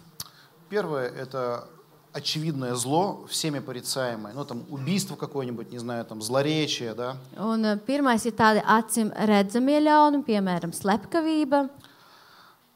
Первое – 0.68 1.16
это 1.16 1.68
очевидное 2.12 2.74
зло, 2.74 3.26
всеми 3.28 3.58
порицаемое. 3.60 4.32
Ну, 4.34 4.44
там, 4.44 4.64
убийство 4.70 5.16
какое-нибудь, 5.16 5.70
не 5.70 5.78
знаю, 5.78 6.04
там, 6.04 6.22
злоречие, 6.22 6.94
да. 6.94 7.16
Un 7.36 7.64
uh, 7.64 7.78
pirmais 7.78 8.24
ir 8.26 8.32
tādi 8.36 8.60
acīm 8.64 9.12
redzamie 9.16 9.80
ļaunumi, 9.80 10.24
piemēram, 10.24 10.72
slepkavība. 10.72 11.68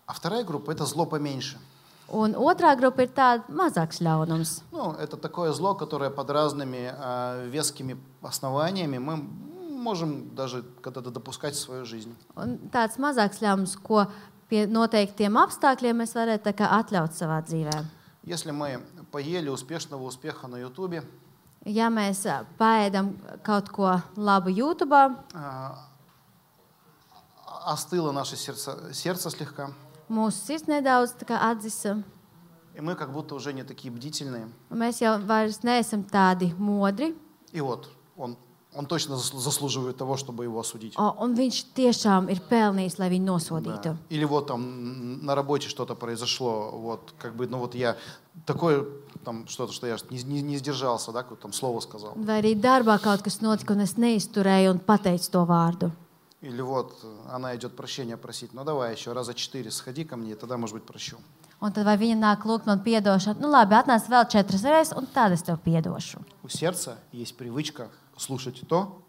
А 0.06 0.12
вторая 0.12 0.44
группа – 0.44 0.72
это 0.72 0.86
зло 0.86 1.04
поменьше. 1.04 1.58
Un 2.08 2.36
otrā 2.38 2.70
grupa 2.78 3.02
ir 3.02 3.10
tāda 3.10 3.42
mazāks 3.50 3.98
ļaunums. 3.98 4.62
Ну, 4.70 4.92
это 4.92 5.16
такое 5.16 5.52
зло, 5.52 5.74
которое 5.74 6.08
под 6.08 6.30
разными 6.30 6.92
а, 6.94 7.44
вескими 7.46 7.98
основаниями 8.22 8.98
мы 8.98 9.26
можем 9.80 10.34
даже 10.34 10.62
когда-то 10.82 11.10
допускать 11.10 11.54
в 11.54 11.58
свою 11.60 11.84
жизнь. 11.84 12.14
Un 12.36 12.58
tāds 12.70 12.98
mazāks 12.98 13.40
ļaunums, 13.40 13.76
ko 13.82 14.06
pie 14.48 14.66
noteiktiem 14.66 15.36
apstākļiem 15.36 16.02
mēs 16.02 16.14
varētu 16.14 16.44
tā 16.44 16.52
kā 16.54 16.70
atļaut 16.80 17.12
savā 17.14 17.40
dzīvē. 17.42 17.84
Если 18.24 18.50
мы 18.50 18.80
поели 19.12 19.48
успешного 19.48 20.02
успеха 20.02 20.48
на 20.48 20.56
Ютубе, 20.56 21.02
Ja 21.64 21.88
mēs 21.90 22.20
ā, 22.30 22.44
paēdam 22.58 23.08
kaut 23.42 23.70
ko 23.74 24.00
labu 24.16 24.50
YouTube, 24.54 24.94
а, 25.34 25.82
остыло 27.66 28.12
наше 28.12 28.36
сердце, 28.36 28.94
сердце 28.94 29.30
слегка, 29.30 29.72
mūsu 30.08 30.38
sirds 30.46 30.68
nedaudz 30.70 31.16
tā 31.18 31.26
kā 31.26 31.40
atzisa, 31.50 32.04
и 32.76 32.80
мы 32.80 32.94
как 32.94 33.10
будто 33.12 33.34
уже 33.34 33.52
не 33.52 33.64
такие 33.64 33.90
бдительные. 33.90 34.48
un 34.70 34.78
mēs 34.78 35.00
jau 35.02 35.18
vairs 35.26 35.64
neesam 35.64 36.04
tādi 36.04 36.54
modri. 36.58 37.16
И 37.52 37.60
вот 37.60 37.90
он, 38.16 38.36
он 38.74 38.84
точно 38.86 39.14
засл- 39.14 39.38
заслуживает 39.38 39.96
того, 39.96 40.16
чтобы 40.16 40.44
его 40.44 40.60
осудить. 40.60 40.94
O, 40.98 41.14
un 41.24 41.34
viņš 41.34 41.72
tiešām 41.74 42.28
ir 42.30 42.40
pelnījis, 42.50 42.98
lai 42.98 43.08
viņu 43.08 43.24
Да. 43.24 43.32
nosodītu. 43.32 43.96
Или 44.10 44.24
вот 44.24 44.46
там 44.48 44.60
м, 44.62 45.24
на 45.24 45.34
работе 45.34 45.68
что-то 45.68 45.94
произошло, 45.94 46.70
вот 46.72 47.14
как 47.18 47.34
бы, 47.36 47.46
ну 47.48 47.58
вот 47.58 47.74
я 47.74 47.96
такое 48.44 48.84
там 49.24 49.46
что-то, 49.48 49.72
что 49.72 49.86
я 49.86 49.96
не, 50.10 50.22
не- 50.24 50.42
не 50.42 50.56
сдержался, 50.58 51.10
да, 51.12 51.22
какое-то 51.22 51.42
там 51.42 51.52
слово 51.54 51.80
сказал. 51.80 52.12
Vai 52.16 52.40
arī 52.42 52.54
darbā 52.54 52.98
kaut 53.02 53.22
kas 53.22 53.40
notika, 53.40 53.72
un 53.72 53.80
es 53.80 53.96
neizturēju 53.96 54.70
un 54.72 54.78
pateicu 54.78 55.30
to 55.30 55.46
vārdu. 55.46 55.90
Или 56.42 56.60
вот 56.60 56.92
э, 57.02 57.06
она 57.32 57.56
идет 57.56 57.74
прощения 57.76 58.16
просить, 58.18 58.52
ну 58.52 58.62
давай 58.62 58.92
еще 58.92 59.12
раза 59.14 59.32
четыре 59.32 59.70
сходи 59.70 60.04
ко 60.04 60.16
мне, 60.16 60.34
тогда, 60.36 60.58
может 60.58 60.74
быть, 60.76 60.84
прощу. 60.84 61.16
Un 61.62 61.72
tad 61.72 61.86
vai 61.86 61.96
viņa 61.96 62.18
nāk 62.20 62.44
lūgt 62.44 62.66
man 62.66 62.80
atdošanu? 62.84 63.40
Nu, 63.40 63.48
labi, 63.48 63.72
atnāc 63.72 64.06
vēl 64.06 64.28
četras 64.28 64.62
reizes, 64.62 64.92
un 64.94 65.06
tad 65.06 65.32
es 65.32 65.42
tev 65.42 65.56
piedošu. 65.64 66.18
У 66.42 66.48
сердца 66.48 66.98
есть 67.10 67.34
привычка 67.38 67.88
слушать 68.17 68.61
то, 68.67 69.01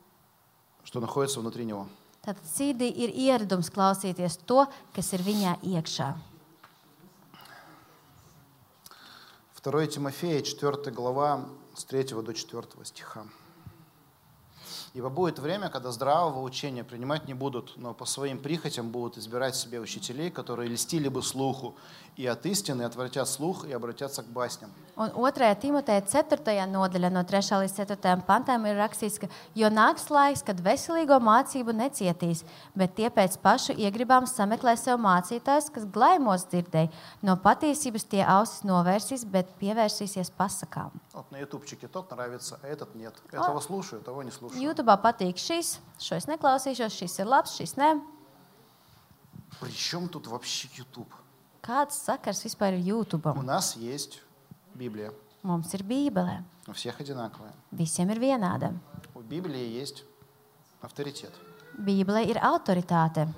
что 0.85 1.01
находится 1.01 1.41
внутри 1.41 1.65
него. 1.65 1.87
Tātad 2.23 2.47
sirdī 2.47 2.87
ir 2.87 3.11
ieradums 3.11 3.67
klausīties 3.75 4.37
to, 4.47 4.69
kas 4.95 5.13
ir 5.13 5.25
viņā 5.27 5.57
iekšā. 5.67 6.13
2 9.63 9.87
Тимофея, 9.87 10.43
4 10.43 10.91
глава, 10.93 11.49
с 11.75 11.85
3 11.85 12.23
до 12.23 12.33
4 12.33 12.85
стиха. 12.85 13.27
Ибо 14.95 15.09
будет 15.09 15.39
время, 15.39 15.69
когда 15.71 15.91
здравого 15.91 16.43
учения 16.43 16.85
принимать 16.85 17.27
не 17.27 17.35
будут, 17.35 17.77
но 17.77 17.95
по 17.95 18.05
своим 18.05 18.39
прихотям 18.39 18.91
будут 18.91 19.17
избирать 19.19 19.57
себе 19.57 19.81
учителей, 19.81 20.31
которые 20.31 20.69
льстили 20.69 21.09
бы 21.09 21.23
слуху, 21.23 21.77
и 22.18 22.26
от 22.26 22.46
истины 22.48 22.82
отвратят 22.82 23.30
слух 23.30 23.66
и 23.66 23.72
обратятся 23.72 24.24
к 24.24 24.26
басням. 24.26 24.72
Un 24.98 25.12
2. 25.14 25.54
Timoteja 25.62 26.02
4. 26.02 26.66
nodaļā, 26.66 27.12
no 27.14 27.22
3. 27.22 27.62
līdz 27.62 27.76
4. 27.86 28.24
pantam, 28.26 28.66
ir 28.66 28.74
rakstīts, 28.80 29.20
ka 29.22 29.30
jo 29.54 29.70
nāks 29.70 30.10
laiks, 30.10 30.42
kad 30.42 30.58
veselīgo 30.58 31.20
mācību 31.22 31.76
necietīs, 31.78 32.42
bet 32.74 32.96
tie 32.98 33.12
pēc 33.14 33.38
pašu 33.38 33.76
iegribām 33.78 34.26
sameklē 34.26 34.74
sev 34.76 34.98
mācītājs, 34.98 35.70
kas 35.70 35.86
glaimos 35.86 36.48
dzirdēja. 36.50 36.90
No 37.22 37.38
patiesības 37.38 38.10
tie 38.10 38.24
ausis 38.26 38.66
novērsīs, 38.66 39.22
bet 39.30 39.54
pievērsīsies 39.62 40.34
pasakām. 40.34 40.90
Вот 41.14 41.30
на 41.32 41.38
ютубчике 41.38 41.88
тот 41.88 42.10
нравится, 42.10 42.60
а 42.64 42.68
этот 42.68 42.96
нет. 42.96 43.14
Этого 43.32 43.60
слушаю, 43.60 44.02
того 44.02 44.24
не 44.24 44.32
слушаю. 44.32 44.60
YouTube 44.60 44.98
patīk 44.98 45.38
šis, 45.38 45.78
šo 46.02 46.18
es 46.18 46.26
neklausīšos, 46.26 46.98
šis 46.98 47.20
ir 47.22 47.30
labs, 47.30 47.54
šis 47.54 47.78
ne. 47.78 48.02
При 49.60 49.72
чем 49.72 50.10
тут 50.10 50.26
вообще 50.26 50.68
YouTube? 50.76 51.14
Kāds 51.63 51.95
sakars 52.03 52.43
vispār 52.43 52.75
ir 52.75 52.81
У 52.81 52.89
YouTube? 52.89 53.41
нас 53.43 53.77
есть 53.77 54.21
Библия. 54.75 55.13
Mums 55.45 55.73
ir 55.75 55.85
Bībele. 55.85 56.43
У 56.67 56.73
всех 56.73 57.01
одинаковая. 57.01 57.53
Visiem 57.71 58.11
ir 58.11 58.19
vienāda. 58.19 58.75
У 59.15 59.21
Библии 59.21 59.65
есть 59.81 60.05
авторитет. 60.81 61.33
Bībele 61.79 62.25
ir 62.25 62.39
autoritāte. 62.43 63.29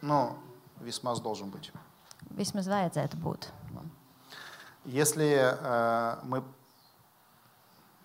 Но 0.00 0.38
весьма 0.80 1.14
должен 1.16 1.50
быть. 1.50 1.70
Vismaz 2.30 2.66
vajadzētu 2.66 3.16
būt. 3.16 3.48
Если 4.86 5.26
э, 5.28 6.18
мы, 6.24 6.42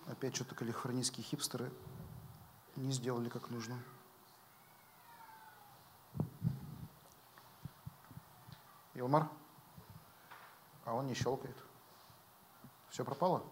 опять 0.06 0.34
что-то 0.34 0.54
калифорнийские 0.54 1.24
хипстеры 1.24 1.70
не 2.76 2.92
сделали 2.92 3.30
как 3.30 3.48
нужно. 3.48 3.78
Илмар? 8.94 9.28
А 10.84 10.94
он 10.94 11.06
не 11.06 11.14
щелкает. 11.14 11.56
Все 12.90 13.04
пропало? 13.04 13.42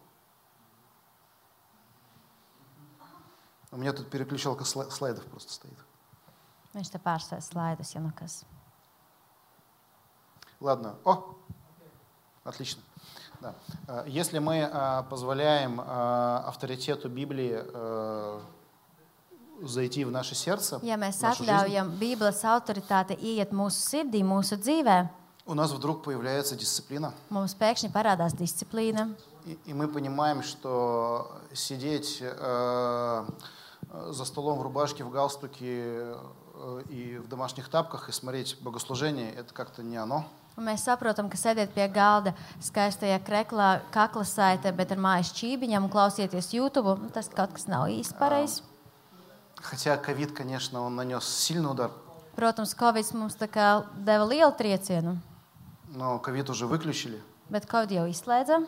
У 3.70 3.76
меня 3.76 3.92
тут 3.92 4.10
переключалка 4.10 4.64
сла- 4.64 4.90
слайдов 4.90 5.24
просто 5.26 5.52
стоит. 5.52 5.78
Viņš 6.74 6.90
te 6.92 6.98
pārsēs 6.98 7.48
slaidus, 7.52 7.94
ja 7.94 8.00
nu 8.00 8.12
kas. 8.16 8.44
Ладно. 10.60 10.94
О! 11.04 11.34
Отлично. 12.44 12.82
Да. 13.40 13.54
Э, 13.88 14.04
Если 14.06 14.38
мы 14.38 14.56
э, 14.58 15.02
позволяем 15.10 15.80
э, 15.80 15.84
авторитету 15.84 17.08
Библии 17.08 17.60
зайти 19.62 20.04
в 20.04 20.10
наше 20.10 20.34
сердце, 20.34 20.80
Ja 20.82 20.96
mēs 20.96 21.22
atļaujam 21.22 21.92
Bībeles 21.98 22.42
autoritāti 22.44 23.14
ieiet 23.20 23.52
mūsu 23.52 23.78
sirdī, 23.78 24.22
mūsu 24.24 24.56
dzīvē, 24.58 25.08
у 25.45 25.53
нас 25.53 25.71
вдруг 25.71 26.03
появляется 26.03 26.55
дисциплина, 26.55 27.13
mums 27.29 27.55
pēkšņi 27.57 27.91
parādās 27.91 28.35
disciplīna. 28.35 29.15
и, 29.45 29.57
и 29.65 29.73
мы 29.73 29.87
понимаем, 29.87 30.43
что 30.43 31.31
сидеть 31.53 32.19
э, 32.21 33.25
за 34.09 34.25
столом 34.25 34.59
в 34.59 34.61
рубашке, 34.61 35.03
в 35.03 35.09
галстуке 35.09 35.65
э, 35.65 36.81
и 36.89 37.17
в 37.17 37.27
домашних 37.29 37.69
тапках 37.69 38.09
и 38.09 38.11
смотреть 38.11 38.57
богослужение, 38.61 39.33
это 39.33 39.53
как-то 39.53 39.83
не 39.83 39.97
оно. 39.97 40.25
Un 40.57 40.65
mēs 40.65 40.81
saprotam, 40.87 41.27
ka 41.29 41.37
sēdēt 41.37 41.75
pie 41.75 41.85
galda 41.85 42.31
skaistajā 42.65 43.19
kreklā, 43.21 43.83
kakla 43.93 44.23
saite, 44.25 44.71
bet 44.73 44.89
ar 44.89 44.97
mājas 44.97 45.29
čībiņām 45.37 45.85
un 45.85 45.91
klausieties 45.93 46.49
YouTube, 46.49 46.95
nu, 46.97 47.11
tas 47.13 47.29
kaut 47.29 47.53
kas 47.53 47.67
nav 47.69 47.85
īsti 47.93 48.17
pareizs. 48.17 48.63
Хотя 49.61 49.97
ковид, 49.97 50.33
конечно, 50.33 50.81
он 50.81 50.95
нанес 50.95 51.23
сильный 51.23 51.69
удар, 51.69 51.91
Protams, 52.35 52.73
Covid 52.77 53.13
mums 53.13 53.37
tā 53.37 53.47
kā 53.49 53.85
deva 54.05 54.25
lielu 54.25 54.51
triecienu, 54.57 55.15
Но 55.92 56.18
ковид 56.18 56.50
уже 56.50 56.66
выключили. 56.66 57.20
bet 57.50 57.66
Covid 57.66 57.92
jau 57.92 58.06
izslēdza. 58.08 58.66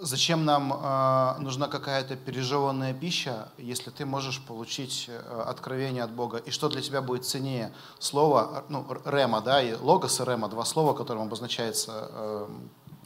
Зачем 0.00 0.44
нам 0.44 0.72
э, 0.72 1.40
нужна 1.40 1.68
какая-то 1.68 2.16
пережеванная 2.16 2.92
пища, 2.92 3.48
если 3.56 3.90
ты 3.90 4.04
можешь 4.04 4.44
получить 4.44 5.06
э, 5.08 5.42
откровение 5.46 6.02
от 6.02 6.10
Бога? 6.10 6.36
И 6.36 6.50
что 6.50 6.68
для 6.68 6.82
тебя 6.82 7.00
будет 7.00 7.24
ценнее? 7.24 7.72
Слово, 7.98 8.64
ну, 8.68 8.86
рема, 9.06 9.40
да, 9.40 9.62
и 9.62 9.72
логос 9.72 10.20
и 10.20 10.24
рема, 10.24 10.48
два 10.48 10.66
слова, 10.66 10.92
которым 10.92 11.22
обозначается 11.22 12.08
э, 12.10 12.48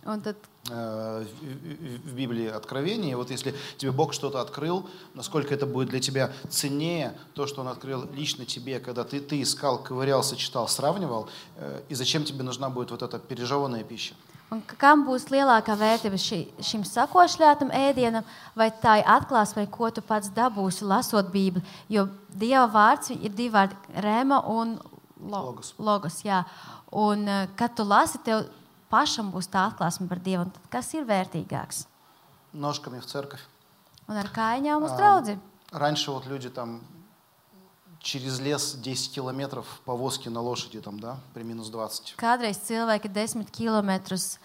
Un 0.03 0.23
tad, 0.23 0.37
в, 0.68 1.24
в- 1.24 2.10
в 2.10 2.14
Библии 2.16 2.48
откровение. 2.48 3.12
И 3.12 3.16
вот 3.16 3.30
если 3.30 3.54
тебе 3.78 3.92
Бог 3.92 4.14
что-то 4.14 4.42
открыл, 4.42 4.90
насколько 5.14 5.54
это 5.54 5.66
будет 5.68 5.90
для 5.90 6.00
тебя 6.00 6.32
ценнее, 6.50 7.16
то, 7.36 7.46
что 7.46 7.62
Он 7.62 7.68
открыл 7.68 8.08
лично 8.14 8.46
тебе, 8.46 8.80
когда 8.80 9.04
ты, 9.04 9.20
ты 9.20 9.42
искал, 9.42 9.78
ковырялся, 9.84 10.36
читал, 10.36 10.68
сравнивал, 10.68 11.30
э, 11.58 11.82
и 11.90 11.94
зачем 11.96 12.24
тебе 12.24 12.44
нужна 12.44 12.70
будет 12.70 12.90
вот 12.92 13.04
эта 13.04 13.20
пережеванная 13.20 13.84
пища? 13.84 14.16
un 14.52 14.62
ka- 14.62 14.76
kam 14.78 15.06
būs 15.08 15.24
lielākā 15.34 15.74
vērtība 15.76 16.18
šī, 16.22 16.38
šim 16.62 16.84
sakošļātam 16.86 17.72
ēdienam, 17.74 18.24
vai 18.56 18.70
tā 18.70 19.00
ir 19.02 19.06
atklāsme, 19.10 19.56
vai 19.64 19.68
ko 19.68 19.90
tu 19.90 20.02
pats 20.06 20.30
dabūsi, 20.30 20.86
lasot 20.86 21.32
Bībeli? 21.34 21.64
Jo 21.90 22.08
Dieva 22.30 22.68
vārds 22.70 23.10
ir 23.10 23.30
divi 23.34 23.50
vārdi - 23.50 24.06
rēma 24.06 24.44
un 24.48 24.76
lo, 25.20 25.42
Logos. 25.50 25.74
logos 25.80 26.22
jā. 26.24 26.44
Un, 26.92 27.28
eh, 27.28 27.48
kad 27.58 27.76
tu 27.76 27.84
lasi, 27.84 28.20
tev 28.24 28.46
pašam 28.90 29.32
būs 29.32 29.48
tā 29.50 29.70
atklāsme 29.72 30.08
par 30.08 30.20
Dievu. 30.20 30.44
Un 30.46 30.52
tad 30.52 30.64
kas 30.70 30.94
ir 30.94 31.06
vērtīgāks? 31.06 31.86
Ножками 32.54 33.00
в 33.00 33.06
церковь. 33.06 33.42
Un 34.08 34.18
ar 34.18 34.28
kājām 34.30 34.84
uz 34.84 34.92
А, 34.92 34.98
draugu. 34.98 35.40
Раньше 35.72 36.12
вот 36.12 36.26
люди 36.26 36.50
там 36.50 36.82
через 38.00 38.40
лес 38.40 38.76
10 38.76 39.12
километров 39.14 39.66
повозки 39.86 40.30
на 40.30 40.40
лошади 40.42 40.80
там, 40.80 41.00
да, 41.00 41.18
при 41.34 41.44
минус 41.44 41.70
20. 41.70 42.16
Kādreiz 42.18 42.60
cilvēki 42.62 43.10
desmit 43.12 43.50
kilometrus 43.52 44.38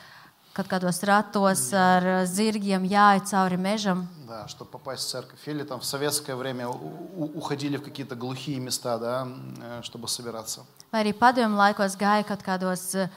kaut 0.55 0.67
kādos 0.67 1.03
ratos 1.07 1.73
ar 1.73 2.03
eh, 2.03 2.27
zirgiem 2.27 2.83
jāiet 2.89 3.29
cauri 3.31 3.57
mežam. 3.57 4.09
Да, 4.27 4.49
чтобы 4.49 4.71
попасть 4.71 5.05
в 5.07 5.11
церковь. 5.11 5.47
Или 5.47 5.63
там 5.63 5.81
в 5.81 5.85
советское 5.85 6.35
время 6.37 6.69
у- 6.69 6.73
у- 7.17 7.39
уходили 7.39 7.77
в 7.77 7.83
какие-то 7.83 8.15
глухие 8.17 8.59
места, 8.61 8.99
да, 8.99 9.29
э, 9.61 9.83
чтобы 9.83 10.09
собираться. 10.09 10.65
Vai 10.93 11.03
arī 11.05 11.13
padomju 11.13 11.55
laikos 11.57 11.97
gāja 11.97 12.25
kaut 12.27 12.43
kādos. 12.43 12.95
eh, 12.95 13.07
mm, 13.07 13.11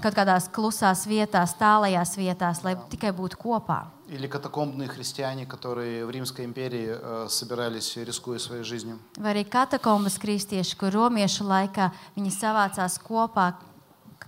Kaut 0.00 0.14
kādās 0.16 0.46
klusās 0.48 1.04
vietās, 1.08 1.52
tālajās 1.58 2.14
vietās, 2.16 2.62
lai 2.64 2.76
tikai 2.92 3.10
būtu 3.12 3.36
kopā. 3.40 3.84
Или 4.08 4.26
катакомбные 4.26 4.88
христиане, 4.88 5.46
которые 5.46 6.04
в 6.04 6.10
Римской 6.10 6.44
империи 6.44 6.96
э, 6.98 7.26
собирались, 7.28 7.96
рискуя 7.96 8.38
своей 8.38 8.64
жизнью. 8.64 8.98
Vai 9.16 9.34
arī 9.34 9.44
katakombas 9.44 10.18
kristieši, 10.18 10.76
kur 10.76 10.90
romiešu 10.90 11.44
laikā 11.44 11.92
viņi 12.16 12.32
savācās 12.34 12.98
kopā, 12.98 13.54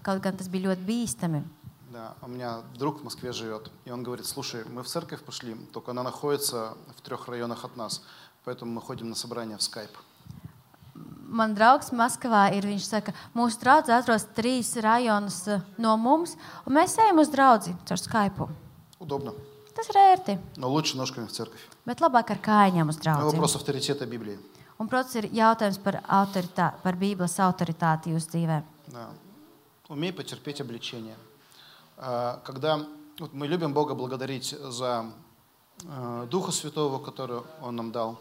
kaut 0.02 0.22
gan 0.22 0.36
tas 0.36 0.48
bija 0.48 0.70
ļoti 0.70 0.86
bīstami. 0.86 1.42
Да, 1.92 2.14
у 2.22 2.28
меня 2.28 2.62
друг 2.74 3.00
в 3.00 3.04
Москве 3.04 3.32
живет, 3.32 3.70
и 3.84 3.90
он 3.90 4.02
говорит, 4.02 4.24
слушай, 4.24 4.64
мы 4.64 4.82
в 4.82 4.88
церковь 4.88 5.22
пошли, 5.22 5.54
только 5.72 5.90
она 5.90 6.02
находится 6.02 6.74
в 6.96 7.02
трех 7.02 7.28
районах 7.28 7.66
от 7.66 7.76
нас, 7.76 8.02
поэтому 8.44 8.72
мы 8.72 8.80
ходим 8.80 9.10
на 9.10 9.14
собрание 9.14 9.58
в 9.58 9.62
скайп. 9.62 9.90
Man 11.31 11.53
draugs 11.55 11.91
Maskavā 11.91 12.45
ir. 12.55 12.63
Viņš 12.63 12.85
saka, 12.87 13.13
mūsu 13.35 13.59
draugs 13.59 13.89
atrodas 13.91 14.25
trīs 14.37 14.69
rajonus 14.81 15.47
eh, 15.47 15.61
no 15.77 15.97
mums, 15.97 16.37
un 16.65 16.73
mēs 16.79 16.95
ejam 17.03 17.19
uz 17.19 17.27
draugu 17.29 17.73
caur 17.85 17.97
Skype. 17.99 18.47
Удобно, 18.99 19.33
Tas 19.77 19.89
ir 19.91 19.97
ērti, 20.01 20.37
но 20.57 20.69
лучше 20.69 20.97
ножками 20.97 21.27
в 21.27 21.31
церковь. 21.31 21.61
bet 21.85 21.99
labāk 22.01 22.31
ar 22.31 22.37
kājām 22.41 22.89
uz 22.89 22.95
Ну, 22.97 23.01
draugu. 23.03 23.31
Вопрос 23.31 23.55
авторитета 23.55 24.05
Библии. 24.07 24.39
Un, 24.79 24.87
protams, 24.87 25.15
ir 25.15 25.29
jautājums 25.33 25.77
par, 25.83 26.01
autoritā, 26.07 26.73
par 26.83 26.95
Bībeles 26.95 27.37
autoritāti 27.39 28.09
jūsu 28.15 28.27
dzīvē. 28.31 28.63
Да. 28.93 29.09
Умей 29.89 30.11
потерпеть 30.13 30.61
обличение. 30.61 31.15
А, 31.97 32.39
Когда 32.45 32.85
вот 33.19 33.33
мы 33.33 33.47
любим 33.47 33.73
Бога 33.73 33.93
благодарить 33.95 34.49
за 34.49 35.05
э, 35.83 36.27
Духа 36.29 36.51
Святого, 36.51 36.99
который 36.99 37.41
Он 37.61 37.75
нам 37.75 37.91
дал, 37.91 38.17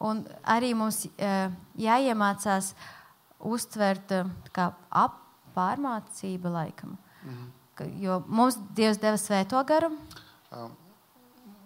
Un 0.00 0.24
arī 0.44 0.74
mums 0.76 1.06
e, 1.16 1.50
jāiemācās 1.78 2.74
uztvert 3.40 4.12
e, 4.12 4.24
ap, 4.90 5.20
pārmācību 5.56 6.50
laikam. 6.52 6.98
Ka- 7.74 7.84
Jo 8.00 8.22
mums 8.26 8.56
Dievs 8.74 8.98
deva 9.00 9.16
svēto 9.16 9.62
garu, 9.66 9.90
а, 10.50 10.70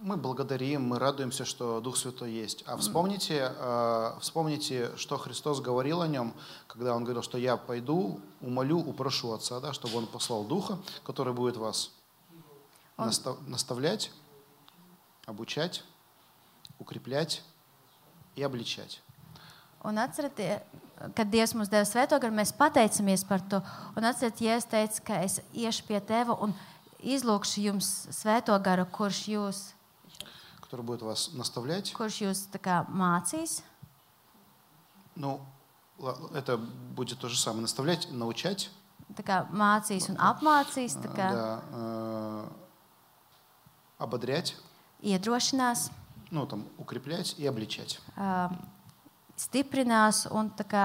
мы 0.03 0.17
благодарим, 0.17 0.89
мы 0.89 0.99
радуемся, 0.99 1.45
что 1.45 1.81
Дух 1.81 1.97
Святой 1.97 2.33
есть. 2.33 2.65
А 2.67 2.77
вспомните, 2.79 3.53
э, 3.55 4.19
вспомните, 4.21 4.97
что 4.97 5.19
Христос 5.19 5.61
говорил 5.61 6.01
о 6.01 6.09
нем, 6.09 6.33
когда 6.69 6.95
Он 6.97 7.05
говорил, 7.05 7.23
что 7.23 7.37
я 7.37 7.57
пойду, 7.59 8.19
умолю, 8.41 8.79
упрошу 8.79 9.33
Отца, 9.33 9.61
да, 9.61 9.73
чтобы 9.75 9.99
Он 9.99 10.07
послал 10.07 10.45
Духа, 10.45 10.79
который 11.05 11.35
будет 11.35 11.57
вас 11.59 11.91
Он- 12.97 13.09
настав- 13.09 13.47
наставлять, 13.47 14.11
обучать, 15.27 15.85
укреплять 16.79 17.43
и 18.36 18.44
обличать. 18.44 19.02
un 19.84 19.98
atcerieties, 19.98 20.62
kad 21.16 21.28
Dievs 21.30 21.54
mums 21.54 21.70
deva 21.70 21.86
svēto 21.86 22.18
garu, 22.20 22.34
mēs 22.34 22.52
pateicamies 22.58 23.24
par 23.28 23.40
to. 23.42 23.62
Un 23.96 24.04
atcerieties, 24.04 24.42
ja 24.42 24.56
es 24.56 24.66
teicu, 24.66 25.02
ka 25.06 25.14
es 25.24 25.40
iešu 25.54 25.84
pie 25.88 26.00
Teva 26.02 26.34
un 26.42 26.54
izlūkšu 27.04 27.62
jums 27.62 28.08
svēto 28.10 28.58
garu, 28.64 28.86
kurš 28.86 29.28
jūs, 29.30 29.60
который 30.62 30.82
будет 30.86 31.02
вас 31.04 31.30
наставлять. 31.34 31.94
kurš 31.94 32.22
jūs 32.22 32.48
tā 32.52 32.58
kā, 32.60 32.86
mācīs, 32.90 33.62
Ну, 35.16 35.40
ла- 36.00 36.18
это 36.34 36.58
будет 36.58 37.20
то 37.20 37.30
же 37.30 37.38
самое. 37.40 37.62
Наставлять, 37.62 38.10
научать, 38.12 38.70
tā 39.14 39.24
kā, 39.24 39.48
mācīs 39.52 40.10
un 40.10 40.18
apmācīs, 40.18 40.96
tā 40.98 41.08
kā, 41.14 41.30
да, 41.32 41.62
э, 41.72 42.48
ободрять, 44.00 44.56
iedrošinās. 45.02 45.90
Ну, 46.31 46.47
там, 46.47 46.67
укреплять 46.79 47.35
и 47.39 47.47
обличать. 47.47 48.01
stiprinās 49.41 50.27
un 50.31 50.51
tā 50.53 50.67
kā 50.69 50.85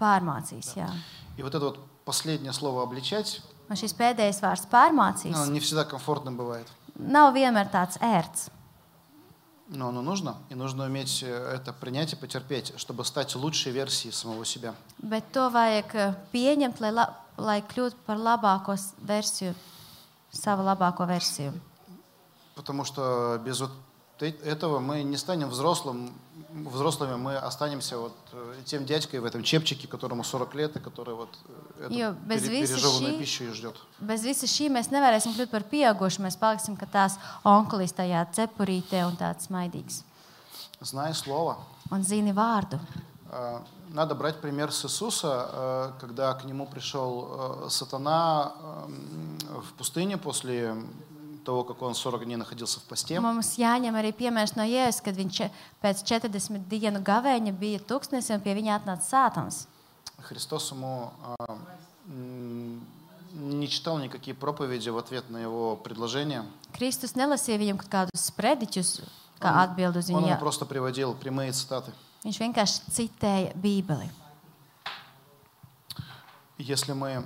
pārmācīs. 0.00 0.74
Jā. 0.76 0.90
И 1.36 1.42
вот 1.42 1.54
это 1.54 1.64
вот 1.64 1.78
последнее 2.04 2.52
слово 2.52 2.82
«обличать», 2.82 3.42
Man 3.68 3.78
šis 3.80 3.94
pēdējais 3.96 4.42
vārds 4.42 4.66
pārmācīs 4.68 5.32
оно 5.32 5.52
не 5.52 5.60
всегда 5.60 5.84
комфортным 5.84 6.36
бывает. 6.36 6.68
nav 6.96 7.34
vienmēr 7.34 7.70
tāds 7.70 7.96
ērts. 8.00 8.50
Но 9.68 9.88
оно 9.88 10.02
нужно, 10.02 10.36
и 10.50 10.54
нужно 10.54 10.84
уметь 10.84 11.22
э, 11.22 11.26
это 11.26 11.72
принять 11.72 12.12
и 12.12 12.16
потерпеть, 12.16 12.74
чтобы 12.76 13.02
стать 13.04 13.34
лучшей 13.34 13.72
версией 13.72 14.12
самого 14.12 14.44
себя. 14.44 14.74
Bet 14.98 15.32
to 15.32 15.48
vajag 15.50 15.94
eh, 15.94 16.14
pieņemt, 16.32 16.80
lai, 16.80 16.90
la, 16.92 17.06
lai 17.38 17.62
kļūtu 17.62 17.96
par 18.04 18.18
labāko 18.18 18.76
versiju, 18.98 19.54
savu 20.30 20.62
labāko 20.62 21.06
versiju. 21.06 21.54
Потому 22.54 22.84
что 22.84 23.40
без 23.44 23.60
вот 23.60 23.70
э- 24.20 24.28
этого 24.44 24.78
мы 24.78 25.02
не 25.02 25.16
станем 25.16 25.48
взрослым, 25.48 26.12
взрослыми, 26.50 27.16
мы 27.16 27.36
останемся 27.36 27.98
вот 27.98 28.14
э, 28.32 28.54
тем 28.64 28.84
дядькой 28.84 29.20
в 29.20 29.24
этом 29.24 29.42
чепчике, 29.42 29.88
которому 29.88 30.22
40 30.22 30.54
лет, 30.54 30.76
и 30.76 30.80
который 30.80 31.14
вот 31.14 31.36
э, 31.78 31.86
эту 31.86 32.16
без 32.26 32.46
виса 32.46 32.74
пережеванную 32.74 33.18
пищу 33.18 33.44
и 33.44 33.48
ждет. 33.48 33.76
Bez 34.00 34.22
visa 34.24 34.46
šī 34.46 34.70
mēs 34.70 34.90
nevarēsim 34.94 35.34
kļūt 35.34 35.50
par 35.50 35.64
pieaugušiem. 35.66 36.28
Mēs 36.28 36.38
paliksim 36.38 36.76
kā 36.76 36.86
tās 36.86 37.18
onkulis 37.42 37.92
tajā 37.92 38.26
cepurītē 38.32 39.04
un 39.08 39.16
tāds 39.18 39.50
maidīgs. 39.50 40.04
Зная 40.80 41.14
Слово, 41.14 41.58
Un 41.90 42.02
zini 42.02 42.32
vārdu. 42.32 42.78
надо 43.88 44.14
брать 44.14 44.40
пример 44.40 44.72
с 44.72 44.84
Иисуса, 44.84 45.92
когда 46.00 46.34
к 46.34 46.44
нему 46.44 46.66
пришел 46.66 47.68
сатана 47.68 48.52
э, 48.60 49.60
в 49.60 49.72
пустыне 49.74 50.18
после 50.18 50.76
того, 51.45 51.63
как 51.63 51.81
он 51.81 51.95
40 51.95 52.25
дней 52.25 52.35
находился 52.35 52.79
в 52.79 52.83
посте. 52.83 53.19
Mums 53.19 53.57
jāņem 53.57 53.95
arī 53.95 54.11
piemērs 54.13 54.55
no 54.55 54.63
Jēzus, 54.63 55.01
kad 55.03 55.15
viņš 55.15 55.31
če- 55.31 55.51
pēc 55.83 56.03
40 56.03 56.67
dienu 56.69 57.01
gavēņa 57.01 57.53
bija 57.57 57.79
tūkstnesis 57.79 58.35
un 58.35 58.41
pie 58.41 58.53
viņa 58.55 58.79
atnāca 58.79 59.01
sātans. 59.03 59.67
Христос 60.21 60.71
ему 60.71 61.11
а, 61.23 61.57
м, 62.07 62.85
не 63.33 63.67
читал 63.69 63.97
никакие 63.99 64.33
проповеди 64.35 64.89
в 64.89 64.97
ответ 64.97 65.29
на 65.29 65.37
его 65.37 65.75
предложение. 65.77 66.43
Kristus 66.73 67.15
nelasīja 67.15 67.57
viņam 67.57 67.77
kaut 67.77 67.89
kādus 67.89 68.29
sprediķus, 68.29 69.01
kā 69.39 69.63
atbild 69.63 69.95
uz 69.97 70.09
Он 70.09 70.17
ему 70.23 70.27
viņu. 70.27 70.39
просто 70.39 70.65
приводил 70.65 71.13
прямые 71.15 71.51
цитаты. 71.53 71.91
Viņš 72.25 72.37
vienkārši 72.39 72.91
citēja 72.91 73.55
Bībeli. 73.55 74.09
Если 76.57 76.91
мы 76.91 77.09
э, 77.09 77.23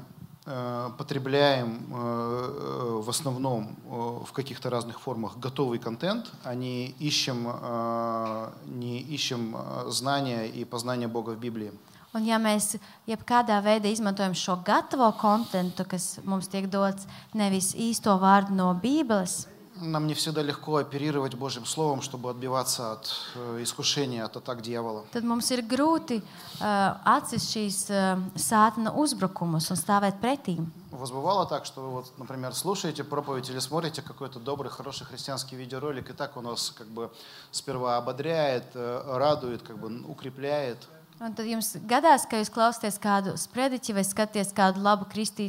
потребляем 0.98 1.86
э, 1.90 1.96
э, 1.96 3.02
в 3.02 3.10
основном 3.10 3.78
э, 3.86 4.26
в 4.26 4.32
каких-то 4.34 4.70
разных 4.70 5.00
формах 5.00 5.38
готовый 5.38 5.80
контент, 5.80 6.32
а 6.44 6.54
не 6.54 6.88
ищем, 7.00 7.48
э, 7.48 8.50
не 8.66 9.00
ищем 9.00 9.56
э, 9.56 9.90
знания 9.90 10.48
и 10.48 10.66
познания 10.66 11.08
Бога 11.08 11.32
в 11.32 11.40
Библии, 11.40 11.72
Un 12.14 12.28
ja 12.30 12.38
mēs 12.38 12.76
jebkādā 13.10 13.56
veidā 13.66 13.90
izmantojam 13.90 14.36
šo 14.38 14.60
gatavo 14.62 15.08
kontekstu, 15.18 15.86
kas 15.90 16.04
mums 16.22 16.46
tiek 16.46 16.68
dots 16.70 17.08
nevis 17.34 17.72
īsto 17.74 18.14
vārdu 18.22 18.54
no 18.54 18.68
Bībeles, 18.78 19.48
нам 19.81 20.07
не 20.07 20.15
всегда 20.15 20.43
легко 20.43 20.77
оперировать 20.77 21.35
Божьим 21.35 21.65
Словом, 21.65 22.03
чтобы 22.03 22.31
отбиваться 22.31 22.93
от 22.93 23.11
э, 23.35 23.63
искушения, 23.63 24.25
от 24.25 24.37
атак 24.37 24.63
дьявола. 24.63 25.05
tad 25.13 25.25
mums 25.25 25.51
ir 25.51 25.63
grūti 25.63 26.21
uh, 26.61 26.97
atcist 27.05 27.53
šīs 27.55 27.79
uh, 27.91 28.19
sātana 28.37 28.93
uzbrukumus 28.93 29.71
un 29.71 29.77
stāvēt 29.77 30.21
pretī. 30.21 30.59
У 30.93 30.97
вас 30.97 31.11
бывало 31.11 31.47
так, 31.47 31.65
что 31.65 31.81
вы, 31.83 31.91
вот, 31.91 32.13
например, 32.19 32.55
слушаете 32.55 33.05
проповедь 33.05 33.49
или 33.51 33.59
смотрите 33.59 34.03
какой-то 34.03 34.41
добрый, 34.41 34.71
хороший 34.71 35.07
христианский 35.07 35.57
видеоролик, 35.57 36.11
и 36.11 36.13
так 36.13 36.37
он 36.37 36.47
вас 36.47 36.71
как 36.71 36.89
бы 36.89 37.11
сперва 37.51 37.97
ободряет, 37.97 38.65
э, 38.75 39.03
радует, 39.07 39.63
как 39.63 39.79
бы 39.79 40.03
укрепляет, 40.09 40.89
Un 41.19 41.33
tad 41.35 41.49
jums 41.51 41.73
gadās, 41.91 42.29
ka 42.31 42.39
jūs 42.39 42.51
klausāties 42.55 42.95
kādu 43.03 43.33
sprediķi 43.35 43.97
vai 43.97 44.05
skatāties 44.07 44.53
kādu 44.55 44.85
labu 44.85 45.09
kristī, 45.11 45.49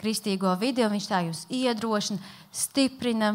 kristīgo 0.00 0.54
video, 0.56 0.88
viņš 0.88 1.08
tā 1.10 1.18
jūs 1.26 1.42
iedrošina, 1.52 2.16
stiprina. 2.48 3.34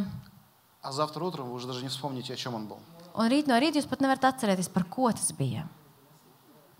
А 0.85 0.91
завтра 0.91 1.23
утром 1.25 1.49
вы 1.49 1.53
уже 1.55 1.67
даже 1.67 1.81
не 1.81 1.89
вспомните, 1.89 2.33
о 2.33 2.35
чем 2.37 2.53
он 2.55 2.67
был. 2.67 2.77
Un 3.15 3.29
rīt 3.31 3.47
no 3.47 3.57
rīta 3.59 3.79
jūs 3.79 3.87
pat 3.87 4.01
nevarat 4.03 4.23
atcerēties, 4.29 4.69
par 4.69 4.83
ko 4.85 5.09
tas 5.11 5.31
bija. 5.31 5.67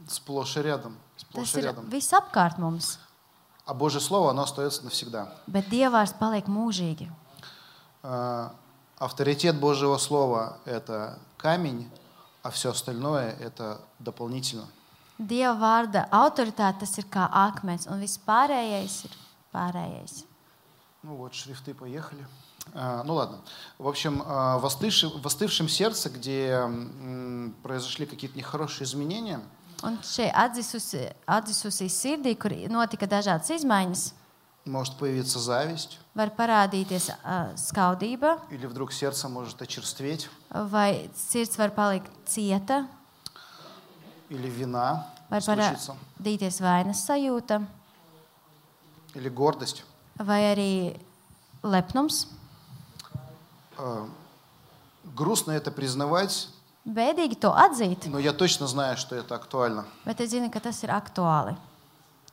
Сплошь 0.08 0.58
и 0.58 0.62
рядом, 0.62 0.98
Tas 1.18 1.26
сплошь 1.26 1.56
и 1.56 1.60
ir 1.60 1.64
рядом. 1.64 1.90
viss 1.90 2.12
apkārt 2.14 2.58
mums, 2.60 2.98
А 3.66 3.74
Божье 3.74 4.00
Слово, 4.00 4.30
оно 4.32 4.44
остается 4.44 4.84
навсегда. 4.84 5.34
bet 5.48 5.70
dievārs 5.70 6.14
paliek 6.20 6.46
mūžīgi. 6.48 7.10
Э, 8.04 8.50
Авторитет 9.00 9.60
Божьего 9.60 9.98
Слова– 9.98 10.60
это 10.66 11.18
камень, 11.38 11.90
а 12.44 12.50
все 12.52 12.70
остальное– 12.72 13.32
это 13.40 13.82
дополнительно. 14.00 14.68
Dieva 15.18 15.56
vārda 15.58 16.08
autoritāte 16.12 16.80
tas 16.82 16.98
ir 17.00 17.06
kā 17.10 17.30
akmens, 17.32 17.88
un 17.88 18.00
viss 18.02 18.20
pārējais 18.20 19.06
ir 19.06 19.12
pārējais. 19.54 20.26
Ну 21.04 21.16
вот, 21.16 21.34
шрифты 21.34 21.74
поехали. 21.74 22.26
А, 22.74 23.04
Ну 23.04 23.14
ладно. 23.14 23.40
В 23.78 23.88
общем, 23.88 24.24
а, 24.26 24.58
в 24.58 24.66
остывшем, 24.66 25.22
в 25.22 25.26
остывшем 25.26 25.70
сердце, 25.70 26.10
где 26.10 26.62
произошли 27.64 28.06
какие-то 28.06 28.38
нехорошие 28.38 28.86
изменения, 28.86 29.42
Un 29.84 30.00
šeit 30.02 30.32
atdzisusi, 30.34 31.12
atdzisusi 31.28 31.90
sirdī, 31.92 32.32
kur 32.40 32.54
notika 32.72 33.06
dažādas 33.06 33.52
izmaiņas, 33.52 34.14
может 34.66 34.98
появиться 34.98 35.38
зависть, 35.38 36.00
var 36.16 36.32
parādīties 36.34 37.12
uh, 37.12 37.54
skaudība, 37.56 38.40
или 38.50 38.66
вдруг 38.66 38.94
сердце 38.94 39.28
может 39.30 39.62
очерстветь, 39.62 40.30
vai 40.50 41.10
sirds 41.14 41.58
var 41.58 41.70
palikt 41.76 42.10
cieta, 42.26 42.88
или 44.30 44.48
вина 44.50 45.06
var 45.30 45.42
parādīties 45.42 46.62
vainas 46.62 47.06
sajūta, 47.06 47.62
или 49.14 49.30
гордость. 49.30 49.84
vai 50.18 50.42
arī 50.54 50.98
lepnums. 51.62 52.28
А, 53.79 54.09
Грустно 55.17 55.53
это 55.53 55.71
признавать, 55.71 56.49
Bēdīgi 56.87 57.39
to 57.41 57.53
atzīt, 57.55 58.09
но 58.09 58.19
я 58.19 58.33
точно 58.33 58.67
знаю, 58.67 58.97
что 58.97 59.15
это 59.17 59.35
актуально. 59.35 59.85
bet 60.05 60.21
es 60.21 60.31
zinu, 60.31 60.51
ka 60.51 60.61
tas 60.61 60.83
ir 60.83 60.91
aktuāli. 60.91 61.57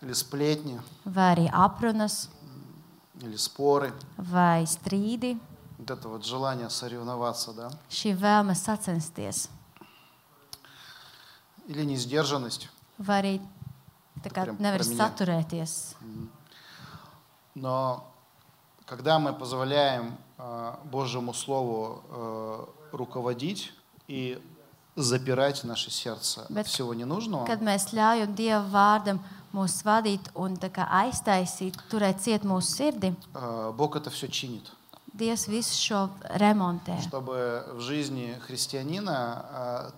Или 0.01 0.13
сплетни, 0.13 0.79
Vai 1.05 1.35
arī 1.35 1.49
aprunas, 1.51 2.29
или 3.21 3.35
споры. 3.37 3.93
vai 4.17 4.63
strīdi, 4.65 5.39
Вот 5.79 5.91
это 5.91 6.07
вот 6.09 6.25
желание 6.25 6.69
соревноваться, 6.69 7.53
да? 7.53 7.69
šī 7.89 8.15
vēlme 8.17 8.53
sacensties, 8.55 9.49
Или 11.67 11.83
несдержанность. 11.83 12.69
vai 12.97 13.21
arī 13.21 13.41
tā 14.23 14.29
kā 14.31 14.43
Прям 14.45 14.57
nevar 14.59 14.77
про 14.79 14.85
меня. 14.85 14.97
saturēties. 14.97 15.95
Но 17.55 18.05
когда 18.85 19.19
мы 19.19 19.33
позволяем 19.33 20.17
э, 20.30 20.30
Божьему 20.84 21.34
Слову 21.34 22.02
э, 22.10 22.64
руководить 22.92 23.72
и 24.08 24.40
запирать 24.96 25.64
наше 25.64 25.90
сердце 25.90 26.46
Bet 26.48 26.60
от 26.60 26.66
всего 26.66 26.94
ненужного, 26.94 27.46
Kad 27.46 27.62
mēs 27.62 27.92
ļaujam 27.92 28.34
Dieva 28.34 28.64
vārdam 28.68 29.20
mūs 29.52 29.82
vadīt 29.84 30.30
un 30.34 30.56
tā 30.56 30.68
kā 30.72 30.86
aiztaisīt, 30.88 31.78
turēt 31.90 32.20
ciet 32.20 32.44
mūsu 32.44 32.76
sirdi, 32.76 33.14
э, 33.34 33.72
Бог 33.76 33.96
это 33.96 34.10
все 34.10 34.28
чинит. 34.28 34.70
Dievs 35.14 35.46
visu 35.48 35.76
šo 35.76 36.10
remontē. 36.38 37.00
Чтобы 37.02 37.64
в 37.74 37.80
жизни 37.80 38.38
христианина 38.46 39.44
э, 39.50 39.90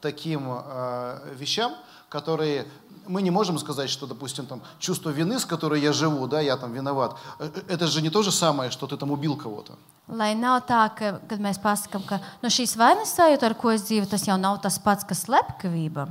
таким 0.00 0.50
э, 0.50 1.34
вещам, 1.34 1.72
которые 2.08 2.66
мы 3.07 3.21
не 3.21 3.31
можем 3.31 3.57
сказать, 3.57 3.89
что, 3.89 4.05
допустим, 4.05 4.45
там 4.45 4.61
чувство 4.79 5.09
вины, 5.09 5.39
с 5.39 5.45
которой 5.45 5.81
я 5.81 5.93
живу, 5.93 6.27
да, 6.27 6.41
я 6.41 6.57
там 6.57 6.73
виноват, 6.73 7.15
э, 7.39 7.49
э, 7.53 7.73
это 7.73 7.87
же 7.87 8.01
не 8.01 8.09
то 8.09 8.21
же 8.23 8.31
самое, 8.31 8.71
что 8.71 8.87
ты 8.87 8.97
там 8.97 9.11
убил 9.11 9.35
кого-то. 9.37 9.77
Lai 10.07 10.35
nav 10.35 10.63
tā, 10.63 10.87
ka, 10.95 11.19
kad 11.27 11.39
mēs 11.39 11.59
pasakām, 11.59 12.05
ka 12.07 12.21
no 12.41 12.47
šīs 12.47 12.77
vainas 12.79 13.11
sajūta, 13.11 13.43
ar 13.43 13.55
ko 13.59 13.71
es 13.75 13.83
dzīvoju, 13.83 14.07
tas 14.07 14.23
jau 14.27 14.37
nav 14.39 14.61
tas 14.61 14.79
pats, 14.79 15.03
kas 15.03 15.25
slepkavība. 15.25 16.07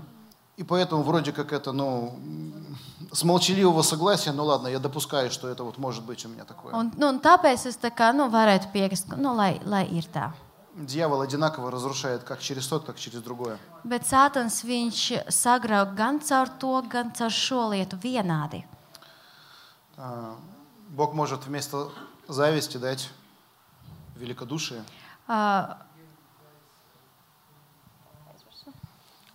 И 0.56 0.64
поэтому 0.64 1.02
вроде 1.02 1.32
как 1.32 1.52
это, 1.52 1.72
ну, 1.72 2.14
м, 2.16 2.78
с 3.12 3.24
молчаливого 3.24 3.82
согласия, 3.82 4.32
ну 4.32 4.44
ладно, 4.44 4.68
я 4.68 4.78
допускаю, 4.78 5.30
что 5.30 5.48
это 5.48 5.64
вот 5.64 5.76
может 5.78 6.04
быть 6.04 6.24
у 6.24 6.28
меня 6.28 6.44
такое. 6.44 6.72
Un, 6.72 6.92
nu, 6.96 7.08
un 7.08 7.20
tāpēc 7.20 7.66
es 7.66 7.76
tā 7.76 7.90
kā, 7.90 8.12
nu, 8.12 8.28
varētu 8.28 8.72
piekrist, 8.72 9.08
ka, 9.08 9.16
nu, 9.16 9.34
lai, 9.34 9.60
lai 9.64 9.84
ir 9.92 10.04
tā. 10.12 10.32
Дьявол 10.76 11.22
одинаково 11.22 11.70
разрушает 11.70 12.22
как 12.24 12.38
через 12.40 12.66
то, 12.68 12.78
так 12.78 12.98
через 12.98 13.22
другое. 13.22 13.58
Bet 13.84 14.04
Sātans 14.04 14.62
viņš 14.62 15.28
sagrauj 15.32 15.94
gan 15.96 16.20
caur 16.20 16.48
to, 16.60 16.82
gan 16.88 17.12
caur 17.16 17.30
šo 17.30 17.70
lietu 17.72 17.96
vienādi. 17.96 18.64
А, 19.96 20.36
Бог 20.90 21.14
может 21.14 21.46
вместо 21.46 21.88
зависти 22.28 22.76
дать 22.76 23.08
великодушие. 24.16 24.84
Uh, 25.28 25.76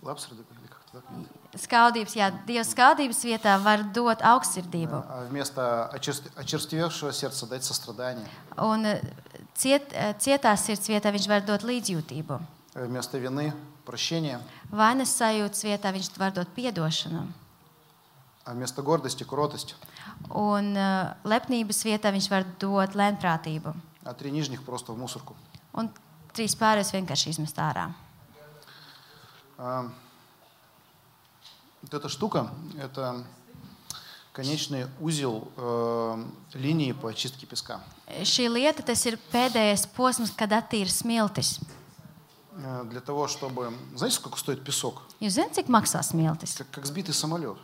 Лапсерды 0.02 0.42
или 0.60 0.66
как-то 0.66 1.00
так. 1.00 1.60
skaudības, 1.62 2.14
jā, 2.16 2.30
Dieva 2.46 2.64
skaudības 2.66 3.20
vietā 3.24 3.54
var 3.62 3.84
dot 3.94 4.18
augstsirdību. 4.22 5.02
А 5.08 5.26
вместо 5.30 5.88
очерст- 5.94 6.30
очерствевшего 6.36 7.12
сердца 7.12 7.46
дать 7.46 7.62
сострадание. 7.64 8.26
Un 8.56 8.84
eh, 8.86 9.00
ciet, 9.56 9.92
eh, 9.92 10.14
cietās 10.18 10.64
sirds 10.66 10.88
vietā 10.88 11.12
viņš 11.12 11.28
var 11.28 11.44
dot 11.46 11.62
līdzjūtību. 11.62 12.40
А 12.74 12.86
Вместо 12.86 13.18
вины 13.18 13.52
прощение. 13.84 14.40
Vainas 14.70 15.12
sajūtas 15.18 15.64
vietā 15.64 15.92
viņš 15.92 16.18
var 16.18 16.32
dot 16.32 16.48
piedošanu. 16.54 17.26
А 18.44 18.54
вместо 18.54 18.82
гордости 18.82 19.24
кротость. 19.24 19.76
Un 20.30 20.74
uh, 20.74 21.14
lepnības 21.24 21.84
vietā 21.84 22.10
viņš 22.10 22.30
var 22.30 22.44
dot 22.58 22.94
lēnprātību. 22.94 23.74
А 24.04 24.14
три 24.14 24.30
нижних 24.30 24.64
просто 24.64 24.92
в 24.92 24.98
мусорку. 24.98 25.36
Un 25.74 25.90
trīs 26.34 26.56
pārējos 26.56 26.92
vienkārši 26.92 27.30
izmest 27.30 27.56
ārā. 27.56 27.92
А, 29.58 29.90
Вот 31.82 31.94
эта 31.94 32.08
штука – 32.08 32.78
это 32.78 33.24
конечный 34.36 34.86
узел 35.00 35.48
э, 35.56 36.24
линии 36.54 36.92
по 36.92 37.08
очистке 37.10 37.46
песка. 37.46 37.80
Šī 38.22 38.48
lieta 38.48 38.82
tas 38.82 39.04
ir 39.06 39.18
pēdējais 39.32 39.86
posms, 39.96 40.32
kad 40.36 40.52
attīra 40.52 40.88
smiltis. 40.88 41.60
Э, 42.56 42.84
Для 42.90 43.00
того, 43.00 43.28
чтобы… 43.28 43.72
Знаете, 43.94 44.16
сколько 44.16 44.38
стоит 44.38 44.64
песок? 44.64 45.02
Jūs 45.20 45.36
zināt, 45.36 45.54
cik 45.56 45.68
maksā 45.68 46.02
smiltis? 46.02 46.56
Как, 46.56 46.70
как 46.70 46.86
сбитый 46.86 47.14
самолет. 47.14 47.56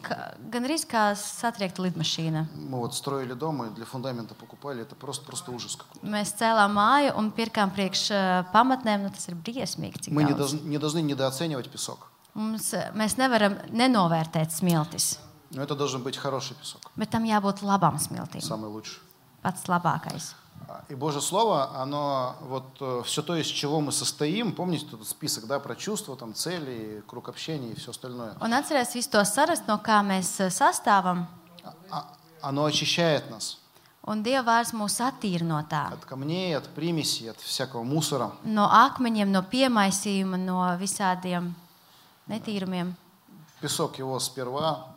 Ka, 0.00 0.32
gan 0.48 0.64
arī 0.64 0.78
kā 0.88 1.12
satriekta 1.12 1.82
lidmašīna. 1.84 2.46
Мы 2.56 2.78
вот 2.80 2.94
строили 2.94 3.34
дом 3.34 3.64
и 3.64 3.70
для 3.74 3.84
фундамента 3.84 4.34
покупали. 4.34 4.80
Это 4.80 4.94
просто, 4.94 5.26
просто 5.26 5.52
ужас 5.52 5.76
какой-то. 5.76 6.06
Mēs 6.06 6.32
cēlām 6.40 6.72
māju 6.72 7.12
un 7.18 7.28
pirkām 7.30 7.68
priekš 7.70 8.08
ā, 8.10 8.46
pamatnēm. 8.52 9.02
Nu, 9.04 9.10
tas 9.12 9.28
ir 9.28 9.34
briesmīgi. 9.36 10.08
cik 10.08 10.12
Мы 10.14 10.24
не 10.24 10.32
daudz. 10.32 10.52
должны, 10.54 10.60
не 10.68 10.78
должны 10.78 11.02
недооценивать 11.02 11.68
песок. 11.70 12.08
Mums, 12.34 12.72
ā, 12.72 12.94
mēs 12.96 13.18
nevaram 13.20 13.58
nenovērtēt 13.76 14.56
smiltis, 14.56 15.18
Но 15.50 15.62
это 15.62 15.74
должен 15.76 16.02
быть 16.02 16.16
хороший 16.16 16.54
песок, 16.56 16.90
bet 16.96 17.10
tam 17.10 17.24
jābūt 17.24 17.62
labam 17.62 17.96
smiltim. 17.98 18.40
самый 18.40 18.68
лучший. 18.70 18.98
Pats 19.42 19.66
labākais. 19.68 20.34
А, 20.68 20.82
И 20.88 20.94
Божье 20.94 21.20
Слово, 21.20 21.70
оно 21.80 22.36
вот 22.42 23.04
все 23.06 23.22
то, 23.22 23.36
из 23.36 23.46
чего 23.46 23.80
мы 23.80 23.92
состоим, 23.92 24.52
помните 24.52 24.86
этот 24.86 25.06
список, 25.06 25.46
да, 25.46 25.58
про 25.60 25.76
чувства, 25.76 26.16
там, 26.16 26.32
цели, 26.34 27.04
круг 27.06 27.28
общения 27.28 27.72
и 27.72 27.74
все 27.74 27.90
остальное. 27.90 28.34
Un 28.40 28.52
atcerieties 28.52 28.94
visu 28.94 29.10
to 29.10 29.24
sarast, 29.24 29.66
no 29.68 29.78
kā 29.78 30.00
mēs 30.02 30.40
ā, 30.40 30.48
sastāvam. 30.50 31.26
А- 31.62 31.74
а- 31.90 32.04
Оно 32.40 32.64
очищает 32.64 33.30
нас 33.30 33.58
Un 34.06 34.22
Dieva 34.22 34.44
vārds 34.44 34.72
mūs 34.74 35.00
attīra 35.00 35.42
no 35.44 35.62
tā. 35.68 35.92
от 35.92 36.04
камней, 36.04 36.54
от 36.56 36.68
примесей, 36.74 37.30
от 37.30 37.38
всякого 37.40 37.82
мусора. 37.84 38.32
No 38.44 38.66
akmeņiem, 38.68 39.28
no 39.30 39.42
piemaisījuma, 39.42 40.36
no 40.38 40.60
visādiem 40.78 41.54
netīrumiem. 42.28 42.92
Песок 43.60 43.98
его 43.98 44.18
сперва, 44.18 44.88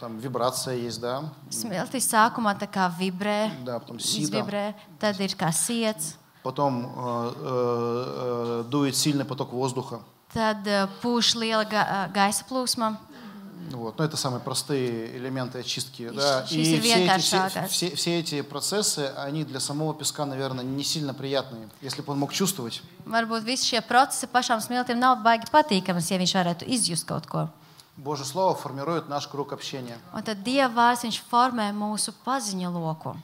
там 0.00 0.18
вибрация 0.18 0.76
есть, 0.76 1.00
да, 1.00 1.32
Smiltis 1.50 2.08
sākumā 2.08 2.58
tā 2.58 2.66
kā 2.66 2.88
vibrē, 2.98 3.50
да, 3.64 3.78
потом 3.78 3.98
izvibrē, 3.98 4.74
tad 4.98 5.20
ir 5.20 5.34
kā 5.36 5.50
siets, 5.52 6.16
потом 6.42 6.84
э, 6.84 7.32
э, 7.36 8.60
э, 8.60 8.64
дует 8.68 8.96
сильный 8.96 9.24
поток 9.24 9.52
воздуха. 9.52 10.00
tad 10.34 10.66
liela 11.34 11.64
ga 11.64 11.82
ā, 11.82 12.12
gaisa 12.12 12.44
plūsma. 12.44 12.98
Вот. 13.70 13.98
Но 13.98 14.04
это 14.04 14.16
самые 14.16 14.40
простые 14.40 15.16
элементы 15.16 15.58
очистки. 15.58 16.02
И 16.02 16.10
Да. 16.10 16.44
И 16.50 16.80
все 16.80 17.06
эти, 17.06 17.18
все, 17.18 17.68
все- 17.68 17.96
все 17.96 18.20
эти 18.20 18.42
процессы, 18.42 19.12
они 19.16 19.44
для 19.44 19.60
самого 19.60 19.94
песка, 19.94 20.26
наверное, 20.26 20.64
не 20.64 20.84
сильно 20.84 21.14
приятные. 21.14 21.68
Если 21.80 22.02
бы 22.02 22.12
он 22.12 22.18
мог 22.18 22.32
чувствовать, 22.32 22.82
Varbūt 23.06 23.44
visi 23.44 23.66
šie 23.68 23.80
procesi 23.84 24.26
pašām 24.26 24.60
smiltīm 24.60 24.96
nav 24.96 25.22
baigi 25.22 25.44
patīkami, 25.52 26.00
ja 26.00 26.18
viņš 26.18 26.34
varētu 26.34 26.68
izjust 26.68 27.06
kaut 27.06 27.26
ko. 27.26 27.48
Божье 27.97 28.25
Слово 28.25 28.55
формирует 28.55 29.09
наш 29.09 29.27
круг 29.27 29.51
общения. 29.51 29.99
Un 30.13 30.23
tad 30.23 30.39
Dieva 30.43 30.71
vārds 30.71 31.03
viņš 31.03 31.19
formē 31.29 31.71
mūsu 31.75 32.13
paziņu 32.23 32.71
loku. 32.71 33.15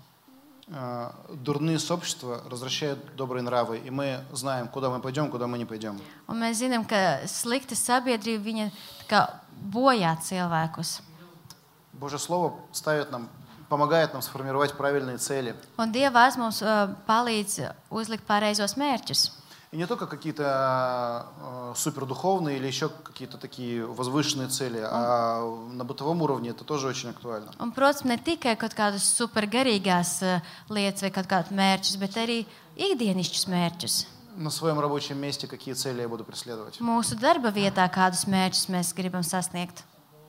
Э, 0.68 1.12
Дурные 1.30 1.80
сообщества 1.80 2.41
развращают 2.49 3.16
добрые 3.16 3.43
нравы, 3.43 3.78
и 3.78 3.89
мы 3.89 4.24
знаем, 4.32 4.68
куда 4.68 4.89
мы 4.89 4.99
пойдем, 4.99 5.30
куда 5.30 5.47
мы 5.47 5.58
не 5.58 5.66
пойдем. 5.66 6.01
Un 6.28 6.41
mēs 6.41 6.60
zinām, 6.60 6.84
ka 6.84 7.22
slikta 7.28 7.76
sabiedrība 7.76 8.43
viņa 8.43 8.72
tā 8.99 9.06
kā 9.08 9.22
bojā 9.62 10.18
cilvēkus. 10.20 11.01
Божье 11.93 12.20
Слово 12.20 12.56
ставит 12.74 13.12
нам, 13.12 13.30
помогает 13.70 14.12
нам 14.14 14.22
сформировать 14.22 14.76
правильные 14.76 15.20
цели. 15.20 15.56
Un 15.78 15.91
Dieva 15.93 16.12
vārds 16.26 16.36
mums 16.38 16.62
uh, 16.62 16.91
palīdz 17.08 17.72
uzlikt 17.89 18.26
pareizos 18.28 18.76
mērķus. 18.76 19.39
И 19.72 19.78
не 19.78 19.88
только 19.88 20.08
какие-то 20.08 21.26
э, 21.38 21.74
супердуховные 21.76 22.58
или 22.58 22.68
еще 22.68 22.88
какие-то 22.88 23.38
такие 23.38 23.86
возвышенные 23.86 24.47
цели, 24.47 24.80
а 24.82 25.41
на 25.72 25.84
бытовом 25.84 26.22
уровне 26.22 26.51
это 26.51 26.64
тоже 26.64 26.88
очень 26.88 27.10
актуально. 27.10 27.51
Un, 27.60 27.74
protams, 27.74 28.06
ne 28.06 28.18
tikai 28.18 28.56
kaut 28.56 28.74
kādas 28.74 29.03
supergarīgās 29.20 30.22
uh, 30.24 30.39
lietas 30.70 31.01
vai 31.03 31.12
kaut 31.12 31.28
kādus 31.28 31.51
mērķus, 31.51 31.97
bet 31.99 32.16
arī 32.16 32.45
ikdienišķus 32.78 33.47
mērķus. 33.51 34.06
На 34.38 34.49
своем 34.49 34.80
рабочем 34.80 35.18
месте 35.18 35.47
какие 35.47 35.74
цели 35.74 36.01
я 36.01 36.08
буду 36.08 36.24
преследовать? 36.24 36.80
Mūsu 36.80 37.16
darba 37.20 37.51
vietā 37.51 37.84
kādus 37.91 38.28
mērķus 38.28 38.70
mēs 38.70 38.93
gribam 38.95 39.24
sasniegt. 39.24 39.84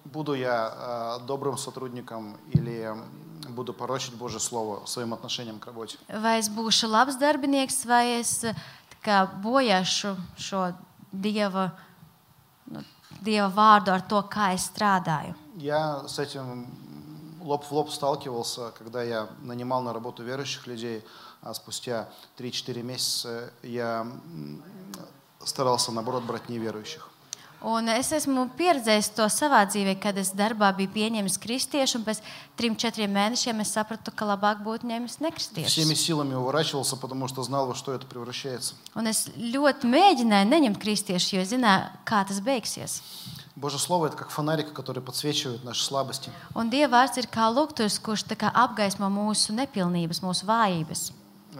Буду 0.05 0.35
я 0.35 1.19
э, 1.21 1.27
добрым 1.27 1.59
сотрудником 1.59 2.37
или 2.53 2.83
м, 2.83 3.05
буду 3.49 3.73
порочить 3.75 4.15
Божье 4.15 4.39
Слово 4.41 4.87
своим 4.87 5.13
отношением 5.13 5.59
к 5.59 5.67
работе? 5.67 5.99
Vai 6.09 6.39
es 6.39 6.49
būšu 6.49 6.87
labs 6.87 7.19
darbinieks, 7.19 7.85
vai 7.85 8.21
es 8.21 8.45
kā 9.04 9.26
bojāšu 9.44 10.16
šo 10.38 10.72
dieva, 11.12 11.72
nu, 12.72 12.84
dieva 13.22 13.50
vārdu 13.50 13.92
ar 13.94 14.06
to, 14.08 14.22
kā 14.30 14.54
es 14.56 14.70
strādāju. 14.72 15.36
Я 15.58 16.08
с 16.08 16.20
этим 16.20 16.68
лоб 17.42 17.66
в 17.66 17.72
лоб 17.72 17.92
сталкивался, 17.92 18.72
когда 18.78 19.04
я 19.04 19.28
нанимал 19.42 19.82
на 19.82 19.94
работу 19.94 20.24
верующих 20.24 20.68
людей, 20.68 21.04
а 21.42 21.54
спустя 21.54 22.10
3-4 22.38 22.84
месяца 22.84 23.52
я 23.64 24.08
старался, 25.44 25.92
наоборот, 25.92 26.24
брать 26.24 26.50
неверующих. 26.50 27.10
Un 27.67 27.89
es 27.89 28.13
esmu 28.13 28.45
pieredzējis 28.59 29.09
to 29.17 29.25
savā 29.33 29.63
dzīvē, 29.67 29.97
kad 29.99 30.19
es 30.21 30.29
darbā 30.37 30.69
biju 30.77 30.91
pieņēmis 30.93 31.39
kristiešu, 31.41 31.99
un 31.99 32.05
pēc 32.05 32.21
trim, 32.55 32.77
četriem 32.77 33.11
mēnešiem 33.11 33.63
es 33.65 33.73
sapratu, 33.73 34.13
ka 34.13 34.29
labāk 34.29 34.61
būtu 34.63 34.87
ņēmis 34.87 35.17
Всеми 35.17 35.31
nekristiešus. 35.31 35.97
силами 35.97 36.35
уворачивался, 36.35 36.97
потому 36.97 37.27
что 37.29 37.43
знал, 37.43 37.67
во 37.67 37.75
что 37.75 37.93
это 37.95 38.07
превращается. 38.07 38.75
Un 38.95 39.07
es 39.07 39.27
ļoti 39.35 39.89
mēģināju 39.89 40.47
neņemt 40.53 40.79
kristiešus, 40.79 41.33
jo 41.33 41.41
es 41.41 41.49
zināju, 41.49 41.89
kā 42.05 42.25
tas 42.29 42.41
beigsies. 42.41 43.03
Божье 43.57 43.79
Слово – 43.79 44.09
это 44.09 44.17
как 44.19 44.29
фонарик, 44.29 44.75
который 44.75 45.03
подсвечивает 45.03 45.65
наши 45.65 45.83
слабости. 45.83 46.31
Un 46.55 46.69
Dieva 46.69 47.01
vārds 47.01 47.17
ir 47.17 47.27
kā 47.27 47.49
luktus, 47.49 47.99
kurš 47.99 48.29
tā 48.29 48.37
kā 48.37 48.53
apgaismo 48.53 49.09
mūsu 49.09 49.57
nepilnības, 49.57 50.21
mūsu 50.21 50.45
vājības. 50.45 51.13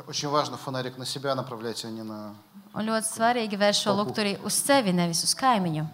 Очень 0.07 0.29
важно 0.29 0.59
фонарик 0.59 0.99
на 0.99 1.07
себя 1.07 1.35
направлять, 1.35 1.83
а 1.87 1.89
не 1.91 2.03
на... 2.03 2.35
Un 2.77 2.85
ļoti 2.85 3.09
svarīgi 3.09 3.57
vērst 3.57 3.87
šo 3.87 3.95
lukturi 3.97 4.37
uz 4.45 4.53
sevi, 4.55 4.93
nevis 4.93 5.23
uz 5.25 5.33
kaimiņu. 5.35 5.87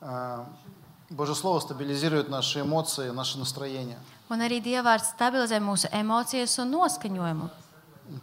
А, 0.00 0.44
Божье 1.10 1.34
Слово 1.34 1.60
стабилизирует 1.60 2.28
наши 2.28 2.60
эмоции, 2.60 3.10
наше 3.10 3.38
настроение. 3.38 3.98
Un 4.30 4.40
arī 4.44 4.60
Dieva 4.60 4.82
vārds 4.92 5.12
stabilizē 5.14 5.58
mūsu 5.60 5.88
emocijas 5.92 6.58
un 6.58 6.70
noskaņojumu. 6.70 7.48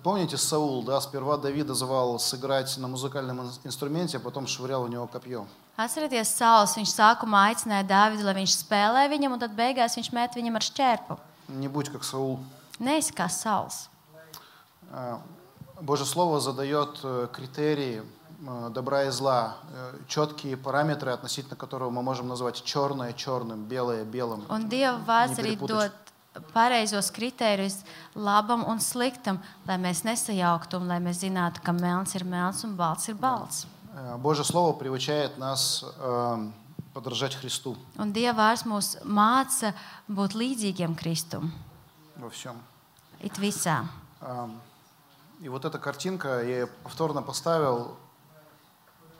Помните 0.04 0.38
Саул, 0.38 0.84
да, 0.84 1.00
сперва 1.02 1.38
Давида 1.38 1.76
звал 1.76 2.18
сыграть 2.20 2.76
на 2.78 2.88
музыкальном 2.88 3.42
ин- 3.42 3.52
инструменте, 3.64 4.18
а 4.18 4.20
потом 4.20 4.48
швырял 4.48 4.84
в 4.84 4.90
него 4.90 5.06
копье. 5.08 5.46
Atcerieties, 5.78 6.26
Sauls 6.34 6.74
viņš 6.78 6.90
sākumā 6.90 7.52
aicināja 7.54 7.86
Dāvidu, 7.86 8.24
lai 8.24 8.34
viņš 8.34 8.54
spēlē 8.66 9.10
viņam, 9.10 9.34
un 9.34 9.40
tad 9.40 9.52
beigās 9.56 9.98
viņš 9.98 10.12
met 10.14 10.34
viņam 10.34 10.56
ar 10.56 10.62
šķērpu. 10.62 11.18
Не 11.50 11.68
будь 11.68 11.90
как 11.90 12.04
Саул. 12.04 12.40
Neesi 12.80 13.14
kā 13.14 13.30
Sauls. 13.30 13.90
А, 15.81 15.83
Божье 15.83 16.07
Слово 16.07 16.41
задает 16.41 17.01
э, 17.03 17.29
критерии 17.33 18.03
э, 18.47 18.71
добра 18.71 19.05
и 19.05 19.11
зла, 19.11 19.57
э, 19.73 19.99
четкие 20.09 20.57
параметры, 20.57 21.11
относительно 21.13 21.57
которого 21.57 21.91
мы 21.91 22.03
можем 22.03 22.29
назвать 22.29 22.63
черное 22.65 23.13
черным, 23.13 23.65
белое 23.65 24.05
белым. 24.05 24.45
Un 24.49 24.69
Dieva 24.69 25.01
vārds 25.07 25.41
arī 25.41 25.57
dod 25.57 25.93
pareizos 26.55 27.11
kritērijus 27.11 27.81
labam 28.15 28.65
un 28.69 28.79
sliktam, 28.79 29.41
lai 29.67 29.79
mēs 29.79 30.05
nesajauktu 30.05 30.79
un 30.79 30.87
lai 30.87 31.01
mēs 31.01 31.25
zinātu, 31.25 31.63
ka 31.65 31.73
melns 31.73 32.15
ir 32.15 32.25
melns 32.25 32.65
un 32.65 32.77
balts 32.77 33.09
ir 33.09 33.15
balts. 33.15 33.67
Э, 33.95 34.17
Божье 34.19 34.45
Слово 34.45 34.73
приучает 34.73 35.39
нас 35.39 35.85
э, 35.99 36.51
подражать 36.95 37.35
Христу 37.35 37.77
Un 37.97 38.13
Dieva 38.13 38.37
vārds 38.37 38.67
mūs 38.67 38.99
māca 39.05 39.75
būt 40.09 40.35
līdzīgiem 40.35 40.95
Kristum. 40.95 41.51
во 42.17 42.29
всем. 42.29 42.61
It 43.21 43.39
visā. 43.39 43.87
А, 44.21 44.49
И 45.41 45.49
вот 45.49 45.65
эта 45.65 45.79
картинка, 45.79 46.43
я 46.43 46.61
ее 46.61 46.67
повторно 46.67 47.23
поставил, 47.23 47.97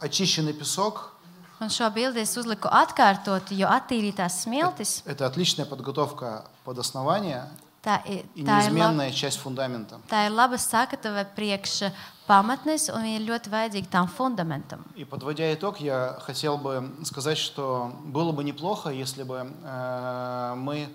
очищенный 0.01 0.53
песок 0.53 1.13
Un 1.61 1.69
šo 1.69 1.91
bildi 1.93 2.23
es 2.25 2.31
uzliku 2.41 2.71
atkārtot, 2.73 3.51
jo 3.53 3.69
attīrītās 3.69 4.39
smiltis– 4.47 5.03
это 5.05 5.27
отличная 5.27 5.67
подготовка 5.67 6.47
под 6.65 6.79
основание 6.79 7.51
tā 7.85 8.01
ir, 8.09 8.25
и 8.35 8.45
tā 8.45 8.65
ir, 8.65 8.71
laba, 8.71 8.71
неизменная 8.71 9.13
часть 9.13 9.39
фундамента. 9.41 10.01
tā 10.09 10.25
ir 10.25 10.33
laba 10.33 10.57
sakatave 10.57 11.27
priekš 11.37 11.93
pamatnes, 12.27 12.89
un 12.89 13.05
viņa 13.05 13.21
ir 13.21 13.29
ļoti 13.29 13.53
vajadzīga 13.53 13.91
tam 13.91 14.09
fundamentam. 14.09 14.87
И 14.97 15.05
подводя 15.05 15.53
итог, 15.53 15.81
я 15.81 16.17
хотел 16.21 16.57
бы 16.57 16.97
сказать, 17.05 17.37
что 17.37 17.93
было 18.05 18.33
бы 18.33 18.43
неплохо, 18.43 18.89
если 18.89 19.23
бы 19.23 19.53
э, 19.63 20.55
мы 20.57 20.89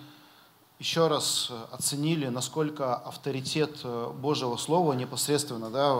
еще 0.79 1.07
раз 1.07 1.51
оценили, 1.71 2.27
насколько 2.27 2.95
авторитет 2.95 3.79
э, 3.83 4.11
Божьего 4.19 4.57
Слова 4.57 4.93
непосредственно, 4.93 5.69
да, 5.69 5.95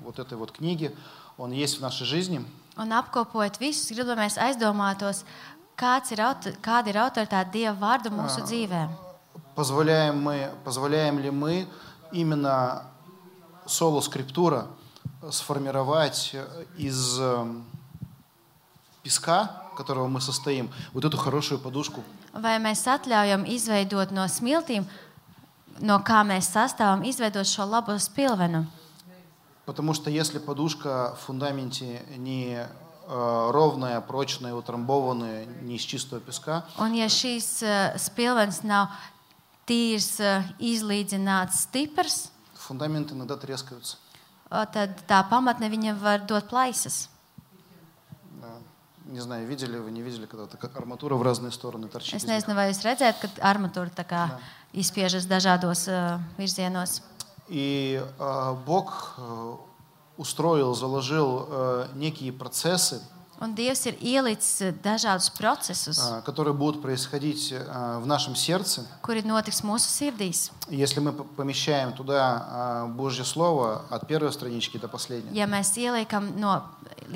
вот 0.00 0.18
этой 0.18 0.36
вот 0.36 0.52
книги, 0.52 0.94
он 1.38 1.52
есть 1.52 1.78
в 1.78 1.80
нашей 1.80 2.06
жизни. 2.06 2.44
Un 2.76 2.92
apkopojot 2.92 3.58
visus, 3.60 3.90
gribu, 3.92 4.14
lai 4.14 4.24
mēs 4.24 4.38
aizdomātos, 4.40 5.24
kāds 5.76 6.12
ir, 6.14 6.22
auto, 6.24 6.52
kāda 6.64 6.88
ir 6.88 6.98
autoritāte 7.02 7.52
Dieva 7.52 7.98
mūsu 8.08 8.44
dzīvē. 8.46 8.88
Позволяем, 9.54 10.22
мы, 10.22 10.50
позволяем 10.64 11.18
ли 11.18 11.30
мы 11.30 11.68
именно 12.12 12.84
соло 13.66 14.00
скриптура 14.00 14.66
сформировать 15.30 16.30
э, 16.32 16.64
из 16.78 17.18
э, 17.20 17.46
песка, 19.02 19.62
которого 19.76 20.06
мы 20.06 20.20
состоим, 20.20 20.70
вот 20.92 21.04
эту 21.04 21.16
хорошую 21.16 21.60
подушку. 21.60 22.02
Vai 22.35 22.57
mēs 22.59 22.81
atļaujam 22.87 23.45
izveidot 23.47 24.11
no 24.11 24.25
smiltīm, 24.27 24.83
no 25.79 25.99
kā 26.03 26.23
mēs 26.27 26.49
sastāvam, 26.51 27.05
izveidot 27.07 27.47
šo 27.47 27.65
labo 27.65 27.95
spilvenu? 27.99 28.65
Потому 29.65 29.93
что 29.95 30.11
если 30.11 30.37
подушка 30.37 31.15
в 31.17 31.25
фундаменте 31.25 32.03
не 32.17 32.53
э, 32.53 32.67
ровная, 33.07 33.99
прочная, 34.01 34.53
утрамбованная, 34.53 35.47
не 35.63 35.77
из 35.77 35.81
чистого 35.81 36.21
песка, 36.21 36.65
Un 36.77 36.93
ja 36.93 37.07
šīs 37.09 37.63
uh, 37.63 37.97
spilvens 37.97 38.61
nav 38.61 38.93
tīrs, 39.65 40.19
uh, 40.21 40.43
izlīdzināts, 40.59 41.65
stiprs, 41.65 42.29
фундаменты 42.53 43.15
иногда 43.15 43.37
трескаются. 43.37 43.97
uh, 44.51 44.65
tad 44.71 45.01
tā 45.07 45.23
pamatne 45.29 45.69
viņam 45.69 45.97
var 45.97 46.19
dot 46.19 46.47
plaisas. 46.49 47.08
Да. 49.09 49.11
Не 49.13 49.19
знаю, 49.19 49.47
видели 49.47 49.77
вы, 49.77 49.91
не 49.91 50.01
видели, 50.01 50.25
когда 50.25 50.47
такая 50.47 50.71
арматура 50.75 51.15
в 51.15 51.21
разные 51.21 51.51
стороны 51.51 51.87
торчит. 51.87 52.15
Es 52.15 52.23
из 52.23 52.23
них. 52.23 52.35
nezinu, 52.35 52.55
vai 52.55 52.69
jūs 52.71 52.81
redzējāt, 52.81 53.21
ka 53.21 53.29
armatūra 53.41 53.89
tā 53.93 54.03
kā 54.03 54.39
izspiežas 54.73 55.25
dažādos 55.25 55.87
uh, 55.87 56.19
virzienos. 56.37 57.01
И 57.47 58.01
э, 58.01 58.55
Бог 58.65 59.15
э, 59.17 59.55
устроил, 60.17 60.73
заложил 60.73 61.45
э, 61.47 61.87
некие 61.93 62.33
процессы, 62.33 63.01
Un 63.41 63.51
Dievs 63.53 63.81
ir 63.85 63.97
ielicis 63.99 64.61
uh, 64.63 64.71
dažādus 64.81 65.27
procesus, 65.29 65.97
э, 65.99 66.21
которые 66.23 66.53
будут 66.53 66.81
происходить 66.81 67.51
э, 67.51 67.99
в 67.99 68.07
нашем 68.07 68.33
сердце. 68.33 68.85
kuri 69.03 69.23
notiks 69.27 69.59
mūsu 69.61 69.89
sirdīs. 69.91 70.51
И 70.69 70.77
Если 70.77 71.01
мы 71.01 71.11
п- 71.11 71.25
помещаем 71.35 71.91
туда 71.91 72.85
э, 72.87 72.93
Божье 72.95 73.25
Слово 73.25 73.81
от 73.89 74.07
первой 74.07 74.31
странички 74.31 74.77
до 74.77 74.87
последней, 74.87 75.37
Ja 75.37 75.47
mēs 75.47 75.75
ieliekam, 75.75 76.31
no, 76.39 76.61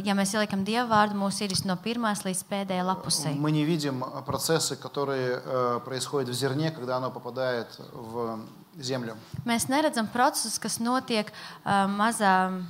ja 0.04 0.14
mēs 0.14 0.34
ieliekam 0.36 0.66
Dieva 0.66 0.90
vārdu 0.92 1.16
mūsu 1.16 1.38
sirdīs 1.48 1.64
no 1.64 1.78
pirmās 1.78 2.26
līdz 2.26 2.44
pēdējai 2.52 2.84
lapusei, 2.84 3.34
мы 3.40 3.52
не 3.54 3.64
видим 3.64 4.04
э, 4.04 4.22
процессы, 4.26 4.76
которые 4.76 5.42
э, 5.42 5.80
происходят 5.86 6.28
в 6.28 6.34
зерне, 6.34 6.72
когда 6.72 6.98
оно 6.98 7.12
попадает 7.12 7.68
в 7.94 8.40
землю. 8.78 9.16
mēs 9.46 9.70
neredzam 9.70 10.06
procesus, 10.12 10.60
kas 10.60 10.80
notiek 10.82 11.32
uh, 11.64 11.88
mazā 11.88 12.62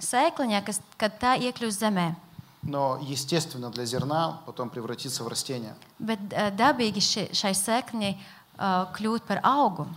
sēkliņā, 0.00 0.60
kas, 0.66 0.80
kad 1.00 1.16
tā 1.18 1.36
iekļūst 1.40 1.80
zemē. 1.80 2.14
Но 2.63 2.99
естественно 3.01 3.71
для 3.71 3.85
зерна 3.85 4.41
потом 4.45 4.69
превратиться 4.69 5.23
в 5.23 5.27
растение. 5.27 5.75
Bet 5.99 6.19
uh, 6.29 6.51
dabīgi 6.55 7.01
šai 7.33 7.53
sēkliņai 7.57 8.13
uh, 8.13 8.91
kļūt 8.93 9.25
par 9.27 9.41
augu. 9.43 9.87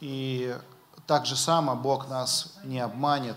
И 0.00 0.54
так 1.06 1.26
же 1.26 1.36
само 1.36 1.74
Бог 1.74 2.08
нас 2.08 2.54
не 2.64 2.80
обманет, 2.80 3.36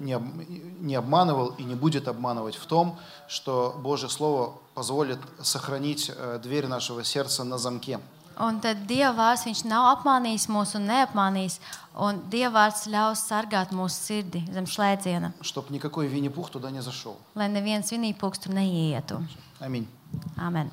не 0.00 0.94
обманывал 0.94 1.48
и 1.58 1.62
не 1.62 1.74
будет 1.74 2.08
обманывать 2.08 2.56
в 2.56 2.66
том, 2.66 2.98
что 3.28 3.74
Божье 3.78 4.08
Слово 4.08 4.54
позволит 4.74 5.18
сохранить 5.42 6.10
э, 6.14 6.38
дверь 6.42 6.66
нашего 6.66 7.04
сердца 7.04 7.44
на 7.44 7.58
замке. 7.58 8.00
Un 8.44 8.58
tad 8.60 8.82
Dieva 8.88 9.14
vārds 9.16 9.46
viņš 9.48 9.62
nav 9.70 9.86
apmānījis 9.94 10.48
mūs 10.52 10.74
un 10.76 10.84
neapmānījis. 10.90 11.56
Un 12.04 12.20
Dieva 12.32 12.52
vārds 12.58 12.84
ļaus 12.92 13.22
sargāt 13.30 13.72
mūsu 13.72 13.96
sirdi 13.96 14.42
zem 14.52 14.68
slēdziena. 14.68 15.32
Lai 17.38 17.48
neviens 17.52 17.94
vinīpūks 17.94 18.44
tur 18.44 18.56
neietu. 18.58 19.22
Amen. 19.64 19.88
Amen. 20.36 20.70